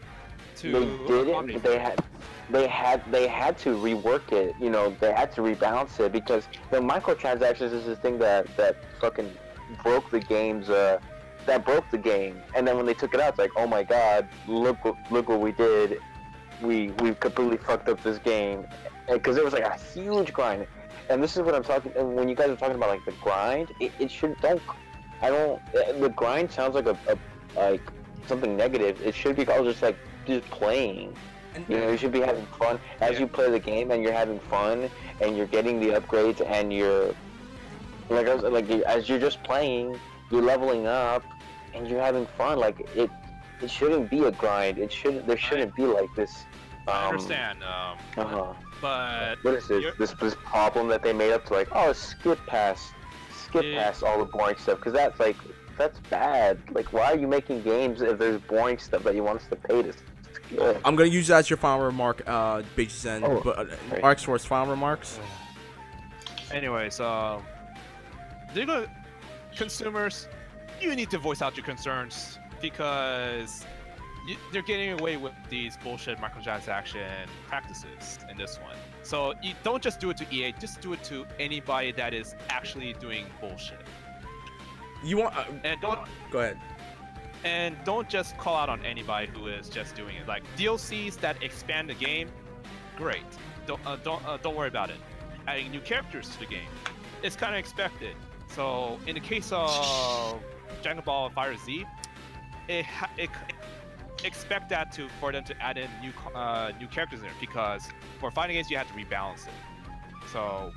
[0.57, 2.03] to they did it, they had
[2.49, 4.55] they had they had to rework it.
[4.59, 8.77] You know, they had to rebalance it because the microtransactions is the thing that that
[8.99, 9.31] fucking
[9.83, 10.99] broke the game's uh
[11.45, 12.41] that broke the game.
[12.55, 14.77] And then when they took it out, it's like, oh my god, look
[15.11, 15.99] look what we did.
[16.61, 18.65] We we completely fucked up this game
[19.11, 20.67] because it was like a huge grind.
[21.09, 21.91] And this is what I'm talking.
[22.15, 24.61] When you guys are talking about like the grind, it, it should don't.
[25.21, 25.61] I don't.
[25.75, 27.17] uh, The grind sounds like a, a
[27.55, 27.81] like
[28.25, 29.01] something negative.
[29.01, 31.15] It should be called just like just playing.
[31.67, 33.19] You know, you should be having fun as Yeah.
[33.21, 34.89] you play the game, and you're having fun,
[35.21, 37.13] and you're getting the upgrades, and you're
[38.09, 39.99] like like as you're just playing,
[40.31, 41.23] you're leveling up,
[41.73, 42.59] and you're having fun.
[42.59, 43.09] Like it,
[43.61, 44.77] it shouldn't be a grind.
[44.77, 46.45] It should there shouldn't be like this.
[46.87, 48.53] Um, I understand, um, Uh huh.
[48.81, 49.85] but What is this?
[49.99, 52.93] This this problem that they made up to like oh skip past,
[53.33, 53.83] skip Yeah.
[53.83, 55.37] past all the boring stuff because that's like
[55.77, 56.59] that's bad.
[56.71, 59.55] Like why are you making games if there's boring stuff that you want us to
[59.57, 59.93] pay to
[60.47, 60.81] skip?
[60.85, 63.23] I'm gonna use that as your final remark, uh, Big Zen.
[63.23, 64.03] Oh, but uh, right.
[64.03, 65.19] Arc Source final remarks.
[66.51, 67.43] anyways, um,
[68.53, 68.87] they're gonna
[69.55, 70.27] consumers.
[70.79, 73.65] You need to voice out your concerns because
[74.27, 77.07] you, they're getting away with these bullshit microtransaction
[77.47, 78.75] practices in this one.
[79.03, 82.35] So you don't just do it to EA, just do it to anybody that is
[82.49, 83.79] actually doing bullshit.
[85.03, 85.35] You want?
[85.37, 85.99] Uh, And don't
[86.31, 86.59] go ahead.
[87.43, 90.27] And don't just call out on anybody who is just doing it.
[90.27, 92.29] Like DLCs that expand the game,
[92.95, 93.23] great.
[93.65, 94.97] Don't uh, don't uh, don't worry about it.
[95.47, 96.67] Adding new characters to the game,
[97.23, 98.15] it's kind of expected.
[98.49, 100.41] So in the case of
[100.81, 101.85] Dragon Ball FighterZ,
[102.67, 102.85] it,
[103.17, 103.29] it
[104.23, 107.87] expect that to for them to add in new uh, new characters in there because
[108.19, 109.53] for fighting games you have to rebalance it.
[110.31, 110.71] So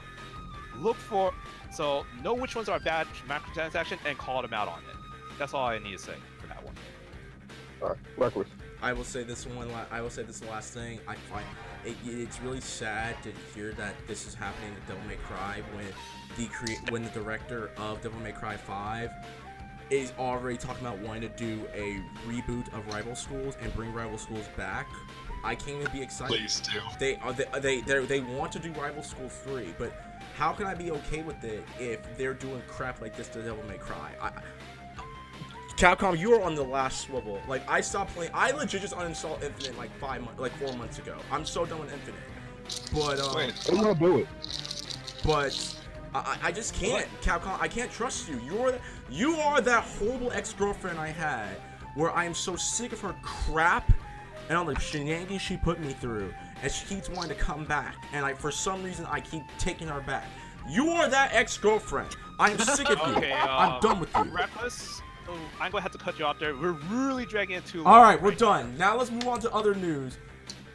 [0.77, 1.33] look for
[1.73, 4.97] so know which ones are bad microtransaction and call them out on it.
[5.39, 6.15] That's all I need to say.
[7.83, 8.49] All right, Reckless.
[8.83, 9.71] I will say this one.
[9.71, 11.01] La- I will say this last thing.
[11.07, 11.45] I find
[11.85, 15.87] it, it's really sad to hear that this is happening to Devil May Cry when
[16.37, 19.11] the crea- when the director of Devil May Cry 5
[19.91, 24.19] is already talking about wanting to do a reboot of Rival Schools and bring Rival
[24.19, 24.87] Schools back.
[25.43, 26.37] I can't even be excited.
[26.37, 26.79] Please do.
[26.99, 29.93] They are they uh, they they they want to do Rival Schools 3, but
[30.37, 33.65] how can I be okay with it if they're doing crap like this to Devil
[33.69, 34.13] May Cry?
[34.23, 34.31] I,
[35.81, 37.41] Capcom, you are on the last swivel.
[37.49, 38.31] Like I stopped playing.
[38.35, 41.17] I legit just uninstalled Infinite like five months, like four months ago.
[41.33, 42.21] I'm so done with Infinite.
[42.93, 44.29] But um, Wait, I'm gonna do it.
[45.25, 45.77] but
[46.15, 47.09] I, I- I just can't.
[47.23, 48.39] Capcom, I can't trust you.
[48.45, 48.79] You're
[49.09, 51.49] you are that horrible ex-girlfriend I had,
[51.95, 53.91] where I am so sick of her crap
[54.51, 57.95] and all the shenanigans she put me through, and she keeps wanting to come back,
[58.13, 60.27] and I for some reason I keep taking her back.
[60.69, 62.15] You are that ex-girlfriend.
[62.39, 63.05] I am sick of you.
[63.17, 64.25] Okay, I'm uh, done with you.
[64.25, 65.01] Reckless.
[65.31, 66.55] Oh, I'm gonna have to cut you off there.
[66.57, 67.93] We're really dragging it too long.
[67.95, 68.37] All right, we're now.
[68.39, 68.79] done.
[68.79, 70.19] Now let's move on to other news,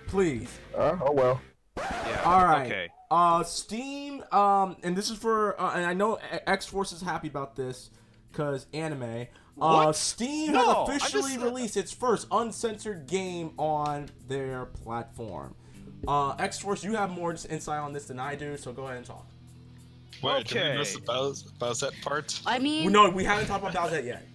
[0.07, 0.57] please.
[0.75, 1.41] Uh, oh well.
[1.77, 2.21] Yeah.
[2.23, 2.65] All right.
[2.67, 2.89] Okay.
[3.11, 4.23] Uh, Steam.
[4.31, 5.59] Um, and this is for.
[5.59, 7.89] Uh, and I know X Force is happy about this,
[8.33, 9.03] cause anime.
[9.03, 9.95] Uh, What?
[9.95, 15.55] Steam No, has officially just- released its first uncensored game on their platform.
[16.07, 18.97] Uh, X Force, you have more insight on this than I do, so go ahead
[18.97, 19.25] and talk.
[20.21, 20.99] wait, did we miss Okay.
[20.99, 22.39] the Bows- Bowsette part?
[22.45, 24.25] I mean, No, we haven't talked about Bowsette yet.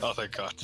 [0.00, 0.54] Oh, thank God.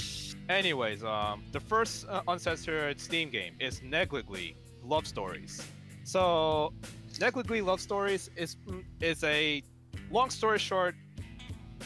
[0.48, 5.66] Anyways, um, the first uh, uncensored Steam game is Negligibly Love Stories.
[6.04, 6.72] So,
[7.20, 9.62] Negligibly Love Stories is mm, is a
[10.10, 10.94] long story short,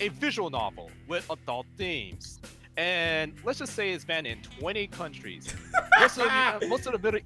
[0.01, 2.40] a visual novel with adult themes,
[2.76, 5.55] and let's just say it's banned in 20 countries.
[6.01, 7.20] most of the, most of the Middle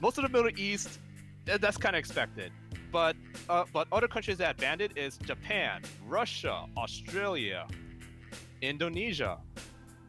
[0.00, 0.98] most of the Middle East,
[1.44, 2.52] that's kind of expected.
[2.90, 3.16] But
[3.50, 7.66] uh, but other countries that banned it is Japan, Russia, Australia,
[8.62, 9.38] Indonesia,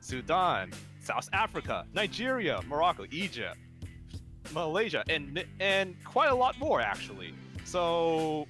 [0.02, 0.72] Sudan,
[1.02, 3.58] South Africa, Nigeria, Morocco, Egypt,
[4.54, 7.34] Malaysia, and and quite a lot more actually.
[7.66, 8.48] So,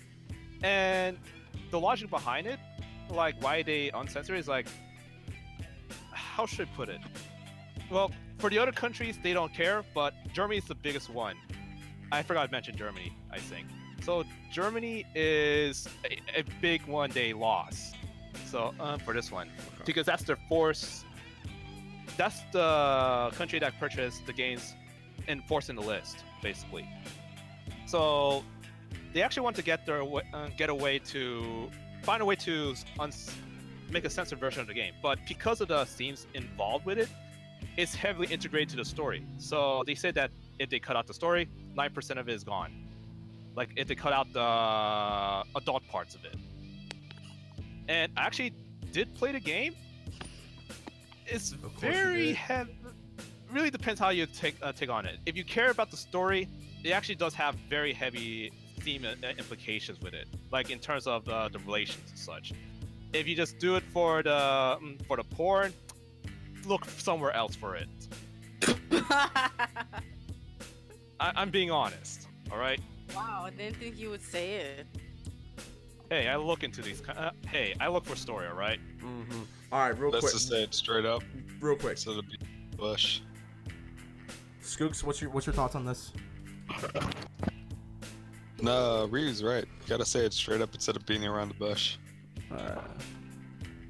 [0.63, 1.17] and
[1.71, 2.59] the logic behind it,
[3.09, 4.67] like why they uncensored, is like,
[6.11, 7.01] how should I put it?
[7.91, 11.35] Well, for the other countries, they don't care, but Germany is the biggest one.
[12.11, 13.13] I forgot to mention Germany.
[13.31, 13.67] I think
[14.01, 14.23] so.
[14.51, 17.93] Germany is a, a big one-day loss.
[18.45, 19.49] So um, for this one,
[19.85, 21.05] because that's the force.
[22.17, 24.75] That's the country that purchased the games
[25.27, 26.89] and forced in the list, basically.
[27.85, 28.43] So
[29.13, 31.69] they actually want to get their uh, get a way to
[32.03, 32.75] find a way to
[33.89, 37.09] make a censored version of the game, but because of the themes involved with it,
[37.77, 39.25] it's heavily integrated to the story.
[39.37, 42.43] So they said that if they cut out the story, nine percent of it is
[42.43, 42.87] gone.
[43.55, 46.35] Like if they cut out the adult parts of it.
[47.89, 48.53] And I actually
[48.91, 49.75] did play the game.
[51.25, 52.75] It's Of course you very heavy.
[53.51, 55.17] Really depends how you take uh, take on it.
[55.25, 56.47] If you care about the story,
[56.83, 61.27] it actually does have very heavy theme uh, implications with it, like in terms of
[61.27, 62.53] uh, the relations and such.
[63.11, 65.73] If you just do it for the mm, for the porn,
[66.65, 67.89] look somewhere else for it.
[69.01, 69.49] I,
[71.19, 72.27] I'm being honest.
[72.51, 72.79] All right.
[73.15, 74.85] wow, I didn't think you would say it.
[76.09, 77.01] Hey, I look into these.
[77.07, 78.47] Uh, hey, I look for story.
[78.47, 78.79] All right.
[78.99, 79.41] Mm-hmm.
[79.71, 80.33] All right, real Let's quick.
[80.33, 81.21] just say it straight up
[81.59, 81.91] Real quick.
[81.91, 82.39] instead of being
[82.75, 83.21] Bush.
[84.63, 86.11] Skooks, what's your what's your thoughts on this?
[88.61, 89.63] No, Ryu's right.
[89.63, 91.97] You gotta say it straight up instead of beating around the bush.
[92.51, 92.81] Uh,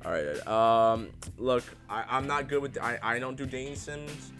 [0.05, 0.47] all right.
[0.47, 2.77] Um, look, I, I'm not good with.
[2.77, 4.31] I, I don't do dating sims.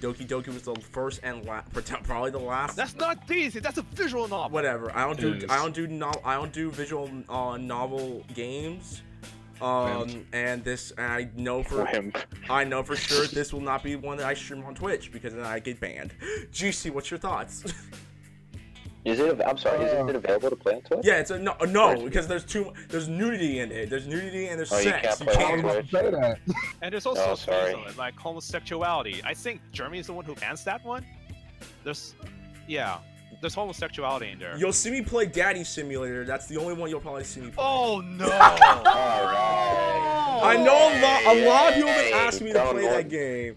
[0.00, 1.62] Doki Doki was the first and la-
[2.04, 2.76] probably the last.
[2.76, 3.64] That's not decent.
[3.64, 4.54] That's a visual novel.
[4.54, 4.96] whatever.
[4.96, 5.32] I don't do.
[5.32, 5.50] It is.
[5.50, 5.86] I don't do.
[5.86, 9.02] No, I don't do visual uh, novel games.
[9.60, 12.16] Um, and this, and I know for Wimp.
[12.48, 15.34] I know for sure this will not be one that I stream on Twitch because
[15.34, 16.12] then I get banned.
[16.52, 17.64] Juicy, what's your thoughts?
[19.04, 19.40] Is it?
[19.46, 19.84] I'm sorry.
[19.84, 21.00] Is Uh, it available to play on Twitch?
[21.04, 23.88] yeah, it's a no, no because there's too there's nudity in it.
[23.90, 25.18] There's nudity and there's Oh, you sex.
[25.18, 25.60] can't play I was can't.
[25.60, 26.38] about to say that.
[26.82, 27.76] And there's also Oh, sorry.
[27.96, 29.22] like homosexuality.
[29.24, 31.04] I think Germany is the one who bans that one.
[31.84, 32.14] There's,
[32.66, 32.98] yeah,
[33.40, 34.56] there's homosexuality in there.
[34.58, 36.24] You'll see me play Daddy Simulator.
[36.24, 37.64] That's the only one you'll probably see me play.
[37.64, 38.26] Oh no!
[39.38, 40.42] Alright.
[40.42, 41.36] I know a lot.
[41.36, 43.56] A lot of people have been asking me to play that game,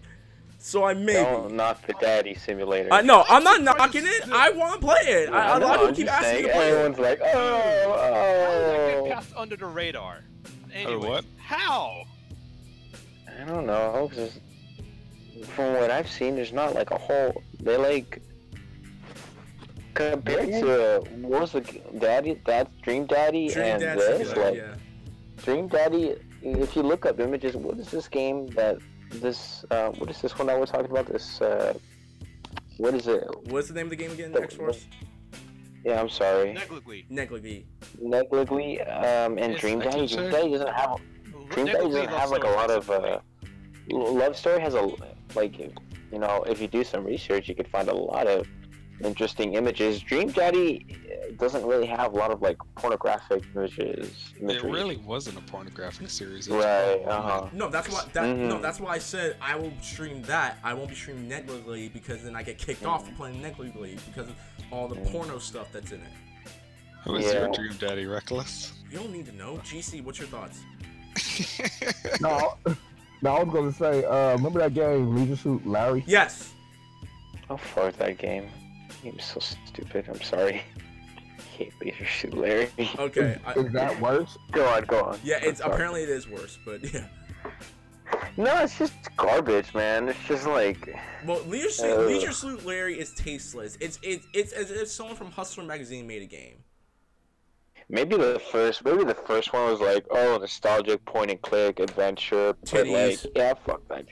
[0.62, 1.14] so I may.
[1.14, 2.88] Don't knock the daddy simulator.
[2.92, 4.30] I no, I'm not knocking it.
[4.30, 5.28] I want to play it.
[5.28, 6.72] Yeah, I, a know, lot of people keep asking me to saying, play it.
[6.72, 9.14] Everyone's like, oh, How did oh, get oh.
[9.14, 10.20] passed under the radar?
[10.72, 11.24] Anyways, what?
[11.38, 12.04] How?
[13.40, 14.08] I don't know.
[14.14, 14.38] 'cause
[15.48, 17.42] from what I've seen, there's not like a whole.
[17.60, 18.22] They like
[19.94, 21.60] compared to what was the
[21.98, 24.74] daddy, dad's Dream Daddy Dream and Dad this Simulator, like yeah.
[25.44, 26.14] Dream Daddy.
[26.40, 28.78] If you look up images, what is this game that
[29.20, 29.64] this?
[29.70, 31.06] Uh, what is this one that we're talking about?
[31.06, 31.40] This.
[31.40, 31.74] Uh,
[32.78, 33.24] what is it?
[33.48, 34.32] What's the name of the game again?
[34.32, 34.86] The- X Force.
[35.84, 36.52] Yeah, I'm sorry.
[36.52, 37.04] Negligibly.
[37.10, 37.66] Negligee.
[38.00, 40.06] Negligibly, um, and It's- Dream I Daddy.
[40.06, 40.30] Dream check.
[40.32, 41.00] Daddy doesn't have
[41.50, 43.18] Dream Daddy doesn't have like a lot of uh,
[43.90, 44.88] love story has a
[45.34, 48.46] like you know if you do some research you could find a lot of
[49.02, 50.00] interesting images.
[50.00, 54.32] Dream Daddy uh, doesn't really have a lot of like pornographic images.
[54.40, 56.48] It really wasn't a pornographic series.
[56.48, 57.00] It right.
[57.00, 57.48] more Uh-huh.
[57.52, 58.04] No, that's why.
[58.12, 58.62] That, No, Mhm.
[58.62, 60.58] that's why I said I will stream that.
[60.62, 64.28] I won't be streaming Negligee because then I get kicked off for playing Negligee because
[64.28, 64.36] of
[64.70, 65.10] all the Mm.
[65.12, 66.12] porno stuff that's in it.
[67.04, 68.72] Who is your dream daddy, Reckless?
[68.90, 69.56] You don't need to know.
[69.64, 70.60] GC, what's your thoughts?
[72.20, 72.54] No,
[73.22, 76.04] no, I was gonna say, uh, remember that game, Leisure Suit Larry?
[76.06, 76.52] Yes.
[77.50, 78.48] Oh fuck that game.
[79.02, 80.06] Game's so stupid.
[80.08, 80.62] I'm sorry.
[81.38, 82.70] I hate Leisure Suit Larry.
[82.98, 83.38] Okay.
[83.44, 84.38] I, Is that worse?
[84.52, 85.18] go on, go on.
[85.22, 87.06] yeah, it's apparently it is worse, but yeah.
[88.36, 90.08] No, it's just garbage, man.
[90.08, 90.94] It's just like
[91.26, 92.06] Well, Leisure Suit, Ugh.
[92.06, 93.76] Leisure Suit Larry is tasteless.
[93.80, 96.56] It's it's it's as if someone from Hustler magazine made a game.
[97.88, 102.54] Maybe the first, maybe the first one was like, oh, nostalgic point and click adventure,
[102.70, 104.06] but like, yeah, fuck that,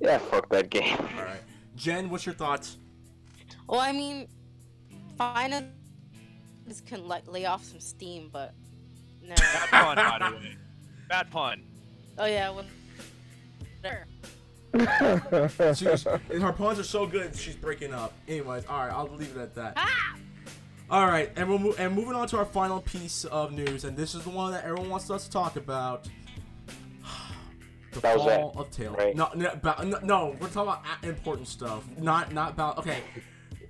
[0.00, 0.96] yeah, fuck that game.
[0.98, 1.42] All right.
[1.76, 2.78] Jen, what's your thoughts?
[3.68, 4.28] Well, I mean,
[5.16, 5.66] finally,
[6.66, 8.54] this can like lay off some steam, but
[9.22, 9.34] no.
[9.36, 10.56] Bad pun, by the way.
[11.08, 11.62] Bad pun.
[12.18, 12.64] oh yeah, well,
[13.82, 14.06] there.
[15.74, 18.14] She's, and her puns are so good, she's breaking up.
[18.26, 19.74] Anyways, all right, I'll leave it at that.
[19.76, 20.16] Ah!
[20.90, 23.96] All right, and we'll mo- and moving on to our final piece of news, and
[23.96, 26.08] this is the one that everyone wants us to talk about.
[27.92, 28.94] The That was fall it, of Tail.
[28.94, 29.14] right?
[29.14, 32.78] No, no, no, no, we're talking about important stuff, not not about.
[32.78, 33.02] Okay,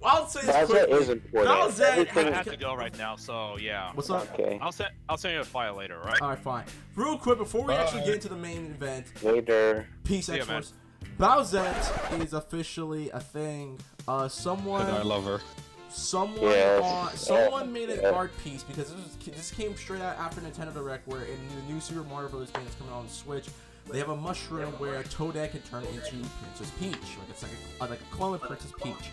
[0.04, 0.98] I'll say this Bowser quickly.
[0.98, 1.54] is important.
[1.54, 3.90] Bowser Everything- I have to go right now, so yeah.
[3.94, 4.32] What's up?
[4.34, 6.20] Okay, I'll send I'll send you a file later, right?
[6.20, 6.64] All right, fine.
[6.96, 9.86] Real quick, before we actually get into the main event, later.
[10.04, 10.72] Peace, See ya, X-Force.
[11.18, 13.78] Bowsette is officially a thing.
[14.08, 15.40] Uh, someone, And I love her.
[15.88, 16.82] someone, Yes.
[16.82, 17.72] on, someone Yeah.
[17.72, 18.10] made an Yeah.
[18.10, 21.72] art piece because this, was, this came straight out after Nintendo Direct, where in the
[21.72, 22.50] new Super Mario Bros.
[22.50, 23.46] game that's coming out on Switch,
[23.90, 26.94] they have a mushroom where Toadette can turn into Princess Peach.
[27.18, 29.10] Like it's like a, uh, like a clone of Princess Peach.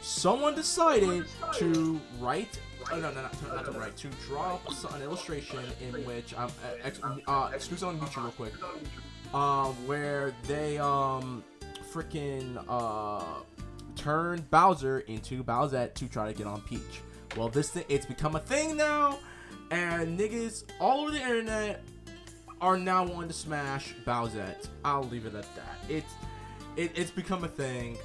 [0.00, 2.58] Someone decided to write.
[2.92, 3.96] Oh, no, no, not to, not to write.
[3.98, 6.50] To draw up an illustration in which um,
[7.02, 8.52] uh, uh, excuse me, real quick.
[9.32, 11.44] Um, where they um,
[11.92, 13.22] freaking uh,
[13.94, 17.02] turn Bowser into Bowsette to try to get on Peach.
[17.36, 19.20] Well, this thing it's become a thing now,
[19.70, 21.84] and niggas all over the internet
[22.60, 24.68] are now wanting to smash Bowsette.
[24.84, 25.78] I'll leave it at that.
[25.88, 26.12] It's
[26.76, 27.96] it, it's become a thing.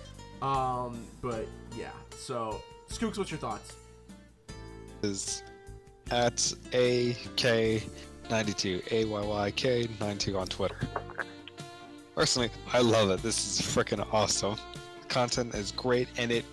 [0.42, 1.48] Um, but
[1.78, 1.92] yeah.
[2.18, 3.74] So, Skooks, what's your thoughts?
[5.04, 5.44] Is
[6.12, 7.88] at AK92,
[8.30, 10.78] AYYK92 on Twitter.
[12.16, 13.22] Personally, I love it.
[13.22, 14.56] This is freaking awesome.
[15.08, 16.46] Content is great and it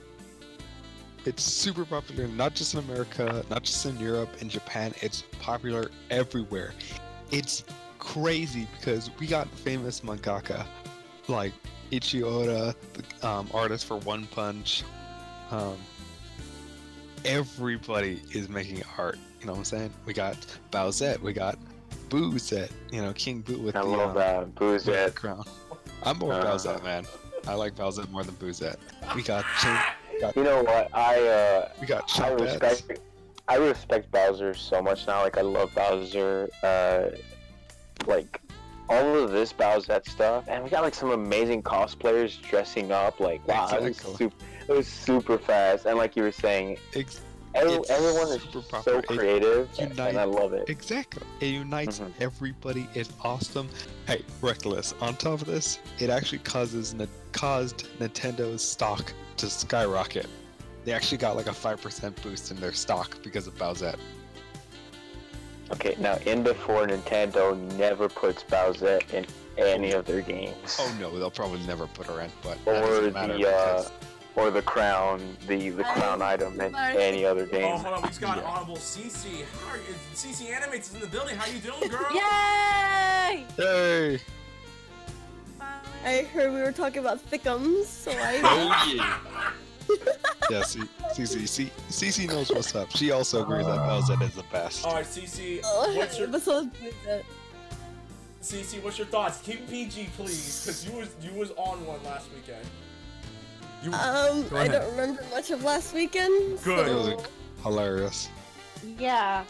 [1.25, 5.89] it's super popular not just in America, not just in Europe and Japan, it's popular
[6.11, 6.73] everywhere.
[7.31, 7.62] It's
[8.01, 10.66] crazy because we got famous mangaka
[11.29, 11.53] like
[11.93, 14.83] Ichi Oda, the um, artist for One Punch.
[15.53, 15.76] Um,
[17.26, 19.18] everybody is making art.
[19.40, 19.92] You know what I'm saying?
[20.07, 20.36] We got
[20.70, 21.59] Bowsette, we got
[22.09, 24.38] Boozette, you know, King Boo with I the, love um, that.
[24.40, 25.44] with Booze the crown.
[26.05, 26.44] I'm more Uh.
[26.44, 27.05] Bowsette, man.
[27.46, 28.76] I like Bowsette more than Boozette.
[29.14, 29.76] We got Chain,
[30.36, 30.88] You know what?
[30.94, 33.00] I uh, we got I respect.
[33.48, 35.22] I respect Bowser so much now.
[35.22, 36.48] Like I love Bowser.
[36.62, 37.11] Uh,
[38.07, 38.40] like
[38.88, 43.18] all of this Bowsette stuff, and we got like some amazing cosplayers dressing up.
[43.20, 44.34] Like wow, it was super.
[44.69, 47.21] It was super fast, and like you were saying, Ex-
[47.55, 48.99] every, It's everyone is super so.
[48.99, 50.69] It creative, unite- and I love it.
[50.69, 51.23] Exactly.
[51.41, 52.13] It unites Mhm.
[52.21, 52.89] everybody.
[52.95, 53.69] It's awesome.
[54.07, 54.95] Hey, Reckless.
[55.01, 56.95] On top of this, it actually causes
[57.33, 60.27] caused Nintendo's stock to skyrocket.
[60.85, 63.97] They actually got like a five percent boost in their stock because of Bowsette.
[65.71, 69.25] Okay, now in before Nintendo never puts Bowsette in
[69.57, 70.77] any of their games.
[70.79, 73.85] Oh no, they'll probably never put her in, but or the uh,
[74.37, 77.03] or the crown, the the crown item and Sorry.
[77.03, 77.64] any other oh, game.
[77.64, 78.03] Oh, hold on.
[78.03, 78.45] We just got Yeah.
[78.45, 79.45] honorable CC.
[79.61, 79.95] How are you?
[80.14, 81.37] CC Animates is in the building.
[81.37, 82.07] How you doing, girl?
[82.14, 83.45] Yay!
[83.57, 84.20] Hey!
[86.05, 88.41] I heard we were talking about thickums, so I.
[88.45, 89.53] Oh yeah!
[90.51, 90.80] yeah, C-
[91.12, 92.91] CC, CC knows what's up.
[92.97, 94.85] She also agrees that Bowsette is the best.
[94.87, 95.61] All right, CC.
[95.64, 96.43] Oh, What's your but
[98.43, 98.83] CC?
[98.83, 99.41] What's your thoughts?
[99.41, 102.66] Keep PG, please, because you was you was on one last weekend.
[103.83, 106.62] You Um, I don't remember much of last weekend.
[106.62, 106.89] Good.
[106.89, 107.24] It was so
[107.62, 108.28] hilarious.
[108.99, 109.45] Yeah.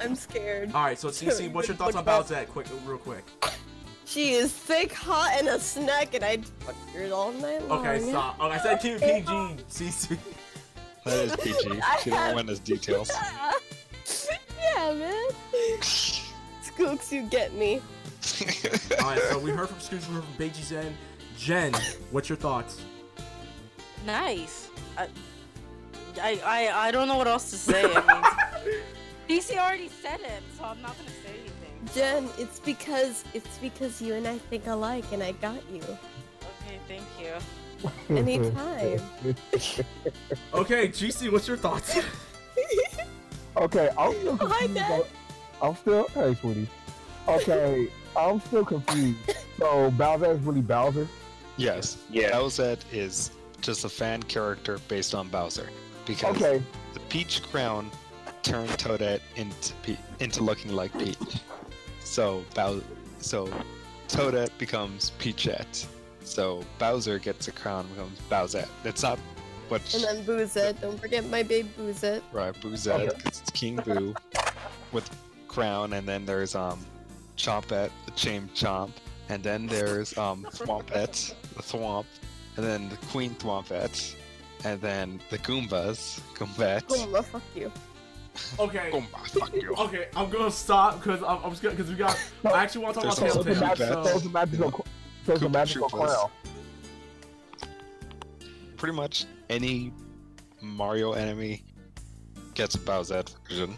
[0.00, 0.72] I'm scared.
[0.72, 2.48] All right, so CC, what's your thoughts on Bowsette?
[2.48, 3.24] Quick, real quick.
[4.04, 7.86] She is thick, hot, and a snack, and I'd fuck her all night long.
[7.86, 8.36] Okay, stop.
[8.40, 9.26] Oh, I said keep it PG,
[9.70, 10.18] CC.
[11.04, 11.80] That is PG.
[12.02, 13.10] She don't want those details.
[14.60, 15.28] yeah, man.
[15.80, 17.80] Skooks, you get me.
[19.02, 20.96] All right, so we heard from Scoots, we heard from Beiji Zen.
[21.36, 21.72] Jen,
[22.10, 22.80] what's your thoughts?
[24.06, 24.68] Nice.
[24.96, 25.08] I,
[26.20, 27.84] I, I, I don't know what else to say.
[27.84, 27.88] I
[28.66, 28.74] mean,
[29.40, 31.94] DC already said it, so I'm not gonna say anything.
[31.94, 35.82] Jen, it's because it's because you and I think alike, and I got you.
[35.82, 38.16] Okay, thank you.
[38.16, 39.00] Anytime.
[40.54, 41.98] Okay, GC, what's your thoughts?
[43.56, 44.74] Okay, I'm still oh Hi, confused.
[44.74, 45.02] Dad.
[45.60, 46.68] I'm still, hey, sweetie.
[47.26, 49.18] Okay, I'm still confused.
[49.58, 51.08] So Bowser is really Bowser?
[51.56, 52.30] yes, Yeah.
[52.32, 55.68] Bowsette is just a fan character based on Bowser.
[56.06, 56.62] Because Okay,
[56.94, 57.90] the Peach crown
[58.42, 61.40] turned Toadette into Pe- into looking like Peach.
[62.00, 62.80] So Bow
[63.18, 63.50] so
[64.08, 65.86] Toadette becomes Peachette.
[66.24, 68.68] So Bowser gets a crown and becomes Bowsette.
[68.82, 69.18] That's not
[69.68, 70.80] what And then Boozette.
[70.80, 72.22] Don't forget my babe Boozette.
[72.32, 74.14] right Boozette because it's King Boo
[74.92, 75.08] with
[75.46, 76.84] crown, and then there's um
[77.36, 78.92] Chompette, the Chain Chomp,
[79.28, 82.06] and then there's um Thwompette, the Thwomp,
[82.58, 84.14] and then the Queen Thwompette,
[84.64, 86.82] and then the Goombas, Goombette.
[86.88, 87.70] Goomba, fuck you.
[88.58, 88.90] Okay.
[88.92, 89.74] Goomba, fuck you.
[89.76, 92.18] Okay, I'm gonna stop because I'm, I'm just gonna because we got.
[92.44, 93.88] I actually want to talk There's about also so it's a Telltale.
[93.88, 94.04] mag- Telltale.
[94.04, 94.86] so So, it's a magical,
[95.24, 96.30] so it's a magical Troopas.
[98.76, 99.92] Pretty much any
[100.60, 101.64] Mario enemy
[102.54, 103.76] gets a Bowsette version.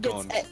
[0.00, 0.46] Gets Going- it.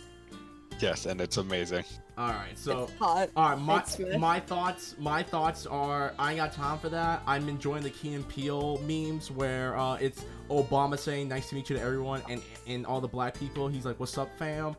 [0.80, 1.84] Yes, and it's amazing.
[2.18, 2.90] All right, so.
[3.00, 3.84] All right, my
[4.18, 7.22] my thoughts my thoughts are I ain't got time for that.
[7.28, 11.70] I'm enjoying the Key and Peele memes where uh, it's Obama saying "Nice to meet
[11.70, 13.68] you" to everyone, and and all the black people.
[13.68, 14.74] He's like, "What's up, fam?"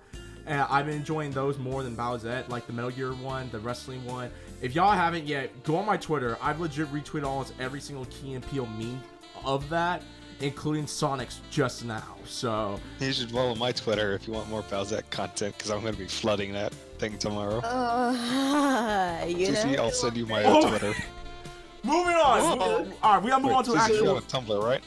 [0.47, 4.03] And I've been enjoying those more than Bowsette, like the Metal Gear one, the wrestling
[4.05, 4.31] one.
[4.61, 6.37] If y'all haven't yet, go on my Twitter.
[6.41, 9.01] I've legit retweeted almost every single Key and Peele meme
[9.45, 10.03] of that,
[10.41, 12.17] including Sonic's just now.
[12.25, 15.93] So You should follow my Twitter if you want more Bowsette content, because I'm going
[15.93, 17.59] to be flooding that thing tomorrow.
[17.59, 19.83] Uh, you CC, know.
[19.83, 20.67] I'll send you my Oh.
[20.67, 20.93] Twitter.
[21.83, 22.59] moving on.
[22.59, 22.91] Whoa.
[23.01, 24.17] All right, we gotta move Wait, on to Susie, you actual.
[24.17, 24.81] a Tumblr, right?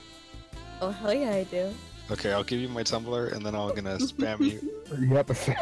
[0.80, 1.72] Oh hell yeah, I do.
[2.10, 4.60] Okay, I'll give you my Tumblr, and then I'm gonna spam you.
[4.98, 5.56] You have to say.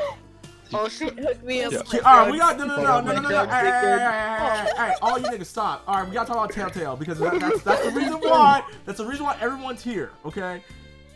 [0.73, 1.19] Oh shit.
[1.19, 1.73] Hook me up.
[1.73, 1.79] Yeah.
[1.79, 3.47] with Okay, my all right, we got no, no, no, Oh no, no, no, no.
[3.47, 5.83] Hey, hey, hey, hey, hey, hey, all you niggas, stop.
[5.87, 8.63] All right, we gotta talk about Telltale because that, that's that's the reason why.
[8.87, 10.11] That's the reason why everyone's here.
[10.25, 10.63] Okay,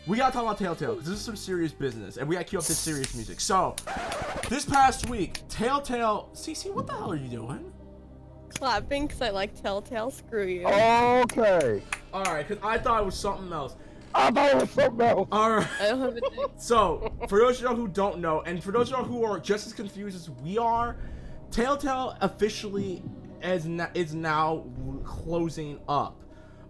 [0.07, 2.59] we gotta talk about Telltale because this is some serious business, and we gotta cue
[2.59, 3.39] up this serious music.
[3.39, 3.75] So,
[4.49, 6.29] this past week, Telltale.
[6.33, 7.71] CC, what the hell are you doing?
[8.55, 10.11] clapping because I like Telltale.
[10.11, 10.65] Screw you.
[10.65, 11.83] Okay.
[12.13, 13.75] All right, because I thought it was something else.
[14.13, 15.27] I thought it was something else.
[15.31, 15.67] All right.
[15.81, 16.45] I don't have a thing.
[16.57, 19.39] So, for those of y'all who don't know, and for those of y'all who are
[19.39, 20.97] just as confused as we are,
[21.51, 23.03] Telltale officially
[23.43, 24.65] is na- is now
[25.03, 26.21] closing up.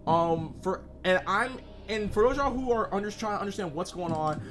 [0.06, 1.58] Um, for and I'm
[1.88, 4.42] and for those y'all who are under, trying to understand what's going on,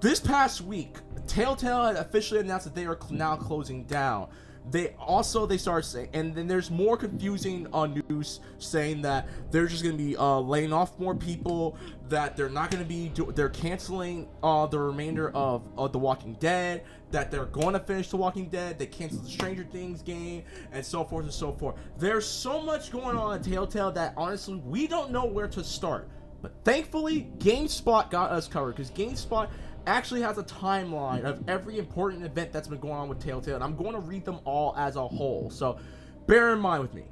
[0.00, 4.28] this past week, Telltale had officially announced that they are cl- now closing down.
[4.70, 9.66] They also they started saying, and then there's more confusing uh, news saying that they're
[9.66, 11.76] just gonna be uh, laying off more people,
[12.08, 16.34] that they're not gonna be do- they're canceling uh, the remainder of, of The Walking
[16.34, 20.44] Dead, that they're going to finish The Walking Dead, they canceled the Stranger Things game,
[20.72, 21.76] and so forth and so forth.
[21.98, 26.08] There's so much going on at Telltale that honestly we don't know where to start.
[26.42, 29.48] But thankfully, GameSpot got us covered because GameSpot
[29.86, 33.64] actually has a timeline of every important event that's been going on with Telltale, and
[33.64, 35.50] I'm going to read them all as a whole.
[35.50, 35.78] So
[36.26, 37.04] bear in mind with me.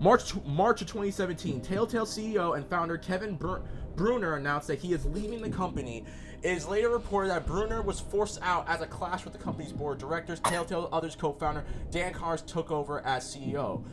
[0.00, 3.58] March March of 2017, Telltale CEO and founder Kevin Br-
[3.94, 6.04] Bruner announced that he is leaving the company.
[6.42, 9.72] It is later reported that Bruner was forced out as a clash with the company's
[9.72, 10.40] board of directors.
[10.40, 13.84] Telltale others co-founder Dan Cars took over as CEO.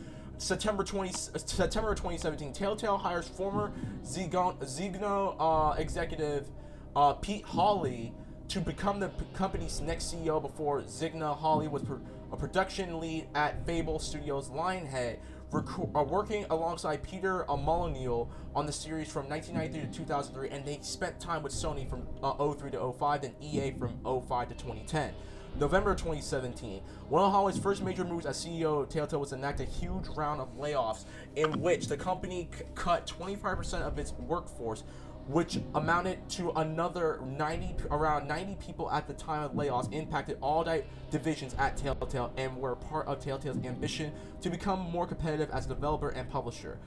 [0.42, 3.72] September 20 September 2017, Telltale hires former
[4.02, 6.48] Zynga uh, executive
[6.96, 8.12] uh, Pete Hawley
[8.48, 11.84] to become the company's next CEO before Zynga Hawley was
[12.32, 15.18] a production lead at Fable Studios Lionhead,
[15.52, 20.80] reco- uh, working alongside Peter Molyneux on the series from 1993 to 2003, and they
[20.82, 25.14] spent time with Sony from uh, 03 to 05, then EA from 05 to 2010.
[25.60, 29.64] November 2017, one of Hawley's first major moves as CEO of Telltale was enact a
[29.64, 31.04] huge round of layoffs
[31.36, 34.82] in which the company c- cut 25% of its workforce,
[35.28, 40.64] which amounted to another 90, around 90 people at the time of layoffs, impacted all
[40.64, 45.66] di- divisions at Telltale and were part of Telltale's ambition to become more competitive as
[45.66, 46.78] a developer and publisher.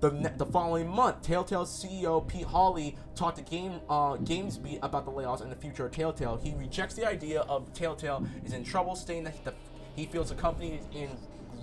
[0.00, 5.10] The, the following month, Telltale's CEO Pete Hawley talked to Game uh, GamesBeat about the
[5.10, 6.36] layoffs and the future of Telltale.
[6.36, 9.54] He rejects the idea of Telltale is in trouble, stating that the,
[9.96, 11.10] he feels the company is in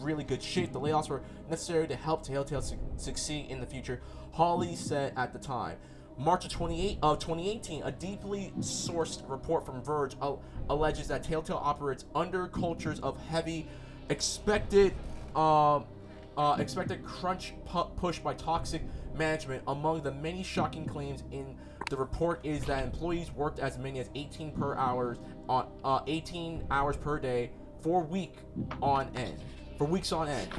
[0.02, 0.74] really good shape.
[0.74, 4.02] The layoffs were necessary to help Telltale su- succeed in the future.
[4.34, 5.78] Hawley said at the time.
[6.18, 11.62] March of 28 of 2018, a deeply sourced report from Verge al- alleges that Telltale
[11.64, 13.66] operates under cultures of heavy,
[14.10, 14.94] expected,
[15.38, 15.86] um,
[16.38, 18.82] uh, expected crunch pu- push by toxic
[19.16, 19.64] management.
[19.68, 21.56] Among the many shocking claims in
[21.90, 25.18] the report is that employees worked as many as 18 per hours
[25.48, 28.36] on uh, 18 hours per day for week
[28.82, 29.36] on end,
[29.78, 30.50] for weeks on end.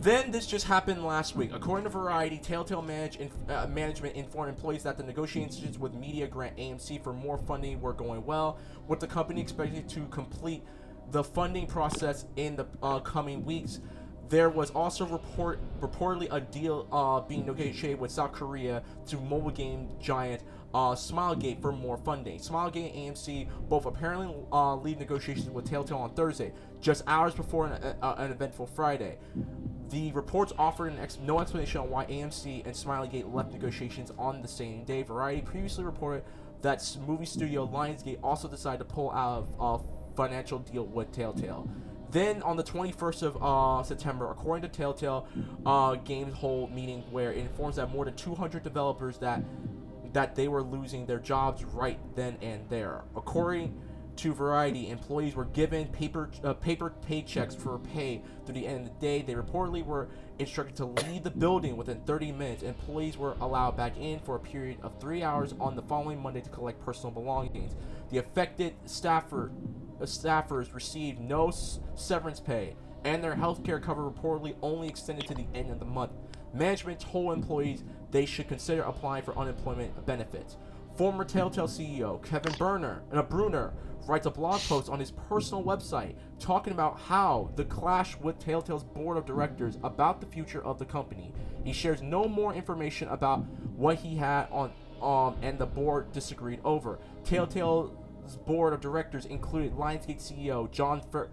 [0.00, 1.52] Then this just happened last week.
[1.54, 6.26] According to Variety, Telltale manage, in, uh, management informed employees that the negotiations with Media
[6.26, 8.58] Grant AMC for more funding were going well,
[8.88, 10.64] with the company expected to complete
[11.10, 13.80] the funding process in the uh, coming weeks.
[14.28, 19.50] There was also report reportedly a deal uh, being negotiated with South Korea to mobile
[19.50, 20.42] game giant
[20.74, 22.38] uh, Smilegate for more funding.
[22.38, 27.66] Smilegate and AMC both apparently uh, lead negotiations with Telltale on Thursday, just hours before
[27.66, 29.18] an, uh, an eventful Friday.
[29.90, 34.48] The reports offered ex- no explanation on why AMC and Smilegate left negotiations on the
[34.48, 35.02] same day.
[35.02, 36.24] Variety previously reported
[36.62, 41.68] that movie studio Lionsgate also decided to pull out of a financial deal with Telltale.
[42.14, 45.26] Then on the 21st of uh, September, according to Telltale,
[45.66, 49.42] uh, Games hold meeting where it informs that more than 200 developers that
[50.12, 53.02] that they were losing their jobs right then and there.
[53.16, 53.76] According
[54.14, 58.94] to Variety, employees were given paper uh, paper paychecks for pay through the end of
[58.94, 59.22] the day.
[59.22, 60.06] They reportedly were
[60.38, 62.62] instructed to leave the building within 30 minutes.
[62.62, 66.42] Employees were allowed back in for a period of three hours on the following Monday
[66.42, 67.74] to collect personal belongings.
[68.10, 69.50] The affected staffer
[70.00, 72.74] uh, staffers received no s- severance pay,
[73.04, 76.12] and their healthcare cover reportedly only extended to the end of the month.
[76.52, 80.56] Management told employees they should consider applying for unemployment benefits.
[80.96, 83.72] Former Telltale CEO Kevin Burner, uh, Bruner
[84.06, 88.84] writes a blog post on his personal website talking about how the clash with Telltale's
[88.84, 91.32] board of directors about the future of the company.
[91.64, 93.38] He shares no more information about
[93.76, 94.70] what he had on
[95.02, 96.98] um and the board disagreed over.
[97.24, 101.30] Telltale's board of directors included Lionsgate CEO John Fer-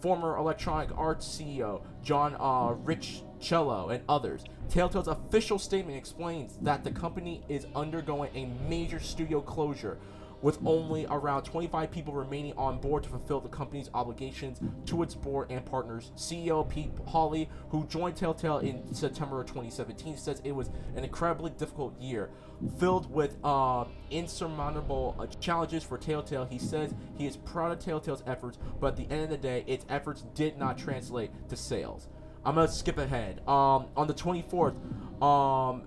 [0.00, 4.44] former Electronic Arts CEO John uh, Riccitiello, and others.
[4.68, 9.98] Telltale's official statement explains that the company is undergoing a major studio closure,
[10.42, 15.14] with only around 25 people remaining on board to fulfill the company's obligations to its
[15.14, 16.12] board and partners.
[16.16, 21.50] CEO Pete Hawley, who joined Telltale in September of 2017, says it was an incredibly
[21.50, 22.30] difficult year,
[22.78, 26.44] filled with uh, insurmountable uh, challenges for Telltale.
[26.44, 29.64] He says he is proud of Telltale's efforts, but at the end of the day,
[29.66, 32.08] its efforts did not translate to sales.
[32.44, 33.40] I'm gonna skip ahead.
[33.46, 34.74] Um, on the 24th,
[35.22, 35.82] um,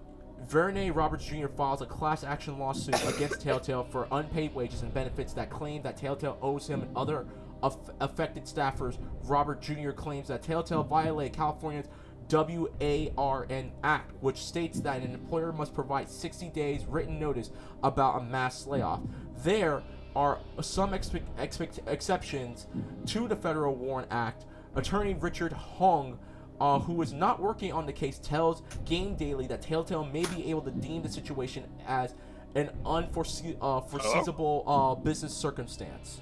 [0.47, 1.47] Verne Roberts Jr.
[1.47, 5.97] files a class action lawsuit against Telltale for unpaid wages and benefits that claim that
[5.97, 7.25] Telltale owes him and other
[7.63, 8.97] aff- affected staffers.
[9.23, 9.91] Robert Jr.
[9.91, 11.87] claims that Telltale violated California's
[12.33, 17.51] WARN Act, which states that an employer must provide 60 days written notice
[17.83, 19.01] about a mass layoff.
[19.43, 19.83] There
[20.15, 22.67] are some expe- expect- exceptions
[23.07, 24.45] to the Federal WARN Act.
[24.75, 26.17] Attorney Richard Hong
[26.59, 30.49] uh, who is not working on the case, tells Game Daily that Telltale may be
[30.49, 32.15] able to deem the situation as
[32.55, 36.21] an unforesee- uh, uh, business circumstance.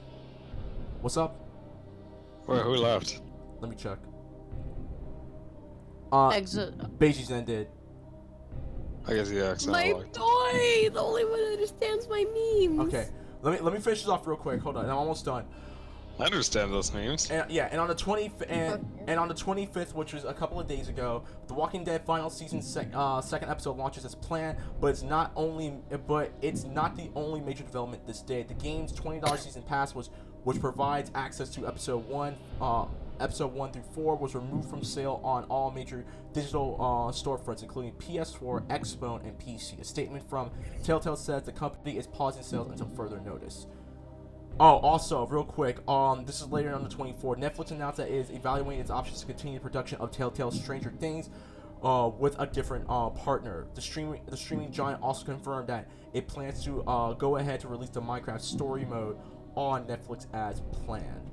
[1.01, 1.35] What's up?
[2.47, 3.21] Wait, who left?
[3.59, 3.99] Let me check.
[6.11, 6.77] Uh, Exit.
[6.99, 7.67] Beiji Zen did.
[9.07, 10.13] I guess the accent My liked.
[10.13, 10.89] toy!
[10.93, 12.23] The only one that understands my
[12.67, 12.87] memes.
[12.87, 13.07] Okay,
[13.41, 14.61] let me let me finish this off real quick.
[14.61, 15.45] Hold on, I'm almost done.
[16.19, 17.31] I understand those names.
[17.31, 20.59] And, yeah, and on the 20 and, and on the 25th, which was a couple
[20.59, 24.59] of days ago, The Walking Dead final season sec, uh, second episode launches as planned.
[24.79, 25.73] But it's not only,
[26.05, 28.43] but it's not the only major development this day.
[28.43, 30.11] The game's $20 season pass was,
[30.43, 32.85] which provides access to episode one, uh,
[33.21, 37.93] episode one through four, was removed from sale on all major digital uh, storefronts, including
[37.93, 39.79] PS4, Xbox, and PC.
[39.79, 40.51] A statement from
[40.83, 43.67] Telltale says the company is pausing sales until further notice.
[44.59, 47.39] Oh, also, real quick, um, this is later on the 24th.
[47.39, 50.91] Netflix announced that it is evaluating its options to continue the production of Telltale's Stranger
[50.99, 51.29] Things,
[51.83, 53.67] uh, with a different uh, partner.
[53.73, 57.67] The streaming the streaming giant also confirmed that it plans to uh, go ahead to
[57.67, 59.17] release the Minecraft story mode
[59.55, 61.30] on Netflix as planned.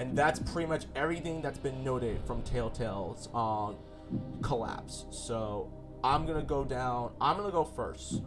[0.00, 3.72] And that's pretty much everything that's been noted from Telltale's uh,
[4.40, 5.04] collapse.
[5.10, 5.70] So
[6.02, 7.10] I'm gonna go down.
[7.20, 8.22] I'm gonna go first.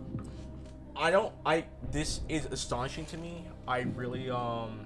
[0.96, 1.34] I don't.
[1.44, 1.66] I.
[1.90, 3.48] This is astonishing to me.
[3.68, 4.82] I really um.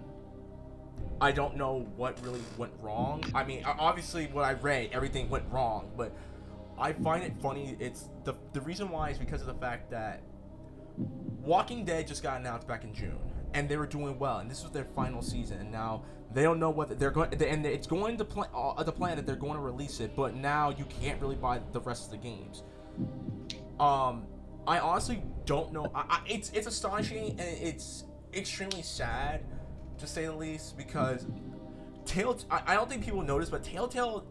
[1.20, 3.22] I don't know what really went wrong.
[3.36, 6.16] I mean, obviously, what I read, everything went wrong, but
[6.80, 7.76] I find it funny.
[7.82, 10.22] It's the the reason why is because of the fact that
[11.44, 13.20] Walking Dead just got announced back in June,
[13.54, 16.60] and they were doing well, and this was their final season, and now they don't
[16.60, 19.54] know what they're going, and it's going to plan uh, the plan that they're going
[19.54, 22.64] to release it, but now you can't really buy the rest of the games.
[23.80, 24.26] Um,
[24.66, 25.92] I honestly don't know.
[25.96, 28.04] I, I, it's it's astonishing and it's
[28.34, 29.46] extremely sad,
[30.00, 31.26] to say the least, because
[32.08, 34.26] Tell I, I don't think people notice, but Telltale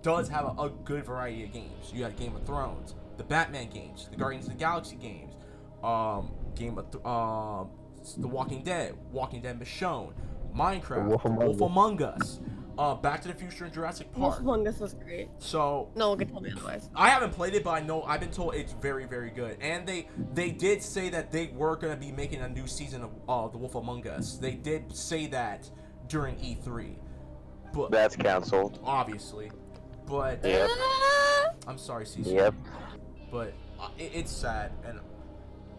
[0.00, 1.92] does have a, a good variety of games.
[1.92, 5.34] You got Game of Thrones, the Batman games, the Guardians of the Galaxy games,
[5.82, 7.70] um, Game of um,
[8.16, 10.12] The Walking Dead, Walking Dead Michonne,
[10.56, 11.60] Minecraft, Wolf Among Wolf Us.
[11.62, 12.40] Among Us,
[12.78, 14.18] uh, Back to the Future, and Jurassic Park.
[14.20, 14.42] Wolf Park.
[14.42, 15.28] Among Us was great.
[15.38, 16.88] So No one can tell me otherwise.
[16.94, 19.58] I haven't played it, but I know I've been told it's very, very good.
[19.60, 23.10] And they they did say that they were gonna be making a new season of
[23.28, 24.36] uh, The Wolf Among Us.
[24.38, 25.68] They did say that
[26.08, 26.96] during E3,
[27.72, 28.78] but That's canceled.
[28.84, 29.50] obviously,
[30.06, 30.70] but Yep.
[31.66, 32.32] I'm sorry, Cece.
[32.32, 32.54] Yep.
[33.30, 35.00] But uh, it, it's sad, and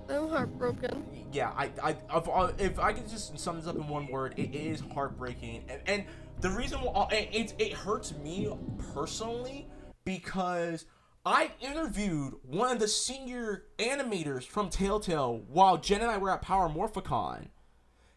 [0.09, 1.03] I'm heartbroken.
[1.31, 4.33] yeah, I, I, if, uh, if I could just sum this up in one word,
[4.37, 6.05] it is heartbreaking, and, and
[6.41, 8.49] the reason why it, it it hurts me
[8.93, 9.67] personally
[10.05, 10.85] because
[11.25, 16.41] I interviewed one of the senior animators from Telltale while Jen and I were at
[16.41, 17.47] Power Morphicon.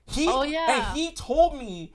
[0.06, 0.88] He Oh, yeah.
[0.88, 1.92] and he told me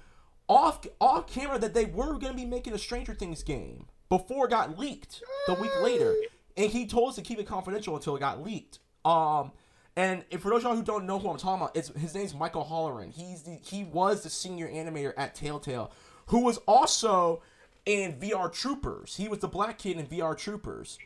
[0.48, 4.46] off off camera that they were going to be making a Stranger Things game before
[4.46, 6.14] it got leaked the week later,
[6.58, 8.80] and he told us to keep it confidential until it got leaked.
[9.04, 9.52] Um,
[9.96, 12.14] and if for those of y'all who don't know who I'm talking about, it's his
[12.14, 13.14] name's Michael Holleran.
[13.14, 15.92] He's the he was the senior animator at Telltale,
[16.28, 17.42] who was also
[17.86, 19.16] in VR Troopers.
[19.16, 21.00] He was the black kid in VR Troopers,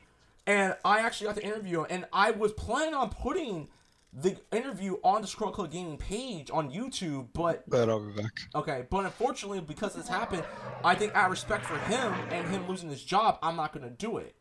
[0.48, 1.88] and I actually got to interview him.
[1.90, 3.70] And I was planning on putting
[4.12, 8.32] the interview on the Scrub Club Gaming page on YouTube, but But I'll be back.
[8.56, 10.44] Okay, but unfortunately, because this happened,
[10.84, 13.92] I think out of respect for him and him losing his job, I'm not gonna
[13.92, 14.36] do it.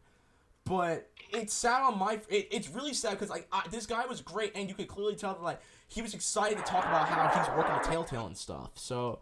[0.65, 2.20] But it's sad on my.
[2.28, 5.14] It, it's really sad because like I, this guy was great, and you could clearly
[5.14, 8.36] tell that like he was excited to talk about how he's working with Telltale and
[8.36, 8.70] stuff.
[8.74, 9.20] So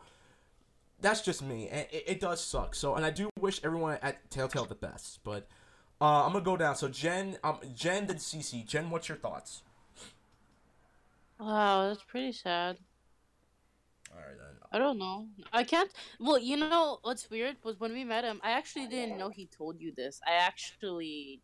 [1.00, 2.74] that's just me, and it, it does suck.
[2.74, 5.20] So, and I do wish everyone at Telltale the best.
[5.24, 5.48] But
[6.00, 6.76] uh, I'm gonna go down.
[6.76, 8.66] So Jen, um, Jen then CC.
[8.66, 9.62] Jen, what's your thoughts?
[11.38, 12.78] Wow, that's pretty sad.
[14.12, 14.56] All right then.
[14.72, 15.26] I don't know.
[15.52, 15.90] I can't.
[16.18, 18.40] Well, you know what's weird was when we met him.
[18.42, 20.20] I actually didn't know he told you this.
[20.26, 21.40] I actually,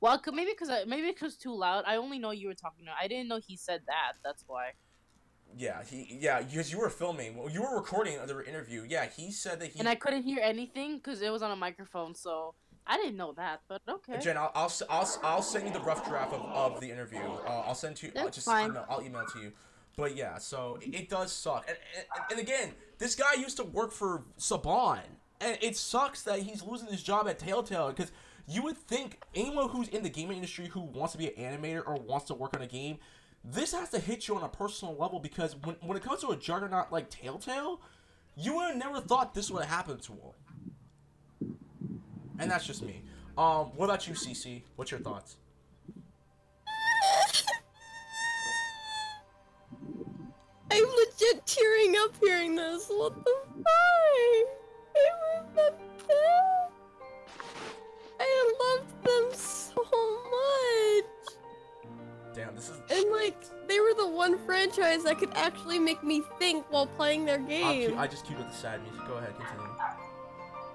[0.00, 1.84] well, maybe because maybe because too loud.
[1.86, 2.90] I only know you were talking to.
[3.00, 4.12] I didn't know he said that.
[4.24, 4.72] That's why.
[5.56, 7.36] Yeah, he yeah because you were filming.
[7.36, 8.84] Well, you were recording the interview.
[8.88, 9.80] Yeah, he said that he.
[9.80, 12.14] And I couldn't hear anything because it was on a microphone.
[12.14, 12.54] So
[12.86, 13.62] I didn't know that.
[13.68, 14.18] But okay.
[14.20, 17.20] Jen, I'll, I'll, I'll, I'll send you the rough draft of, of the interview.
[17.20, 18.12] Uh, I'll send to you.
[18.16, 18.70] I'll That's just fine.
[18.70, 19.52] Email, I'll email it to you.
[19.96, 21.64] But yeah, so it, it does suck.
[21.68, 25.00] And, and, and again, this guy used to work for Saban,
[25.40, 28.12] and it sucks that he's losing his job at Telltale because
[28.48, 31.86] you would think anyone who's in the gaming industry who wants to be an animator
[31.86, 32.98] or wants to work on a game,
[33.44, 36.30] this has to hit you on a personal level because when, when it comes to
[36.30, 37.80] a juggernaut like Telltale,
[38.36, 41.56] you would have never thought this would have happened to him.
[42.38, 43.02] And that's just me.
[43.36, 44.62] Um, what about you, CC?
[44.76, 45.36] What's your thoughts?
[50.70, 52.86] I'm legit tearing up hearing this.
[52.88, 53.66] What the fuck?
[54.94, 56.77] It was the best.
[58.20, 59.82] I loved them so
[60.30, 61.04] much.
[62.34, 62.80] Damn, this is.
[62.90, 63.36] And like,
[63.68, 67.46] they were the one franchise that could actually make me think while playing their I'll
[67.46, 67.90] game.
[67.90, 69.06] keep, I just keep with the sad music.
[69.06, 69.66] Go ahead, continue.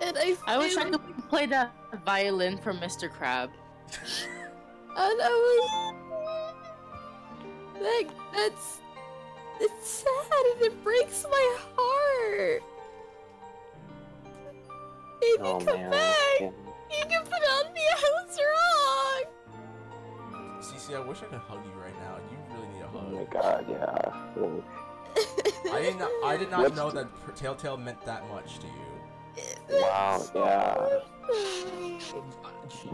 [0.01, 1.69] and I, I wish I could play the
[2.05, 3.09] violin from Mr.
[3.11, 3.49] Crab.
[4.95, 6.03] And I
[7.73, 8.79] was like, that's
[9.59, 12.63] it's sad and it breaks my heart.
[15.19, 15.89] Baby, Oh come man.
[15.89, 16.15] back.
[16.41, 16.49] Yeah.
[16.97, 17.81] You can put on me.
[17.81, 19.23] I was wrong.
[20.61, 22.17] CC, I wish I could hug you right now.
[22.31, 23.03] You really need a hug.
[23.07, 24.41] Oh my god, yeah.
[24.41, 24.63] Ooh.
[25.71, 26.11] I did not.
[26.23, 28.73] I did not know that P- Telltale meant that much to you.
[29.69, 30.99] Wow, yeah.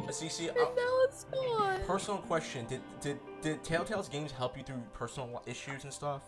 [0.10, 1.80] CC, uh, now it's gone.
[1.86, 6.24] personal question: Did did did Telltale's games help you through personal issues and stuff?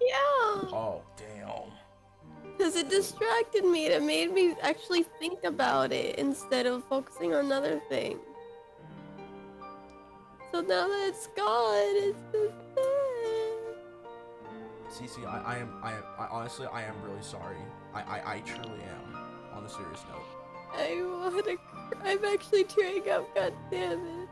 [0.00, 1.70] Yeah, Oh damn.
[2.56, 3.86] Because it distracted me.
[3.86, 8.20] It made me actually think about it instead of focusing on other things.
[10.52, 12.92] So now that it's gone, it's just sad.
[14.90, 15.74] CC, I, I am.
[15.82, 16.02] I am.
[16.18, 17.56] I, honestly, I am really sorry.
[17.94, 19.16] I, I I truly am.
[19.54, 20.26] On a serious note.
[20.74, 21.56] I wanna.
[22.04, 24.28] I'm actually tearing up, god damn it.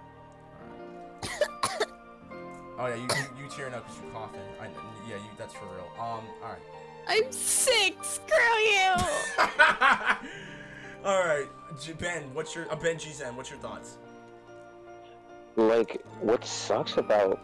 [2.79, 4.41] Oh yeah, you you, you tearing up because you're coughing.
[4.59, 4.69] I,
[5.07, 5.29] yeah, you.
[5.37, 5.87] That's for real.
[5.99, 6.25] Um.
[6.43, 6.59] All right.
[7.09, 8.95] I'm sick, screw you!
[11.05, 11.49] All right,
[11.99, 12.35] Ben.
[12.35, 13.37] What's your uh, Ben G Zen?
[13.37, 13.99] What's your thoughts?
[15.57, 17.41] like what sucks about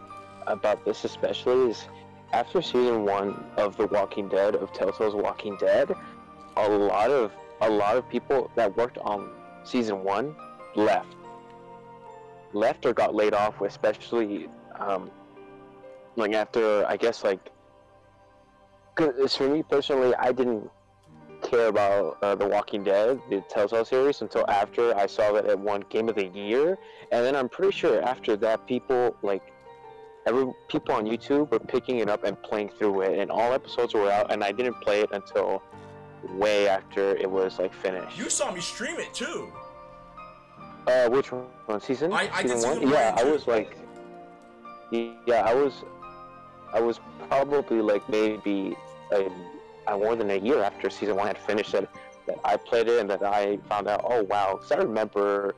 [0.47, 1.87] about this especially is
[2.33, 5.93] after season one of The Walking Dead of Telltale's Walking Dead,
[6.57, 7.31] a lot of
[7.61, 9.29] a lot of people that worked on
[9.63, 10.35] season one
[10.75, 11.15] left,
[12.53, 15.09] left or got laid off, especially um,
[16.15, 17.39] like after I guess like.
[18.97, 20.69] Cause for me personally, I didn't
[21.43, 25.57] care about uh, The Walking Dead, the Telltale series, until after I saw that it
[25.57, 26.79] won Game of the Year,
[27.11, 29.43] and then I'm pretty sure after that, people like
[30.25, 33.93] every people on YouTube were picking it up and playing through it, and all episodes
[33.93, 35.61] were out, and I didn't play it until
[36.33, 38.17] way after it was like finished.
[38.17, 39.53] You saw me stream it too.
[40.87, 41.45] Uh, which one?
[41.81, 42.11] Season?
[42.11, 42.91] I- I season season one.
[42.91, 43.77] Yeah, I was like,
[44.91, 45.83] yeah, I was,
[46.73, 46.99] I was
[47.29, 48.75] probably like maybe
[49.11, 49.31] a,
[49.87, 51.89] uh, more than a year after season one had finished that
[52.27, 54.01] that I played it and that I found out.
[54.03, 54.55] Oh wow!
[54.55, 55.55] Because I remember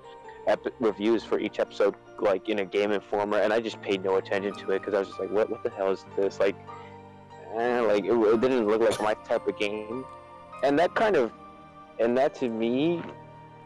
[0.47, 4.17] ep- reviews for each episode like in a Game Informer, and I just paid no
[4.17, 6.39] attention to it because I was just like, what what the hell is this?
[6.39, 6.55] Like,
[7.55, 10.05] eh, like it, it didn't look like my type of game,
[10.63, 11.31] and that kind of,
[11.99, 13.01] and that to me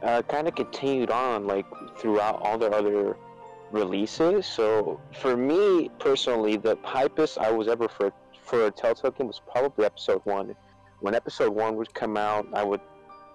[0.04, 1.66] uh, kind of continued on like
[1.98, 3.18] throughout all the other
[3.72, 4.46] releases.
[4.46, 8.14] So for me personally, the hypest I was ever for
[8.44, 10.56] for a Telltale game was probably episode one.
[11.00, 12.82] When episode one would come out, I would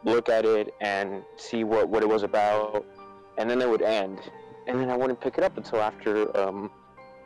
[0.04, 2.84] look at it and see what what it was about,
[3.36, 4.20] and then it would end,
[4.66, 6.70] and then I wouldn't pick it up until after um,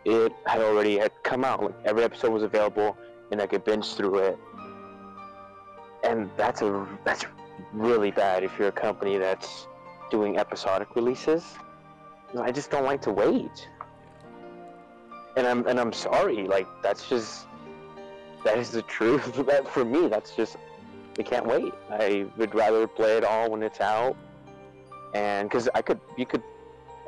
[0.04, 1.62] it had already had come out.
[1.62, 2.96] Like every episode was available,
[3.30, 4.38] and I could binge through it.
[6.04, 7.24] And that's a that's
[7.72, 9.66] really bad if you're a company that's
[10.10, 11.44] doing episodic releases.
[12.40, 13.68] I just don't like to wait.
[15.36, 17.46] And I'm and I'm sorry, like that's just
[18.44, 19.34] that is the truth.
[19.46, 20.56] that for me, that's just
[21.18, 21.72] I can't wait.
[21.90, 24.16] I would rather play it all when it's out,
[25.14, 26.42] and because I could, you could,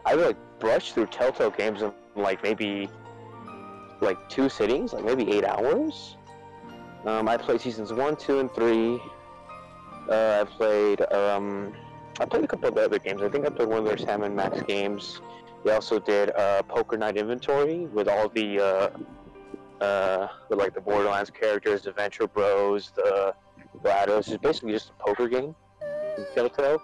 [0.04, 2.88] I would like brush through Telltale games in like maybe
[4.00, 6.16] like two sittings, like maybe eight hours.
[7.06, 9.00] Um, I played seasons one, two, and three.
[10.08, 11.74] Uh, I played um,
[12.20, 13.22] I played a couple of other games.
[13.22, 15.20] I think I played one of their Sam and Max games.
[15.64, 18.90] They also did uh, Poker Night Inventory with all the uh,
[19.80, 23.34] uh, with like the Borderlands characters, the Venture Bros, the
[23.82, 24.28] Rados.
[24.28, 25.54] It's basically just a poker game
[26.16, 26.80] in Telltale.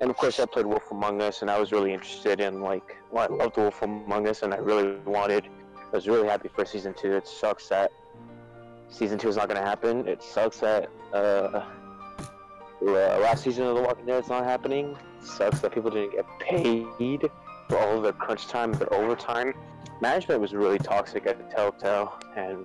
[0.00, 2.96] And of course, I played Wolf Among Us, and I was really interested in like,
[3.10, 5.46] well, I loved Wolf Among Us, and I really wanted.
[5.92, 7.12] I was really happy for season two.
[7.12, 7.90] It sucks that
[8.88, 10.06] season two is not going to happen.
[10.08, 11.64] It sucks that uh,
[12.80, 14.96] the last season of The Walking Dead is not happening.
[15.20, 17.20] It sucks that people didn't get paid
[17.68, 19.54] for all of their crunch time, their overtime.
[20.00, 22.64] Management was really toxic at Telltale, and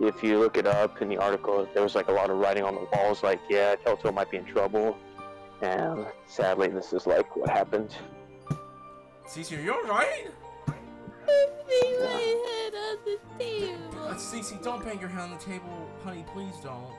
[0.00, 2.64] if you look it up in the article, there was like a lot of writing
[2.64, 4.96] on the walls, like, yeah, Telltale might be in trouble.
[5.60, 7.94] And sadly, this is like what happened.
[9.26, 10.30] Cece, are you alright?
[10.66, 10.76] Bang
[12.00, 12.98] my head on
[13.38, 13.72] the.
[13.98, 16.24] Uh, Cece, don't bang your head on the table, honey.
[16.34, 16.96] Please don't.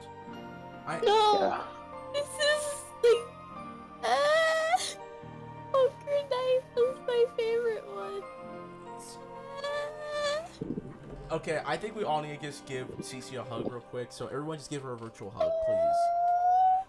[0.88, 1.00] I.
[1.02, 1.62] No, Yeah.
[11.34, 14.12] Okay, I think we all need to just give Cece a hug real quick.
[14.12, 16.88] So everyone, just give her a virtual hug, please.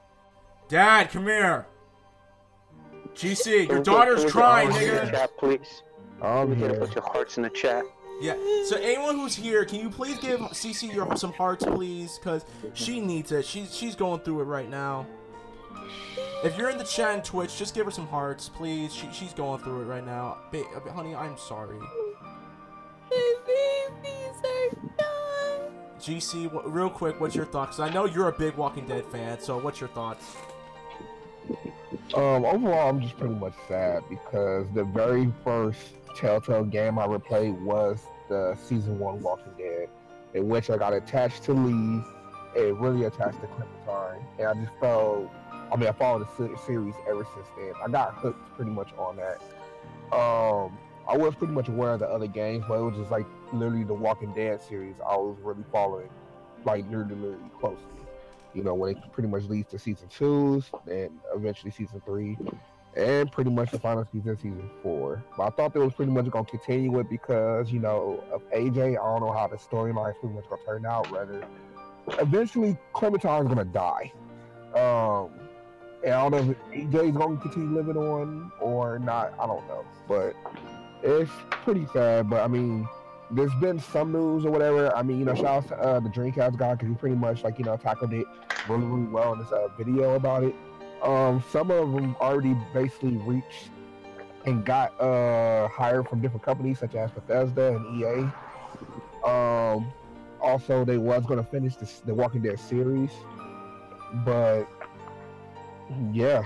[0.69, 1.67] Dad, come here.
[3.15, 5.11] GC, your Can we get- daughter's can we get crying, hearts in the nigga.
[5.13, 5.83] Chat, please.
[6.23, 6.81] I'm We get a here.
[6.81, 7.85] bunch of hearts in the chat.
[8.21, 8.35] Yeah.
[8.67, 12.21] So anyone who's here, can you please give CC your some hearts, please?
[12.23, 12.45] Cause
[12.75, 13.45] she needs it.
[13.45, 15.07] She's she's going through it right now.
[16.45, 18.95] If you're in the chat and Twitch, just give her some hearts, please.
[18.95, 20.39] She, she's going through it right now.
[20.53, 20.65] Ba-
[20.95, 21.77] honey, I'm sorry.
[24.05, 25.73] My babies are gone.
[25.99, 27.77] GC, wh- real quick, what's your thoughts?
[27.77, 30.37] 'Cause I know you're a big Walking Dead fan, so what's your thoughts?
[32.15, 37.19] Um, overall, I'm just pretty much sad because the very first Telltale game I ever
[37.19, 39.89] played was the season one Walking Dead,
[40.35, 42.03] in which I got attached to Lee,
[42.57, 45.29] and really attached to Clementine, and I just felt.
[45.73, 47.73] I mean, I followed the series ever since then.
[47.85, 49.41] I got hooked pretty much on that.
[50.17, 50.79] Um,
[51.09, 53.85] I was pretty much aware of the other games, but it was just like literally
[53.85, 54.97] the Walking Dead series.
[55.01, 56.09] I was really following,
[56.65, 57.95] like literally, literally closely
[58.55, 62.39] you know, when it pretty much leads to season twos and eventually season three,
[62.97, 65.23] and pretty much the final season, season four.
[65.37, 68.93] But I thought they was pretty much gonna continue it because you know of AJ.
[68.93, 71.11] I don't know how the storyline is pretty much gonna turn out.
[71.11, 71.45] Rather,
[72.21, 74.13] eventually Clementine is gonna die.
[74.75, 75.31] Um,
[76.05, 79.35] and I don't know if AJ's gonna continue living on or not.
[79.41, 80.37] I don't know, but
[81.05, 82.31] it's pretty sad.
[82.31, 82.89] But I mean,
[83.31, 84.95] there's been some news or whatever.
[84.97, 87.45] I mean, you know, shout out to uh, the Dreamcast guy because he pretty much
[87.45, 88.27] like you know tackled it
[88.69, 90.55] really, really well in this uh, video about it.
[91.03, 93.71] Um, some of them already basically reached
[94.47, 99.29] and got uh, hired from different companies such as Bethesda and EA.
[99.29, 99.93] Um,
[100.41, 103.11] also, they was to finish this, the Walking Dead series,
[104.25, 104.67] but
[106.13, 106.45] yeah,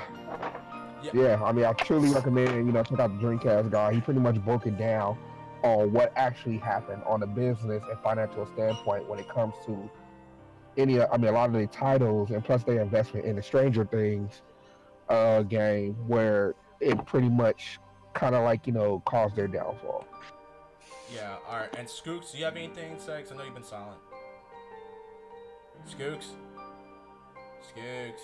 [1.02, 1.10] Yeah.
[1.14, 1.42] yeah.
[1.44, 3.92] I mean, I truly recommend you know check out the Dreamcast guy.
[3.94, 5.16] He pretty much broke it down
[5.62, 9.90] on what actually happened on the business and financial standpoint when it comes to
[10.76, 11.00] any.
[11.00, 14.42] I mean, a lot of the titles and plus their investment in the Stranger Things
[15.08, 17.78] uh, game, where it pretty much
[18.14, 20.04] kind of like you know caused their downfall.
[21.14, 21.74] Yeah, alright.
[21.78, 23.22] And Skooks, do you have anything to say?
[23.22, 23.98] 'Cause I know you've been silent.
[25.88, 26.26] Skooks?
[27.74, 28.20] Skooks.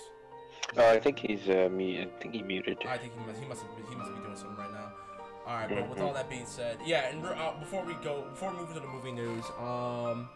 [0.77, 1.69] Oh, I think he's uh.
[1.71, 2.77] I think he muted.
[2.87, 4.91] I think he must, he must, he must be doing something right now.
[5.47, 8.51] All right, but with all that being said, yeah, and uh, before we go, before
[8.51, 10.27] we move to the movie news, um,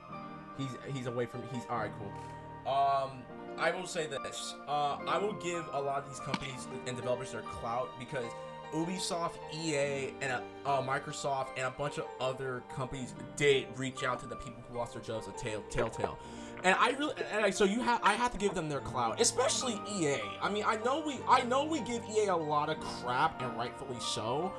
[0.58, 2.72] he's he's away from he's all right, cool.
[2.72, 3.24] Um,
[3.58, 7.32] I will say this, uh, I will give a lot of these companies and developers
[7.32, 8.32] their clout because
[8.72, 14.20] Ubisoft, EA, and uh, uh, Microsoft, and a bunch of other companies did reach out
[14.20, 16.20] to the people who lost their jobs at Tell- Telltale.
[16.64, 19.22] And I really, and I, so you have, I have to give them their clout,
[19.22, 20.18] especially EA.
[20.42, 23.56] I mean, I know we, I know we give EA a lot of crap, and
[23.58, 24.52] rightfully so.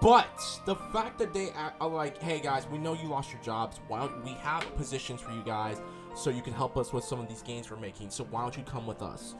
[0.00, 1.50] But the fact that they
[1.80, 3.80] are like, hey guys, we know you lost your jobs.
[3.88, 5.80] Why don't we have positions for you guys
[6.14, 8.10] so you can help us with some of these games we're making?
[8.10, 9.34] So why don't you come with us?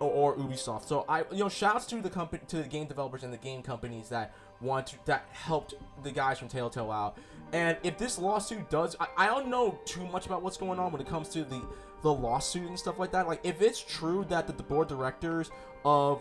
[0.00, 0.86] Or, or Ubisoft.
[0.86, 3.62] So I, you know, shouts to the company, to the game developers and the game
[3.62, 7.18] companies that want to, that helped the guys from Telltale out.
[7.52, 10.92] And if this lawsuit does, I, I don't know too much about what's going on
[10.92, 11.62] when it comes to the
[12.02, 13.26] the lawsuit and stuff like that.
[13.26, 15.50] Like, if it's true that the, the board directors
[15.86, 16.20] of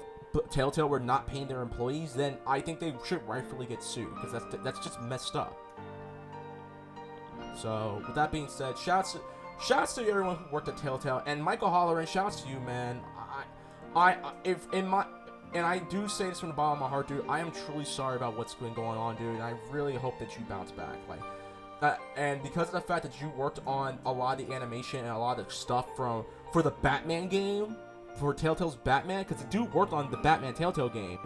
[0.50, 4.32] Telltale were not paying their employees, then I think they should rightfully get sued because
[4.32, 5.58] that's that's just messed up.
[7.56, 9.18] So, with that being said, shouts
[9.62, 12.08] shouts to everyone who worked at Telltale and Michael Holleran.
[12.08, 13.00] Shouts to you, man.
[13.96, 15.06] I, I, if in my
[15.54, 17.26] and I do say this from the bottom of my heart, dude.
[17.28, 19.36] I am truly sorry about what's been going on, dude.
[19.36, 20.98] And I really hope that you bounce back.
[21.08, 21.22] Like,
[21.82, 25.00] uh, and because of the fact that you worked on a lot of the animation
[25.00, 27.76] and a lot of stuff from for the Batman game,
[28.16, 31.20] for Telltale's Batman, because the dude worked on the Batman Telltale game.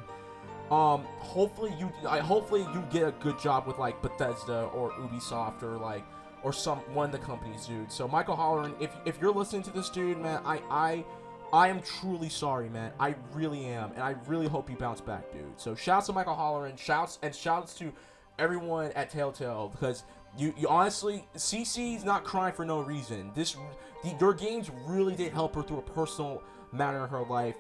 [0.72, 5.64] Um, hopefully you, I hopefully you get a good job with like Bethesda or Ubisoft
[5.64, 6.04] or like
[6.44, 7.92] or some one of the companies, dude.
[7.92, 11.06] So Michael Holleran, if if you're listening to this, dude, man, I I
[11.54, 12.92] I am truly sorry, man.
[13.00, 15.44] I really am, and I really hope you bounce back, dude.
[15.58, 17.94] So shouts to Michael Holleran, shouts and shouts to
[18.38, 20.04] everyone at Telltale because
[20.38, 23.32] you, you honestly, CC's not crying for no reason.
[23.34, 23.56] This,
[24.04, 27.56] the, your games really did help her through a personal matter in her life,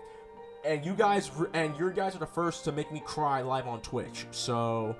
[0.66, 3.82] and you guys and your guys are the first to make me cry live on
[3.82, 4.26] Twitch.
[4.32, 4.96] So,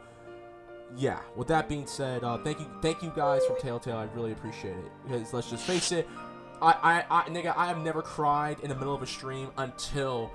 [0.96, 1.20] yeah.
[1.36, 3.98] With that being said, uh, thank you, thank you guys from Telltale.
[3.98, 6.08] I really appreciate it because let's just face it,
[6.62, 10.32] I, I, I, nigga, I have never cried in the middle of a stream until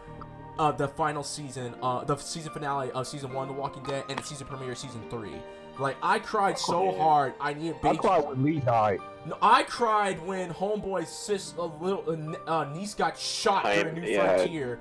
[0.59, 4.19] uh, the final season, uh, the season finale of season one, The Walking Dead, and
[4.19, 5.35] the season premiere of season three.
[5.79, 7.77] Like I cried so hard, I needed.
[7.77, 9.01] I baby- cried when Lee died.
[9.25, 12.05] No, I cried when Homeboy's sis, a little
[12.47, 14.37] uh, uh, niece, got shot I- during New yeah.
[14.37, 14.79] Frontier,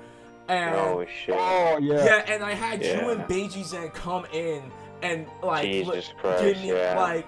[0.49, 1.35] and Oh shit.
[1.38, 2.03] Oh yeah.
[2.03, 4.63] yeah, and I had you and Beiji Zen come in
[5.01, 6.99] and like li- Jesus Christ, give me yeah.
[6.99, 7.26] like.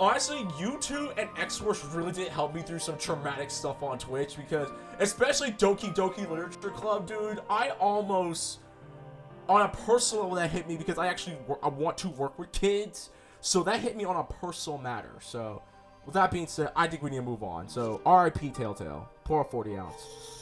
[0.00, 3.98] Honestly, you two and X Force really did help me through some traumatic stuff on
[3.98, 4.68] Twitch because,
[4.98, 8.58] especially Doki Doki Literature Club, dude, I almost,
[9.48, 12.50] on a personal level, that hit me because I actually I want to work with
[12.50, 13.10] kids,
[13.40, 15.12] so that hit me on a personal matter.
[15.20, 15.62] So,
[16.04, 17.68] with that being said, I think we need to move on.
[17.68, 18.50] So, R.I.P.
[18.50, 20.33] Telltale, pour a 40 ounce.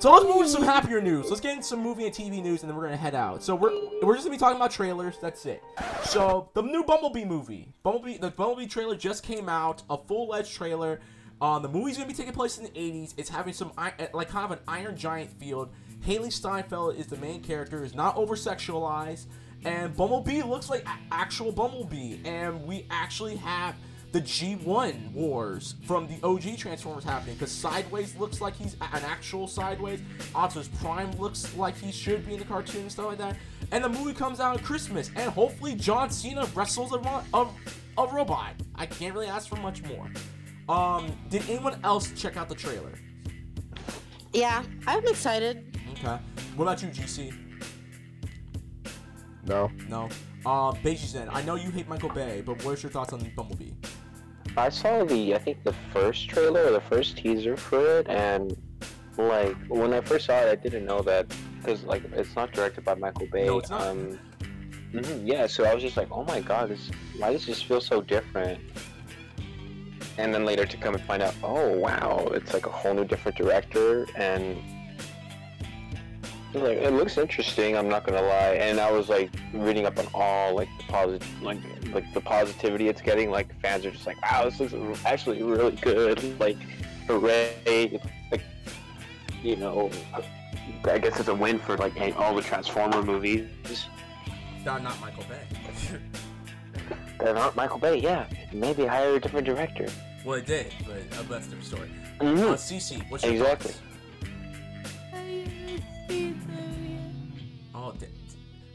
[0.00, 1.28] So let's move to some happier news.
[1.28, 3.42] Let's get into some movie and TV news, and then we're gonna head out.
[3.42, 3.70] So we're
[4.02, 5.18] we're just gonna be talking about trailers.
[5.20, 5.62] That's it.
[6.04, 11.00] So the new Bumblebee movie, Bumblebee, the Bumblebee trailer just came out, a full-fledged trailer.
[11.42, 13.12] Um, the movie's gonna be taking place in the '80s.
[13.18, 15.68] It's having some like kind of an Iron Giant field.
[16.06, 19.26] Hailee Steinfeld is the main character, is not over-sexualized,
[19.66, 23.74] and Bumblebee looks like actual Bumblebee, and we actually have
[24.12, 29.46] the G1 wars from the OG Transformers happening because Soundwave looks like he's an actual
[29.46, 30.00] Soundwave.
[30.34, 33.36] Optimus Prime looks like he should be in the cartoon and stuff like that.
[33.70, 37.46] And the movie comes out at Christmas, and hopefully John Cena wrestles a, ro- a,
[38.02, 38.54] a robot.
[38.74, 40.10] I can't really ask for much more.
[40.68, 42.92] Um, did anyone else check out the trailer?
[44.32, 45.78] Yeah, I'm excited.
[45.92, 46.18] Okay.
[46.56, 47.32] What about you, GC?
[49.46, 49.70] No.
[49.88, 50.08] No.
[50.44, 53.72] Uh, Beiji Zen, I know you hate Michael Bay, but what's your thoughts on Bumblebee?
[54.56, 58.56] I saw the I think the first trailer or the first teaser for it, and
[59.16, 62.84] like when I first saw it, I didn't know that because like it's not directed
[62.84, 63.46] by Michael Bay.
[63.46, 63.82] No, it's not.
[63.82, 64.18] Um,
[64.92, 67.80] mhm, yeah, so I was just like, oh my god, this why does this feel
[67.80, 68.58] so different?
[70.18, 73.04] And then later to come and find out, oh wow, it's like a whole new
[73.04, 74.58] different director, and
[76.54, 77.76] like it looks interesting.
[77.76, 81.42] I'm not gonna lie, and I was like reading up on all like the positive,
[81.42, 81.58] like
[81.92, 83.30] like the positivity it's getting.
[83.30, 86.38] Like fans are just like, wow, this looks actually really good.
[86.40, 86.56] Like
[87.06, 88.00] hooray!
[88.30, 88.42] Like
[89.42, 89.90] you know,
[90.84, 93.46] I guess it's a win for like all the Transformer movies.
[94.64, 95.98] No, not Michael Bay.
[97.20, 97.96] They're not Michael Bay.
[97.98, 99.86] Yeah, maybe hire a different director.
[100.24, 101.90] well, it did, but uh, that's a different story.
[102.18, 102.38] Mhm.
[102.50, 103.72] Uh, CC, what's your Exactly.
[103.72, 103.82] thoughts?
[107.74, 108.06] Oh, d-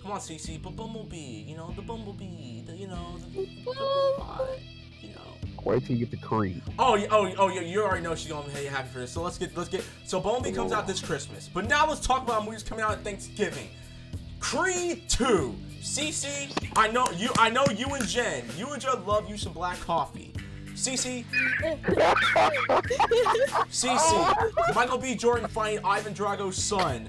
[0.02, 4.50] come on, CC, but Bumblebee, you know, the Bumblebee, the, you know, the, the robot,
[5.02, 5.22] you know.
[5.64, 6.62] Wait till you get the Creed.
[6.80, 9.12] Oh, oh, oh, yeah, you already know she's gonna be happy for this.
[9.12, 9.84] So let's get, let's get.
[10.06, 13.04] So Bumblebee comes out this Christmas, but now let's talk about movies coming out at
[13.04, 13.68] Thanksgiving.
[14.40, 15.56] Creed 2.
[15.82, 19.54] CC, I know you, I know you and Jen, you and Jen love you some
[19.54, 20.34] black coffee.
[20.76, 21.24] CC,
[23.72, 25.16] CC, Michael B.
[25.16, 27.08] Jordan fighting Ivan Drago's son.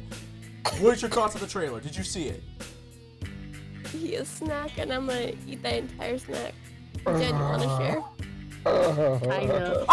[0.78, 1.80] What's your thoughts on the trailer?
[1.80, 2.43] Did you see it?
[3.94, 6.55] Eat a snack, and I'm gonna eat that entire snack.
[7.06, 8.02] Jen, you wanna share?
[9.30, 9.86] Kind of.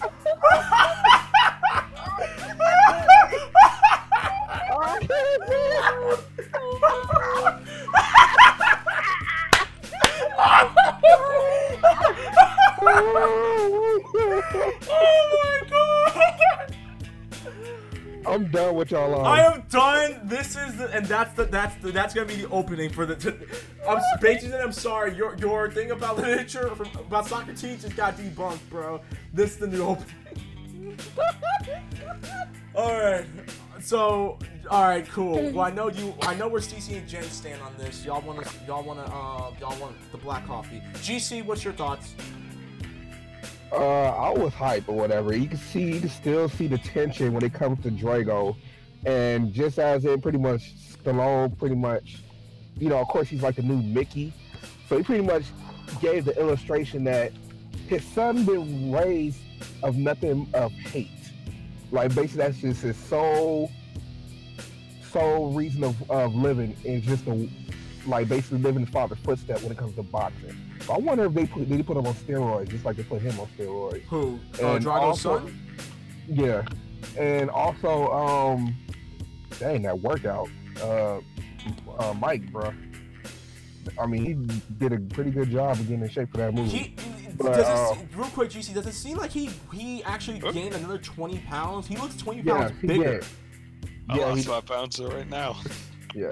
[0.00, 0.10] Oh
[15.42, 16.76] my god!
[18.26, 19.14] I'm done with y'all.
[19.14, 19.26] On.
[19.26, 20.20] I am done.
[20.24, 23.16] This is the, and that's the that's the that's gonna be the opening for the.
[23.16, 23.36] To,
[23.88, 25.14] I'm Pages and I'm sorry.
[25.14, 29.00] Your your thing about literature from, about Socrates just got debunked, bro.
[29.32, 30.98] This is the new opening.
[32.74, 33.26] all right.
[33.80, 34.38] So
[34.70, 35.50] all right, cool.
[35.50, 36.14] Well, I know you.
[36.22, 38.04] I know where CC and Jen stand on this.
[38.04, 38.50] Y'all want to.
[38.66, 39.12] Y'all want to.
[39.12, 40.82] Uh, y'all want the black coffee.
[40.94, 42.14] GC, what's your thoughts?
[43.74, 45.34] Uh, I was hype or whatever.
[45.34, 48.56] You can see, you can still see the tension when it comes to Drago,
[49.04, 52.18] and just as in pretty much Stallone, pretty much,
[52.78, 54.32] you know, of course he's like the new Mickey,
[54.88, 55.44] so he pretty much
[56.00, 57.32] gave the illustration that
[57.88, 59.40] his son been raised
[59.82, 61.10] of nothing of hate.
[61.90, 63.72] Like basically, that's just his sole
[65.10, 67.48] sole reason of, of living is just to
[68.06, 70.56] like basically living his father's footsteps when it comes to boxing.
[70.86, 73.02] So I wonder if they put did they put him on steroids just like they
[73.04, 74.02] put him on steroids.
[74.02, 74.38] Who?
[74.62, 75.60] Uh, Drago's also- son?
[76.26, 76.62] Yeah,
[77.18, 78.74] and also um,
[79.58, 80.48] dang that workout,
[80.80, 81.18] uh,
[81.98, 82.72] uh Mike, bro.
[84.00, 84.34] I mean, he
[84.78, 86.70] did a pretty good job of getting in shape for that movie.
[86.78, 86.94] He
[87.36, 88.72] But, does it, uh, se- real quick, GC.
[88.72, 91.86] Does it seem like he he actually gained another 20 pounds?
[91.86, 93.04] He looks 20 yeah, pounds he bigger.
[93.20, 93.24] did.
[94.08, 95.56] I Yeah, lost he, five pounds right now.
[96.14, 96.30] Yeah,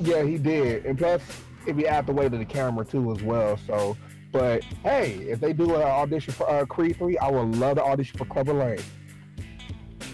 [0.00, 0.84] yeah, he did.
[0.84, 1.22] And plus,
[1.66, 3.56] if you add the weight of the camera too as well.
[3.66, 3.96] So,
[4.32, 7.84] but hey, if they do an audition for uh, Creed three, I would love to
[7.84, 8.78] audition for Clubber Lang.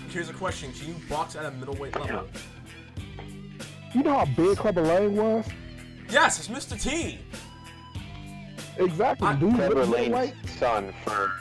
[0.08, 2.26] Here's a question: Can you box at a middleweight level?
[3.94, 5.46] You know how big Clubber Lang was?
[6.10, 6.80] Yes, it's Mr.
[6.80, 7.18] T.
[8.78, 9.54] Exactly, I- dude.
[9.54, 11.32] Trevor Trevor Lane's Lane, son for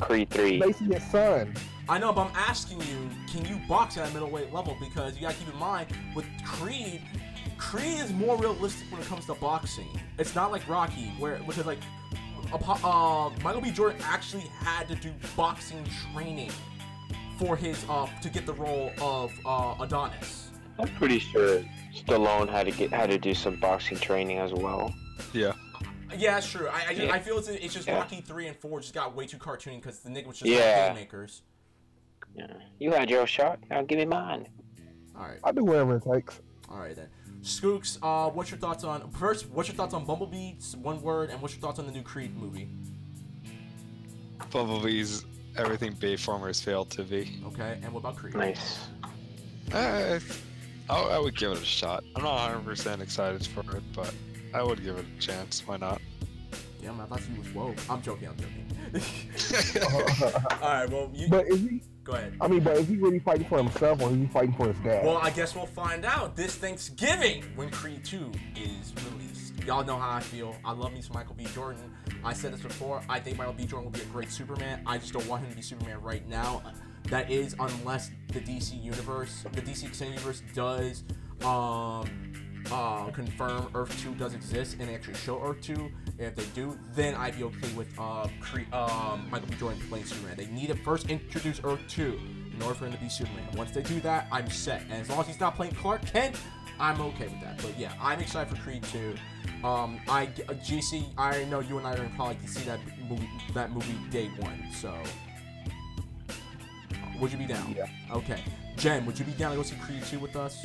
[0.00, 0.58] Creed 3.
[0.60, 1.54] basically his son.
[1.88, 4.76] I know, but I'm asking you: Can you box at a middleweight level?
[4.80, 7.02] Because you gotta keep in mind with Creed,
[7.60, 9.88] Creed is more realistic when it comes to boxing.
[10.18, 11.78] It's not like Rocky, where which is like,
[12.52, 13.70] uh, Michael B.
[13.70, 16.50] Jordan actually had to do boxing training
[17.38, 20.50] for his uh to get the role of uh, Adonis.
[20.78, 21.62] I'm pretty sure
[21.94, 24.94] Stallone had to get had to do some boxing training as well.
[25.34, 25.52] Yeah,
[26.16, 26.68] Yeah, that's true.
[26.68, 27.12] I I, just, Yeah.
[27.12, 27.96] I feel it's, it's just Yeah.
[27.98, 30.58] Rocky three and four just got way too cartoony because the nigga was just Yeah.
[30.88, 31.42] like haymakers.
[32.34, 32.46] Yeah.
[32.78, 33.58] You had your shot.
[33.70, 34.48] Now give me mine.
[35.14, 36.40] All right, I'll do whatever it takes.
[36.70, 37.08] all right then.
[37.42, 39.48] Skooks, uh, what's your thoughts on first?
[39.50, 40.54] What's your thoughts on Bumblebee?
[40.58, 42.68] s- One word, and what's your thoughts on the new Creed movie?
[44.50, 45.24] Bumblebee's
[45.56, 47.40] everything Bayformers failed to be.
[47.46, 48.34] Okay, and what about Creed?
[48.34, 48.78] Nice.
[49.72, 50.18] Uh,
[50.88, 52.04] I, I would give it a shot.
[52.16, 54.12] I'm not 100% excited for it, but
[54.52, 55.66] I would give it a chance.
[55.66, 56.00] Why not?
[56.82, 57.76] Yeah, man, I thought you was woke.
[57.88, 58.28] I'm joking.
[58.28, 58.66] I'm joking.
[60.62, 61.82] all right, well, you is he?
[62.10, 62.34] Go ahead.
[62.40, 64.78] I mean, but is he really fighting for himself or is he fighting for his
[64.78, 65.04] dad?
[65.04, 69.62] Well, I guess we'll find out this Thanksgiving when Creed 2 is released.
[69.64, 70.56] Y'all know how I feel.
[70.64, 71.46] I love me some Michael B.
[71.54, 71.94] Jordan.
[72.24, 73.02] I said this before.
[73.08, 73.66] I think Michael B.
[73.66, 74.82] Jordan will be a great Superman.
[74.86, 76.62] I just don't want him to be Superman right now.
[77.04, 81.04] That is unless the DC universe, the DC extended universe does
[81.44, 82.29] um
[82.70, 85.90] uh, confirm Earth 2 does exist and they actually show Earth 2.
[86.18, 89.56] If they do, then I'd be okay with uh, Cre- um, Michael B.
[89.56, 90.36] Jordan playing Superman.
[90.36, 92.18] They need to first introduce Earth 2
[92.54, 93.46] in order for him to be Superman.
[93.56, 94.82] Once they do that, I'm set.
[94.82, 96.36] And as long as he's not playing Clark Kent,
[96.78, 97.58] I'm okay with that.
[97.62, 99.14] But yeah, I'm excited for Creed 2.
[99.66, 103.28] Um, I uh, GC, I know you and I are gonna probably see that movie,
[103.52, 104.64] that movie day one.
[104.72, 104.94] So,
[107.20, 107.74] would you be down?
[107.76, 107.86] Yeah.
[108.12, 108.42] Okay.
[108.76, 110.64] Jen, would you be down to go see Creed 2 with us?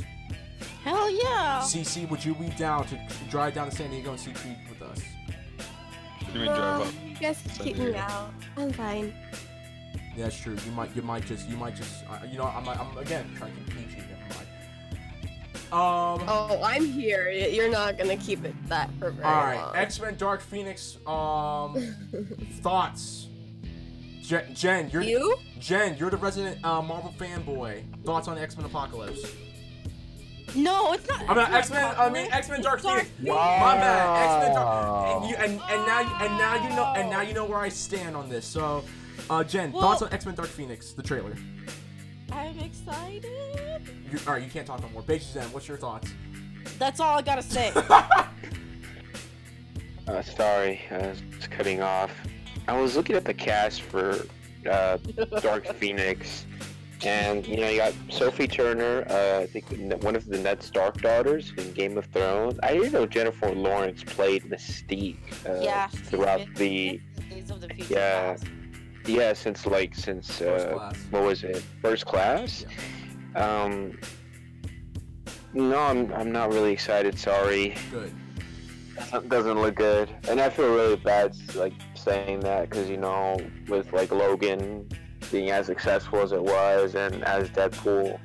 [0.83, 1.61] Hell yeah!
[1.63, 2.99] CC, would you be down to
[3.29, 4.99] drive down to San Diego and see Creed with us?
[6.33, 6.93] You mean drive up?
[7.05, 7.99] you guys can San keep me Diego.
[7.99, 8.33] out.
[8.57, 9.13] I'm fine.
[10.15, 10.55] Yeah, that's true.
[10.65, 13.53] You might, you might just, you might just, uh, you know, I'm, I'm again trying
[13.55, 13.97] to keep PG.
[13.97, 14.47] Never mind.
[15.73, 16.25] Um.
[16.29, 17.25] Oh, I'm here.
[17.29, 19.55] Y- You're not gonna keep it that for very all right.
[19.57, 19.75] long.
[19.75, 20.97] X Men Dark Phoenix.
[21.07, 21.95] Um.
[22.61, 23.27] thoughts.
[24.21, 25.35] Jen, Jen, you're you?
[25.59, 27.83] Jen, you're the resident uh, Marvel fanboy.
[28.05, 29.21] Thoughts on X Men Apocalypse?
[30.55, 31.21] No, it's not.
[31.29, 31.83] I mean it's not X Men.
[31.97, 32.33] I mean Apocalypse.
[32.33, 33.27] X Men Dark It's Dark Phoenix.
[33.27, 34.39] My bad.
[34.39, 35.15] X Men Dark.
[35.21, 37.59] And, you, and, and now you, and now you know and now you know where
[37.59, 38.45] I stand on this.
[38.45, 38.83] So,
[39.29, 41.35] uh, Jen, Well- thoughts on X Men Dark Phoenix, the trailer.
[42.31, 43.25] I'm excited.
[44.11, 45.01] You, all right, you can't talk no more.
[45.03, 46.11] Beige Zen, what's your thoughts?
[46.79, 47.71] That's all I gotta say.
[50.07, 52.11] Uh, sorry, I was cutting off.
[52.67, 54.25] I was looking at the cast for
[54.69, 54.97] uh,
[55.41, 56.45] Dark Phoenix,
[57.05, 59.65] and you know you got Sophie Turner, uh, I think
[60.03, 62.59] one of the Ned Stark daughters in Game of Thrones.
[62.63, 65.17] I didn't know Jennifer Lawrence played Mystique
[65.47, 65.87] uh, yeah.
[65.87, 66.99] throughout the
[67.29, 68.33] the Yeah.
[68.33, 68.45] Past.
[69.05, 72.65] yeah since like since uh, what was it First Class.
[73.35, 73.97] Um,
[75.53, 77.17] no, I'm I'm not really excited.
[77.19, 77.75] Sorry.
[77.91, 78.13] Good.
[78.95, 83.37] Doesn't- doesn't look good and i feel really bad like saying that because you know
[83.67, 84.87] with like logan
[85.31, 88.19] being as successful as it was and as deadpool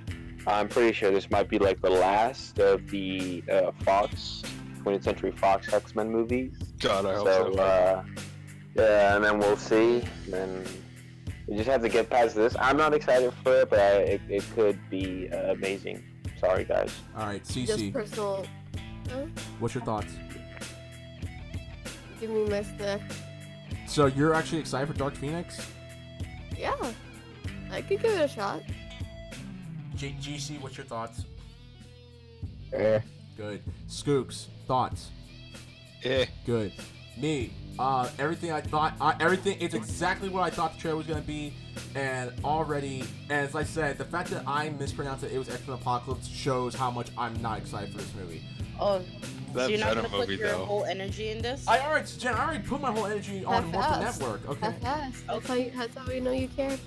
[0.46, 4.42] i'm pretty sure this might be like the last of the uh, fox
[4.82, 7.58] 20th century fox x-men movies God, I hope so so.
[7.60, 8.04] uh,
[8.76, 10.64] yeah and then we'll see and then
[11.46, 14.20] we just have to get past this i'm not excited for it but I, it,
[14.28, 16.02] it could be uh, amazing
[16.38, 18.46] sorry guys All right, Just CC, personal.
[19.10, 19.26] Huh?
[19.58, 20.14] what's your thoughts?
[22.20, 23.00] Give me my snack.
[23.86, 25.66] So you're actually excited for Dark Phoenix?
[26.60, 26.92] Yeah.
[27.72, 28.62] I could give it a shot.
[29.96, 31.24] G- GC, what's your thoughts?
[32.72, 33.00] Eh.
[33.36, 33.62] Good.
[33.88, 35.08] Skooks, thoughts?
[36.04, 36.72] Eh, Good.
[37.16, 37.52] me.
[37.78, 41.22] Uh, everything I thought, uh, everything, it's exactly what I thought the trailer was gonna
[41.22, 41.54] be,
[41.94, 43.00] and already,
[43.30, 46.74] and as I said, the fact that I mispronounced it, it was X-Men Apocalypse, shows
[46.74, 48.42] how much I'm not excited for this movie.
[48.78, 49.00] Oh,
[49.54, 50.64] That so you're not Venom gonna put movie, your though.
[50.64, 51.66] whole energy in this?
[51.66, 54.00] I already, Jen, I already put my whole energy on That Morphin.
[54.00, 54.60] Network, okay?
[54.60, 55.26] That fast.
[55.26, 56.78] That's how, you, that's how we know you care.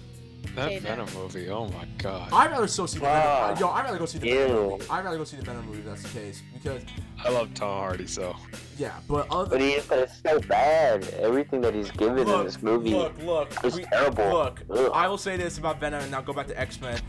[0.56, 0.90] That Okay, now.
[0.96, 2.30] Venom movie, oh my god.
[2.32, 3.48] I'd rather still see the Ah.
[3.48, 3.60] Venom.
[3.60, 4.86] Yo, I'd rather go see the Venom movie.
[4.90, 6.44] I'd rather go see the Venom movie if that's the case.
[6.54, 6.84] Because,
[7.24, 8.36] I love Tom Hardy, so.
[8.78, 11.08] yeah, but other But, he, but it's so bad.
[11.20, 14.30] Everything that he's given in this movie look, look, is we- terrible.
[14.32, 14.92] Look, Ugh.
[14.94, 17.00] I will say this about Venom, and now go back to X Men.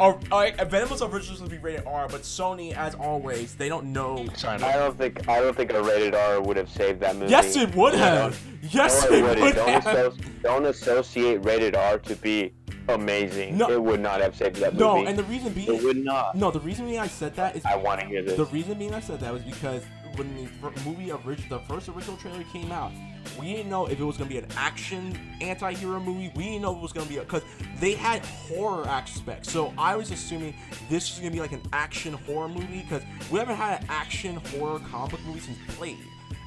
[0.00, 3.68] Oh, alright, Venom was originally supposed to be rated R, but Sony, as always, they
[3.68, 4.26] don't know.
[4.36, 4.64] China.
[4.66, 7.30] I don't think I don't think a rated R would have saved that movie.
[7.30, 8.40] Yes, it would have.
[8.70, 9.40] Yes, no, it wouldn't.
[9.40, 10.42] would Don't, have.
[10.42, 12.52] don't associate rated R to be
[12.88, 13.56] amazing.
[13.58, 13.70] No.
[13.70, 14.84] It would not have saved that movie.
[14.84, 16.34] No, and the reason being, it would not.
[16.34, 18.36] no, the reason being I said that is I want to hear this.
[18.36, 19.82] the reason being I said that was because
[20.16, 22.90] when the movie orig- the first original trailer came out,
[23.38, 26.32] we didn't know if it was gonna be an action anti-hero movie.
[26.34, 27.42] We didn't know if it was gonna be a because
[27.80, 29.50] they had horror aspects.
[29.50, 30.54] So I was assuming
[30.88, 34.36] this was gonna be like an action horror movie because we haven't had an action
[34.36, 35.98] horror comic movie since Blade,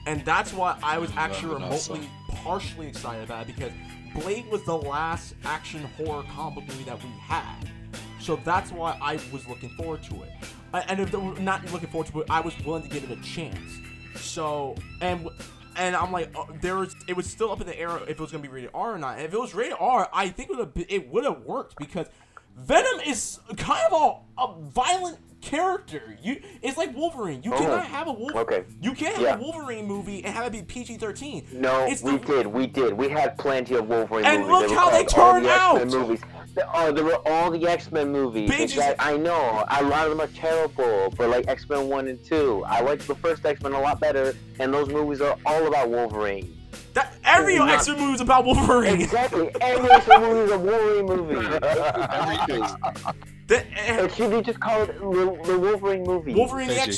[0.08, 1.94] and that's why I was actually Fair enough, so.
[1.94, 2.10] remotely
[2.44, 3.72] partially excited about it because
[4.16, 7.70] Blade was the last action horror comic movie that we had.
[8.20, 10.30] So that's why I was looking forward to it.
[10.74, 13.80] And if not looking forward to it, I was willing to give it a chance.
[14.16, 15.28] So and
[15.77, 18.19] and I'm like, uh, there was it was still up in the air if it
[18.19, 19.19] was gonna be rated R or not.
[19.19, 22.07] If it was rated R, I think it would have it would have worked because
[22.57, 26.18] Venom is kind of a, a violent character.
[26.22, 27.41] You it's like Wolverine.
[27.43, 28.38] You Oh, cannot have a Wolverine.
[28.43, 28.64] okay.
[28.81, 29.35] You can't have Yeah.
[29.38, 31.53] a Wolverine movie and have it be PG-13.
[31.53, 32.93] No, It's we the- did, we did.
[32.93, 34.69] We had plenty of Wolverine And movies.
[34.69, 35.88] look how they turned out!
[35.88, 36.22] Movies.
[36.56, 38.49] They- Oh, there were all the X-Men movies.
[38.49, 39.64] Pages- Exact- I know.
[39.69, 43.15] A lot of them are terrible, but like X-Men One and Two, I liked the
[43.15, 46.57] first X-Men a lot better, and those movies are all about Wolverine.
[46.94, 48.99] That every X-Men movie is about Wolverine.
[49.02, 49.49] Exactly.
[49.61, 51.57] Every X-Men movie is a Wolverine movie.
[51.64, 52.64] Everything.
[53.48, 56.34] The- eh, It should be just called the, the Wolverine movie.
[56.34, 56.94] Wolverine the Thank you.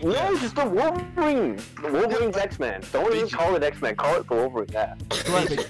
[0.00, 0.32] X-Men.
[0.32, 1.56] No, just the Wolverine.
[1.82, 2.82] The Wolverine's X-Men.
[2.92, 3.36] Don't even you.
[3.36, 3.96] call it X-Men.
[3.96, 4.68] Call it the Wolverine.
[4.72, 4.94] Yeah.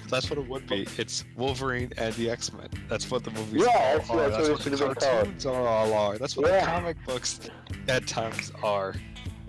[0.08, 0.86] That's what it would be.
[0.96, 2.68] It's Wolverine and the X Men.
[2.88, 4.30] That's what the movies Yeah, that's- all are.
[4.30, 5.24] that's That's, what what it the should have been called.
[5.24, 6.18] cartoons are all are.
[6.18, 6.60] That's what Yeah.
[6.60, 7.40] the comic books
[7.88, 8.94] at times are.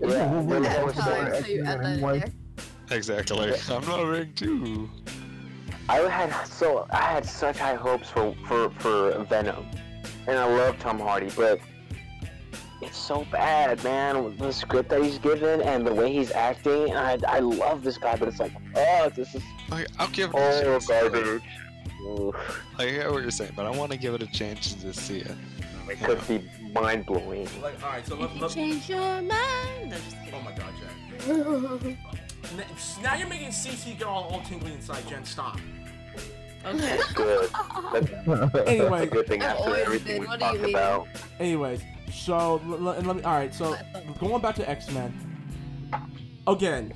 [0.00, 0.30] Yeah.
[0.32, 2.24] Wolverine They're always born saying- Time, so you add that in there.
[2.90, 3.54] Exactly.
[3.70, 4.90] I'm not ring too.
[5.88, 9.66] I had so I had such high hopes for for for Venom,
[10.26, 11.60] and I love Tom Hardy, but
[12.82, 14.36] it's so bad, man.
[14.36, 18.16] The script that he's given and the way he's acting, I I love this guy,
[18.16, 20.86] but it's like, oh, this is Like, I'll give it a oh chance.
[20.86, 21.42] Garbage.
[22.06, 22.34] Oof.
[22.78, 25.18] I hear what you're saying, but I want to give it a chance to see
[25.18, 25.32] it.
[25.88, 27.48] It could be mind blowing.
[27.60, 29.90] Like, all right, so let, let, change your mind.
[29.90, 29.96] No.
[30.32, 30.72] Oh my God,
[31.26, 31.98] Jen.
[33.02, 35.24] Now you're making CC get all, all tingly inside, Jen.
[35.24, 35.58] Stop.
[36.64, 36.98] Okay.
[37.14, 37.50] Good.
[37.92, 38.10] That's,
[38.52, 41.08] that's a good thing I've after everything we What do you talked about.
[41.38, 43.22] anyways, so let me.
[43.22, 43.76] All right, so
[44.18, 45.12] going back to X Men.
[46.46, 46.92] Again,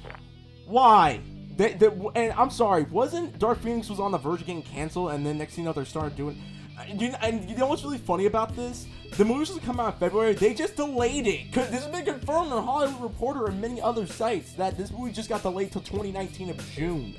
[0.66, 1.20] why?
[1.56, 1.86] They, they,
[2.16, 5.38] and I'm sorry, wasn't Dark Phoenix was on the verge of getting canceled, and then
[5.38, 6.42] next thing you know, they started doing.
[6.78, 8.86] uh, You, and you know what's really funny about this?
[9.16, 10.34] The movie was to come out in February.
[10.34, 11.52] They just delayed it.
[11.52, 15.12] 'Cause This has been confirmed on Hollywood Reporter and many other sites that this movie
[15.12, 17.14] just got delayed till 2019 of June.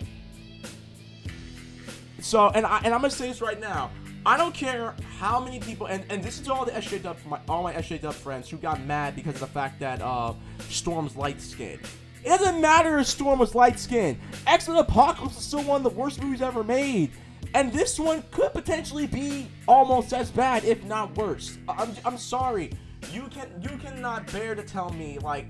[2.19, 3.91] So, and I and I'm gonna say this right now.
[4.26, 7.61] I don't care how many people, and, and this is all the SJW, my, all
[7.61, 10.34] my SJW friends who got mad because of the fact that uh,
[10.68, 11.81] Storm's light skinned.
[12.23, 14.18] It doesn't matter if Storm was light skinned.
[14.47, 17.11] X Men Apocalypse is still one of the worst movies ever made.
[17.53, 21.60] And this one could potentially be almost as bad, if not worse.
[21.69, 22.72] I'm, I'm sorry.
[23.14, 25.45] You can you cannot bear to tell me like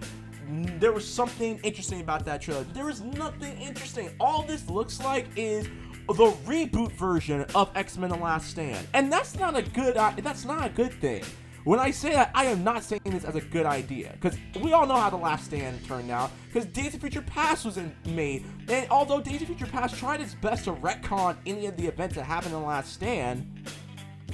[0.80, 2.64] there was something interesting about that trailer.
[2.74, 4.10] There is nothing interesting.
[4.20, 5.68] All this looks like is
[6.08, 9.98] the reboot version of X-Men: The Last Stand, and that's not a good.
[9.98, 11.24] Uh, that's not a good thing.
[11.66, 14.74] When I say that, I am not saying this as a good idea, because we
[14.74, 16.30] all know how The Last Stand turned out.
[16.46, 20.22] Because Days of Future Past was in, made, and although Days of Future Past tried
[20.22, 23.68] its best to retcon any of the events that happened in The Last Stand,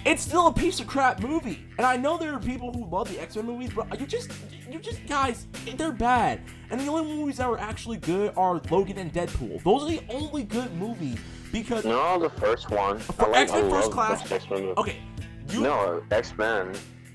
[0.03, 1.65] it's still a piece of crap movie.
[1.77, 4.31] And I know there are people who love the X-Men movies, but you just,
[4.69, 6.41] you just guys, they're bad.
[6.69, 9.63] And the only movies that were actually good are Logan and Deadpool.
[9.63, 11.17] Those are the only good movies
[11.51, 12.99] because No, the first one.
[12.99, 14.73] For I like, X-Men I First Class- X-Men movie.
[14.77, 14.97] okay,
[15.49, 16.73] you No, X-Men.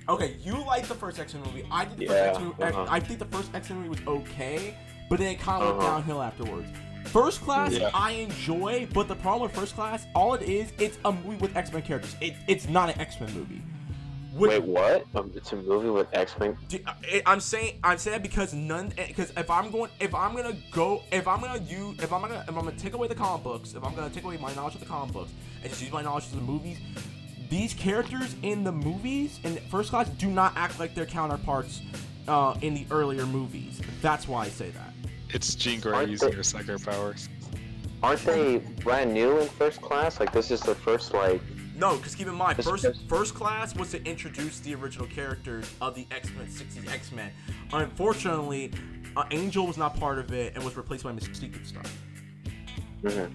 [0.08, 1.66] okay, you like the first X-Men movie.
[1.70, 2.72] I did the Yeah, first X-Men.
[2.74, 2.86] uh-huh.
[2.88, 4.76] I think the first X-Men movie was okay,
[5.08, 5.96] but then it kind of went Uh-huh.
[5.98, 6.68] downhill afterwards.
[7.06, 7.90] First Class, Yeah.
[7.94, 11.56] I enjoy, but the problem with First Class, all it is, it's a movie with
[11.56, 12.16] X-Men characters.
[12.20, 13.62] It, it's not an X-Men movie.
[14.36, 15.06] Would- Wait, what?
[15.14, 16.56] Um, it's a movie with X Men.
[16.86, 20.56] I- I'm saying I'm saying that because none because if I'm going if I'm gonna
[20.70, 23.42] go if I'm gonna use if I'm gonna if I'm gonna take away the comic
[23.44, 25.30] books if I'm gonna take away my knowledge of the comic books
[25.62, 26.78] and just use my knowledge of the movies,
[27.48, 31.80] these characters in the movies in First Class do not act like their counterparts
[32.28, 33.80] uh, in the earlier movies.
[34.02, 34.92] That's why I say that.
[35.30, 37.28] It's Jean Grey Aren't using they- her psycho powers.
[38.02, 40.20] Aren't they brand new in First Class?
[40.20, 41.40] Like this is the first like.
[41.76, 45.94] No, because keep in mind, first first class was to introduce the original characters of
[45.94, 47.30] the X Men '60s X Men.
[47.72, 48.72] Unfortunately,
[49.16, 51.98] uh, Angel was not part of it and was replaced by Mystique and stuff.
[53.02, 53.30] mhm.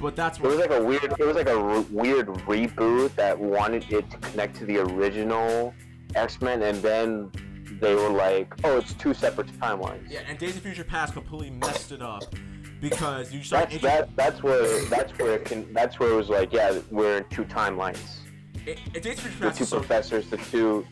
[0.00, 1.04] But that's It was like a weird.
[1.04, 5.74] It was like a re- weird reboot that wanted it to connect to the original
[6.14, 7.30] X Men, and then
[7.78, 10.20] they were like, "Oh, it's two separate timelines." yeah.
[10.26, 12.24] And Days of Future Past completely messed it up
[12.82, 14.16] because you start That's that.
[14.16, 14.84] That's where.
[14.86, 15.72] That's where it can.
[15.72, 18.18] That's where it was like, yeah, we're in two timelines.
[18.66, 20.86] it, it- Days of Future The two so professors, the two.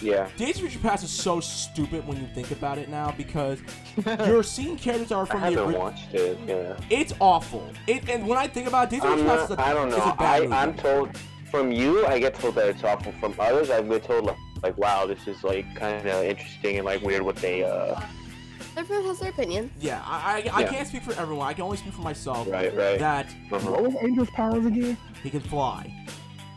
[0.00, 0.28] Yeah.
[0.36, 3.58] Days of Future Past is so stupid when you think about it now because
[4.24, 6.38] you're seeing characters that are I from the haven't ori- watched it.
[6.46, 6.76] Yeah.
[6.88, 7.68] It's awful.
[7.88, 9.74] It, and when I think about it, Days of Future Past not, is a, I
[9.74, 9.96] don't know.
[9.96, 10.52] a bad I, movie.
[10.54, 11.18] I'm told
[11.50, 13.10] from you, I get told that it's awful.
[13.20, 16.86] From others, I get told like, like wow, this is like kind of interesting and
[16.86, 17.64] like weird what they.
[17.64, 18.00] uh
[18.80, 19.70] Everyone has their opinion.
[19.78, 20.16] Yeah, I,
[20.50, 20.70] I, I Yeah.
[20.70, 21.46] can't speak for everyone.
[21.46, 22.48] I can only speak for myself.
[22.48, 22.98] Right, right.
[22.98, 23.70] That uh-huh.
[23.70, 24.96] What was Angel's powers again?
[25.22, 25.94] he can fly.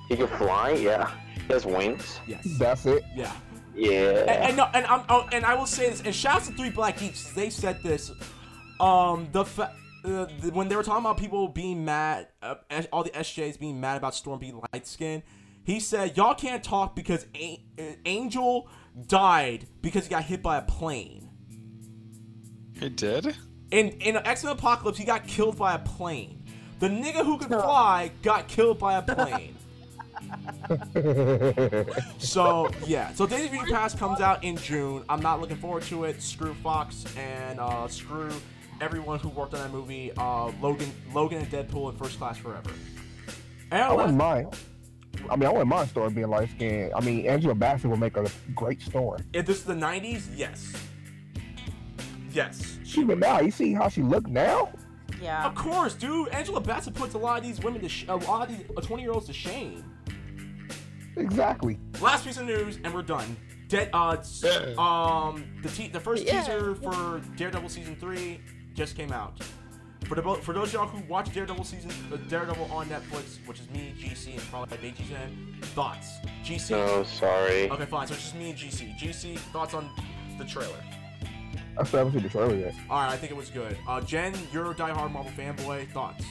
[0.07, 0.71] He can fly.
[0.71, 1.11] Yeah.
[1.47, 2.21] He has wings.
[2.25, 2.47] Yes.
[2.57, 3.03] That's it.
[3.13, 3.33] Yeah.
[3.75, 4.19] Yeah.
[4.21, 6.01] And, and no, and I'm oh, and I will say this.
[6.01, 7.33] And shouts to Three Black Geeks.
[7.33, 8.09] They said this.
[8.79, 9.75] Um, the fa-
[10.05, 12.55] uh, the, when they were talking about people being mad, uh,
[12.93, 15.23] all the SJs being mad about Storm being light skinned
[15.63, 18.67] he said y'all can't talk because A- uh, Angel
[19.07, 21.22] died because he got hit by a plane.
[22.83, 23.35] He did?
[23.71, 26.43] In in X Men Apocalypse, he got killed by a plane.
[26.79, 29.55] The nigga who could fly got killed by a plane.
[32.17, 35.03] So yeah, so Days of Future Past comes out in June.
[35.09, 36.21] I'm not looking forward to it.
[36.21, 38.29] Screw Fox and uh, screw
[38.81, 40.11] everyone who worked on that movie.
[40.17, 42.69] Uh, Logan, Logan and Deadpool in First Class Forever.
[43.71, 44.55] And I wouldn't last- mind.
[45.29, 46.91] I mean, I wouldn't mind Storm being light skinned.
[46.95, 49.23] I mean, Angela Bassett would make a great Storm.
[49.33, 50.73] if this is the '90s, yes,
[52.33, 54.71] yes, She Even now, you see how she look now?
[55.21, 55.45] Yeah.
[55.45, 56.27] of course, dude.
[56.29, 59.01] Angela Bassett puts a lot of these women to sh- a lot of these 20
[59.03, 59.83] year olds to shame.
[61.15, 61.79] Exactly.
[62.01, 63.37] Last piece of news, and we're done.
[63.67, 63.89] Dead.
[63.93, 64.73] Uh, Yeah.
[64.77, 66.41] um, the te- the first Yeah.
[66.41, 68.41] teaser for Daredevil season three
[68.73, 69.41] just came out.
[70.05, 73.37] For the bo- for those of y'all who watch Daredevil season uh, Daredevil on Netflix,
[73.47, 76.17] which is me, GC, and probably Beijing Zen, thoughts.
[76.43, 76.75] GC.
[76.75, 77.69] Oh, sorry.
[77.69, 78.07] Okay, fine.
[78.07, 78.93] So it's just me and GC.
[78.99, 79.89] GC, thoughts on
[80.37, 80.83] the trailer.
[81.77, 82.73] I still haven't seen the.
[82.89, 83.77] All right, I think it was good.
[83.87, 85.89] Uh, Jen, you're a diehard Marvel fanboy.
[85.89, 86.23] Thoughts?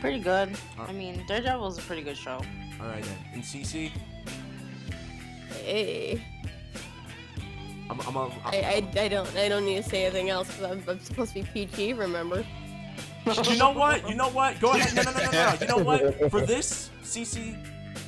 [0.00, 0.50] Pretty good.
[0.78, 2.40] Uh, I mean, Daredevil's a pretty good show.
[2.80, 3.18] All right then.
[3.34, 3.90] And CC,
[5.62, 6.22] Hey,
[7.90, 10.70] I'm, I'm, a, I, I, I don't I don't need to say anything else because
[10.70, 11.94] I'm, I'm supposed to be PG.
[11.94, 12.44] Remember?
[13.26, 14.08] You know what?
[14.08, 14.58] You know what?
[14.60, 14.94] Go ahead.
[14.94, 15.54] No, no, no, no, no.
[15.60, 16.30] You know what?
[16.30, 17.56] For this, CC.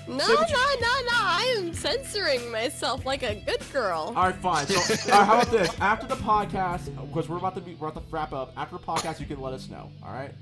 [0.08, 1.12] No, Say no, no, no!
[1.12, 4.12] I am censoring myself like a good girl.
[4.16, 4.66] All right, fine.
[4.66, 4.74] So,
[5.12, 5.80] all right, how about this?
[5.80, 8.52] After the podcast, because we're about to be, we're about to wrap up.
[8.56, 9.90] After the podcast, you can let us know.
[10.02, 10.32] All right.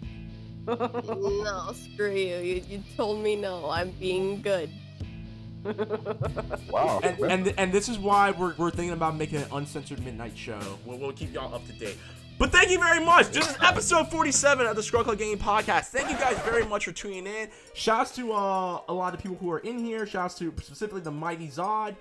[0.66, 2.36] no, screw you.
[2.38, 2.62] you.
[2.68, 3.68] You told me no.
[3.70, 4.70] I'm being good.
[6.70, 7.00] Wow.
[7.02, 10.60] And and and this is why we're, we're thinking about making an uncensored midnight show.
[10.84, 11.98] We'll, we'll keep y'all up to date.
[12.40, 13.28] But thank you very much.
[13.32, 15.88] This is episode 47 of the Scroll Game Podcast.
[15.88, 17.50] Thank you guys very much for tuning in.
[17.74, 20.06] Shouts to uh, a lot of people who are in here.
[20.06, 21.96] Shouts to specifically the Mighty Zod.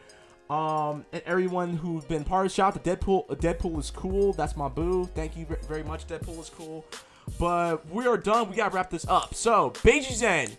[0.50, 3.28] Um, and everyone who's been part of shout out to Deadpool.
[3.42, 4.32] Deadpool is cool.
[4.32, 5.10] That's my boo.
[5.14, 6.08] Thank you very much.
[6.08, 6.86] Deadpool is cool.
[7.38, 8.50] But we are done.
[8.50, 9.36] We gotta wrap this up.
[9.36, 10.52] So, Beiji Zen,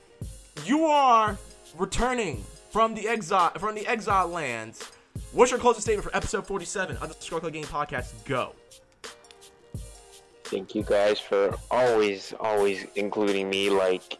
[0.66, 1.38] you are
[1.78, 4.92] returning from the exile from the exile lands.
[5.32, 8.12] What's your closing statement for episode 47 of the Scrub Club Game Podcast?
[8.26, 8.52] Go.
[10.50, 13.70] Thank you guys for always, always including me.
[13.70, 14.18] Like,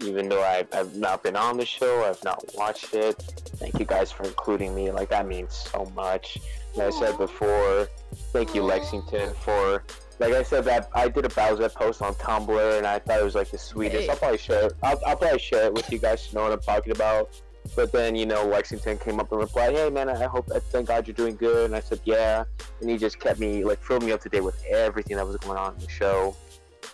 [0.00, 3.16] even though I, I've not been on the show, I've not watched it.
[3.56, 4.92] Thank you guys for including me.
[4.92, 6.38] Like, that means so much.
[6.76, 7.88] Like I said before,
[8.32, 9.82] thank you, Lexington, for.
[10.18, 13.24] Like I said, that I did a Bowser post on Tumblr, and I thought it
[13.24, 14.04] was like the sweetest.
[14.04, 14.08] Hey.
[14.08, 14.66] I'll probably share.
[14.66, 14.74] It.
[14.82, 17.30] I'll, I'll probably share it with you guys to know what I'm talking about.
[17.74, 20.88] But then, you know, Lexington came up and replied, "Hey, man, I hope, I thank
[20.88, 22.44] God you're doing good." And I said, "Yeah."
[22.80, 25.36] And he just kept me like filled me up to date with everything that was
[25.36, 26.36] going on in the show.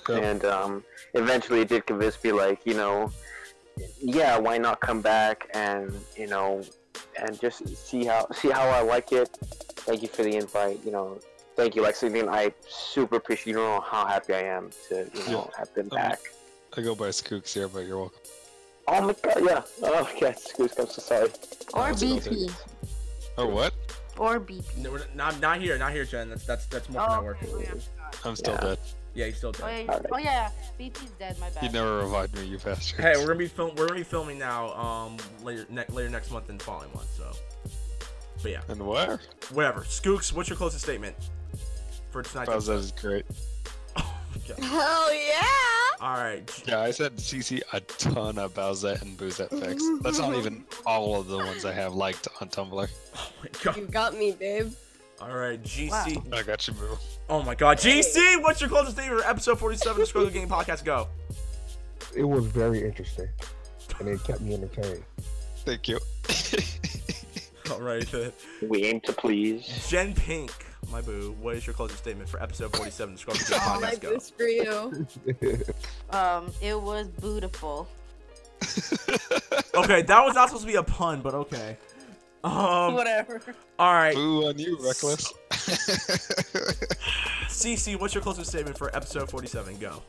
[0.09, 0.17] Yeah.
[0.17, 0.85] And um,
[1.15, 3.11] eventually, it did convince me, like, you know,
[4.01, 6.63] yeah, why not come back and you know,
[7.17, 9.29] and just see how see how I like it.
[9.87, 10.81] Thank you for the invite.
[10.85, 11.19] You know,
[11.57, 12.29] thank you, Lexington.
[12.29, 13.49] I super appreciate.
[13.49, 16.21] You don't know how happy I am to you know have been Um, back.
[16.77, 18.21] I go by Skooks here, but you're welcome.
[18.91, 19.63] Oh my god, yeah.
[19.83, 21.29] Oh yeah, excuse me, I'm so sorry.
[21.75, 22.51] Or That's BP.
[23.37, 23.75] Or what?
[24.17, 24.79] Or BP.
[24.79, 26.29] No, we're not, not here, not here, Jen.
[26.31, 27.43] That's that's that's more Oh, network.
[27.43, 28.09] okay, oh, yeah.
[28.25, 28.61] I'm still Yeah.
[28.61, 28.79] dead.
[29.15, 29.85] Yeah, he's still Oh dead.
[29.87, 30.07] yeah, Alright.
[30.13, 31.39] oh yeah, BP's dead.
[31.39, 31.63] My bad.
[31.65, 33.01] You never revived me, you bastard.
[33.01, 33.71] Hey, we're gonna be film.
[33.77, 34.73] We're gonna be filming now.
[34.75, 37.09] Um, later, ne- later next month and following month.
[37.17, 37.31] So,
[38.43, 39.21] but yeah, And where?
[39.53, 39.81] whatever.
[39.83, 41.15] Skooks, what's your closest statement
[42.11, 42.47] for tonight?
[42.47, 42.85] Bowser episode?
[42.85, 43.27] is great.
[44.39, 44.63] Okay.
[44.63, 45.43] Hell yeah!
[46.01, 46.63] All right.
[46.67, 49.83] Yeah, I said CC a ton of Bowsette and Boosette pics.
[50.03, 52.89] That's not even all of the ones I have liked on Tumblr.
[53.17, 53.77] Oh my god.
[53.77, 54.73] You got me, babe.
[55.21, 55.91] All right, GC.
[56.31, 56.39] Wow.
[56.39, 56.97] I got you, boo.
[57.29, 58.41] Oh my god, GC.
[58.43, 60.85] What's your closest statement for episode 47 of Scroll the Game Podcast?
[60.85, 61.09] Go.
[62.15, 63.29] It was very interesting,
[63.99, 65.03] and it kept me entertained.
[65.65, 65.99] Thank you.
[67.73, 68.33] All right, then.
[68.63, 69.87] We aim to please.
[69.89, 70.53] Jen Pink,
[70.91, 71.37] my boo.
[71.41, 74.01] What is your closest statement for episode 47 of Scroll the Game All my Podcast?
[74.01, 74.15] Go.
[74.15, 75.65] boost for you.
[76.17, 77.89] Um, it was beautiful.
[79.75, 81.77] Okay, that was not supposed to be a pun, but okay.
[82.43, 82.95] Um.
[82.95, 83.41] Whatever.
[83.79, 85.33] All right, Boo on you, Reckless.
[87.49, 87.99] CC.
[88.01, 89.79] What's your closest statement for episode 47?
[89.79, 90.03] Go.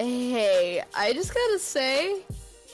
[0.00, 2.22] Hey, I just gotta say,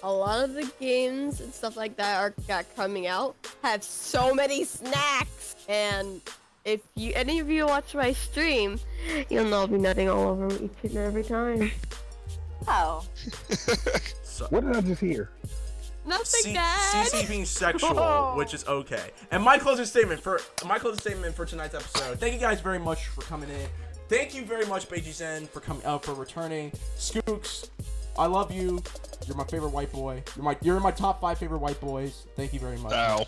[0.02, 4.34] a lot of the games and stuff like that are got coming out have so
[4.34, 6.22] many snacks, and
[6.64, 8.78] if you any of you watch my stream,
[9.28, 11.70] you'll know I'll be nutting all over each and every time.
[12.68, 13.04] Oh.
[14.48, 15.30] What did I just hear?
[16.04, 17.06] Nothing, C- Dad.
[17.06, 18.34] CC being sexual, Whoa.
[18.36, 19.10] which is okay.
[19.30, 22.18] And my closing statement for my closing statement for tonight's episode.
[22.18, 23.68] Thank you guys very much for coming in.
[24.08, 26.72] Thank you very much, Beiji Zen, for coming out for returning.
[26.98, 27.68] Skooks,
[28.18, 28.82] I love you.
[29.26, 30.24] You're my favorite white boy.
[30.34, 32.26] You're my you're in my top five favorite white boys.
[32.36, 32.92] Thank you very much.
[32.92, 33.24] Ow.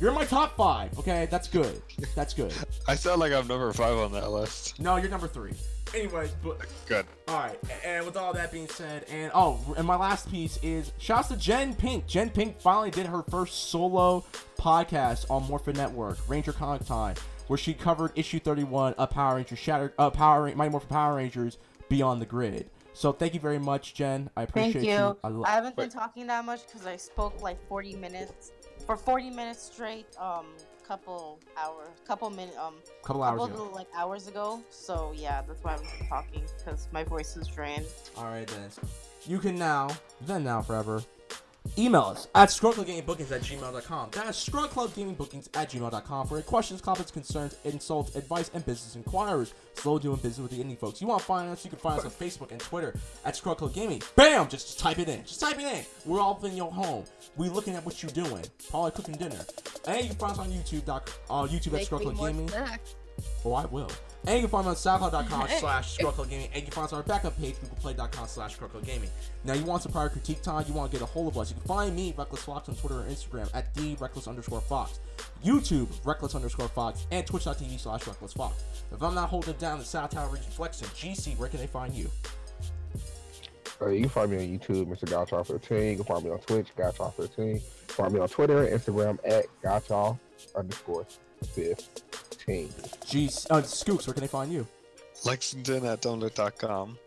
[0.00, 0.98] You're in my top five.
[0.98, 1.80] Okay, that's good.
[2.14, 2.52] That's good.
[2.88, 4.80] I sound like I'm number five on that list.
[4.80, 5.52] No, you're number three.
[5.94, 7.06] Anyways, but Good.
[7.28, 10.92] All right, and with all that being said, and oh, and my last piece is
[10.98, 12.06] shouts to Jen Pink.
[12.06, 14.24] Jen Pink finally did her first solo
[14.58, 17.14] podcast on Morphin Network, Ranger Comic Time,
[17.46, 21.58] where she covered issue 31 of Power Rangers Shattered, uh, Power Mighty Morphin Power Rangers
[21.88, 22.70] Beyond the Grid.
[22.94, 24.30] So thank you very much, Jen.
[24.36, 25.18] I appreciate Thank you.
[25.22, 28.52] I lo- I haven't been talking that much because I spoke like 40 minutes
[28.86, 30.06] for 40 minutes straight.
[30.18, 30.46] Um,
[30.86, 33.74] couple hours, couple minute, um, couple hours couple ago.
[33.74, 34.62] like hours ago.
[34.70, 37.86] So yeah, that's why I haven't talking because my voice is drained.
[38.18, 38.70] All right, then.
[39.26, 39.88] You can now,
[40.20, 41.02] then now forever,
[41.78, 44.10] email us at scrubclubgamingbookings at gmail.com.
[44.12, 49.54] That is scrubclubgamingbookings at gmail.com for your questions, comments, concerns, insults, advice, and business inquiries.
[49.74, 51.00] Slow doing business with the indie folks.
[51.00, 51.64] You want to find us?
[51.64, 54.02] You can find us on Facebook and Twitter at Scrub Club Gaming.
[54.16, 54.48] Bam!
[54.48, 55.24] Just, just type it in.
[55.24, 55.84] Just type it in.
[56.04, 57.04] We're all in your home.
[57.36, 58.44] We looking at what you're doing.
[58.70, 59.44] Probably cooking dinner.
[59.88, 60.84] And you can find us on YouTube.
[60.84, 62.48] Doc, uh, YouTube at Scrub Club Gaming.
[62.48, 62.94] snacks.
[63.44, 63.90] Oh, I will.
[64.26, 66.46] And you can find me on SoundCloud.com slash Scrubclub Gaming.
[66.46, 69.10] And you can find us on our backup page, GooglePlay.com slash Scrubclub Gaming.
[69.44, 71.50] Now, you want some prior critique time, you want to get a hold of us,
[71.50, 75.00] you can find me, Reckless Fox, on Twitter or Instagram at the Reckless underscore Fox.
[75.44, 78.64] YouTube, Reckless underscore Fox, and Twitch.tv slash Reckless Fox.
[78.92, 81.66] If I'm not holding it down the South Tower Region Flexing, GC, where can they
[81.66, 82.10] find you?
[83.82, 85.04] Uh, you can find me on YouTube, Mr.
[85.04, 85.90] Gotcha13.
[85.90, 87.60] You can find me on Twitch, Gotcha13.
[87.60, 90.18] Find me on Twitter and Instagram at Gotcha
[90.56, 91.06] underscore
[91.46, 92.68] 15.
[93.06, 93.46] Jeez.
[93.50, 94.66] uh, Skooks, where can they find you?
[95.24, 96.98] Lexington at tumblr.com.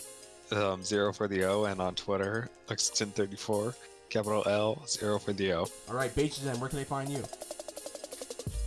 [0.51, 3.75] Um, zero for the O, and on Twitter, Lexington34,
[4.09, 5.67] capital L, zero for the O.
[5.89, 7.21] All right, Bajan, where can they find you?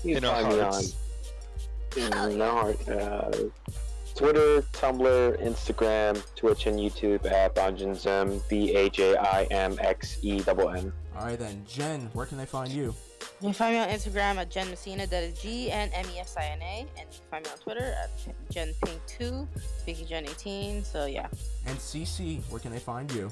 [0.05, 0.94] You In can our find me on hearts.
[1.97, 3.30] in the heart, uh,
[4.14, 10.42] Twitter, Tumblr, Instagram, Twitch, and YouTube at Banjinzem, B A J I M X E
[10.47, 10.92] N.
[11.16, 11.64] All right, then.
[11.66, 12.94] Jen, where can they find you?
[13.40, 16.18] You can find me on Instagram at Jen Messina, that is G N M E
[16.18, 18.10] S I N A, and you can find me on Twitter at
[18.52, 19.47] JenPink2,
[19.86, 20.84] Vicky Jen 18.
[20.84, 21.28] So yeah.
[21.66, 23.30] And CC, where can they find you?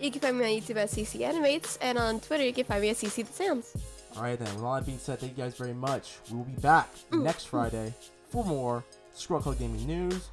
[0.00, 2.80] You can find me on YouTube at CC Animates, and on Twitter you can find
[2.80, 3.76] me at CC The Sounds.
[4.16, 4.54] All right, then.
[4.54, 6.18] With all that being said, thank you guys very much.
[6.30, 7.22] We will be back mm.
[7.22, 7.94] next Friday
[8.28, 10.28] for more Scrub Club Gaming news,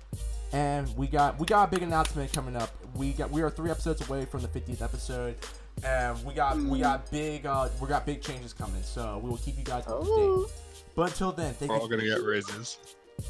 [0.54, 2.72] and we got we got a big announcement coming up.
[2.96, 5.36] We got we are three episodes away from the 50th episode,
[5.84, 8.82] and we got we got big uh we got big changes coming.
[8.84, 10.06] So we will keep you guys up to
[10.46, 10.54] date.
[10.96, 11.82] But until then, thank We're you.
[11.82, 12.78] all gonna get raises.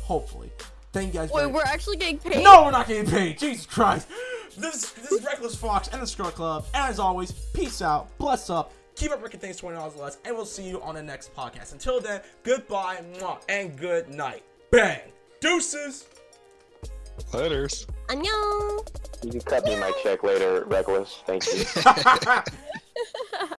[0.04, 0.52] Hopefully,
[0.94, 1.32] thank you guys.
[1.32, 2.44] Wait, very- we're actually getting paid?
[2.44, 3.38] No, we're not getting paid.
[3.40, 4.08] Jesus Christ.
[4.58, 6.66] This, this is Reckless Fox and the Scrub Club.
[6.74, 10.46] And as always, peace out, bless up, keep up Ricky Things $20 less, and we'll
[10.46, 11.72] see you on the next podcast.
[11.72, 14.44] Until then, goodbye, mwah, and good night.
[14.72, 15.00] Bang.
[15.40, 16.08] Deuces.
[17.34, 17.86] Letters.
[18.10, 18.88] Annyeong!
[19.24, 21.22] You can cut me my check later, Reckless.
[21.28, 21.64] Thank you.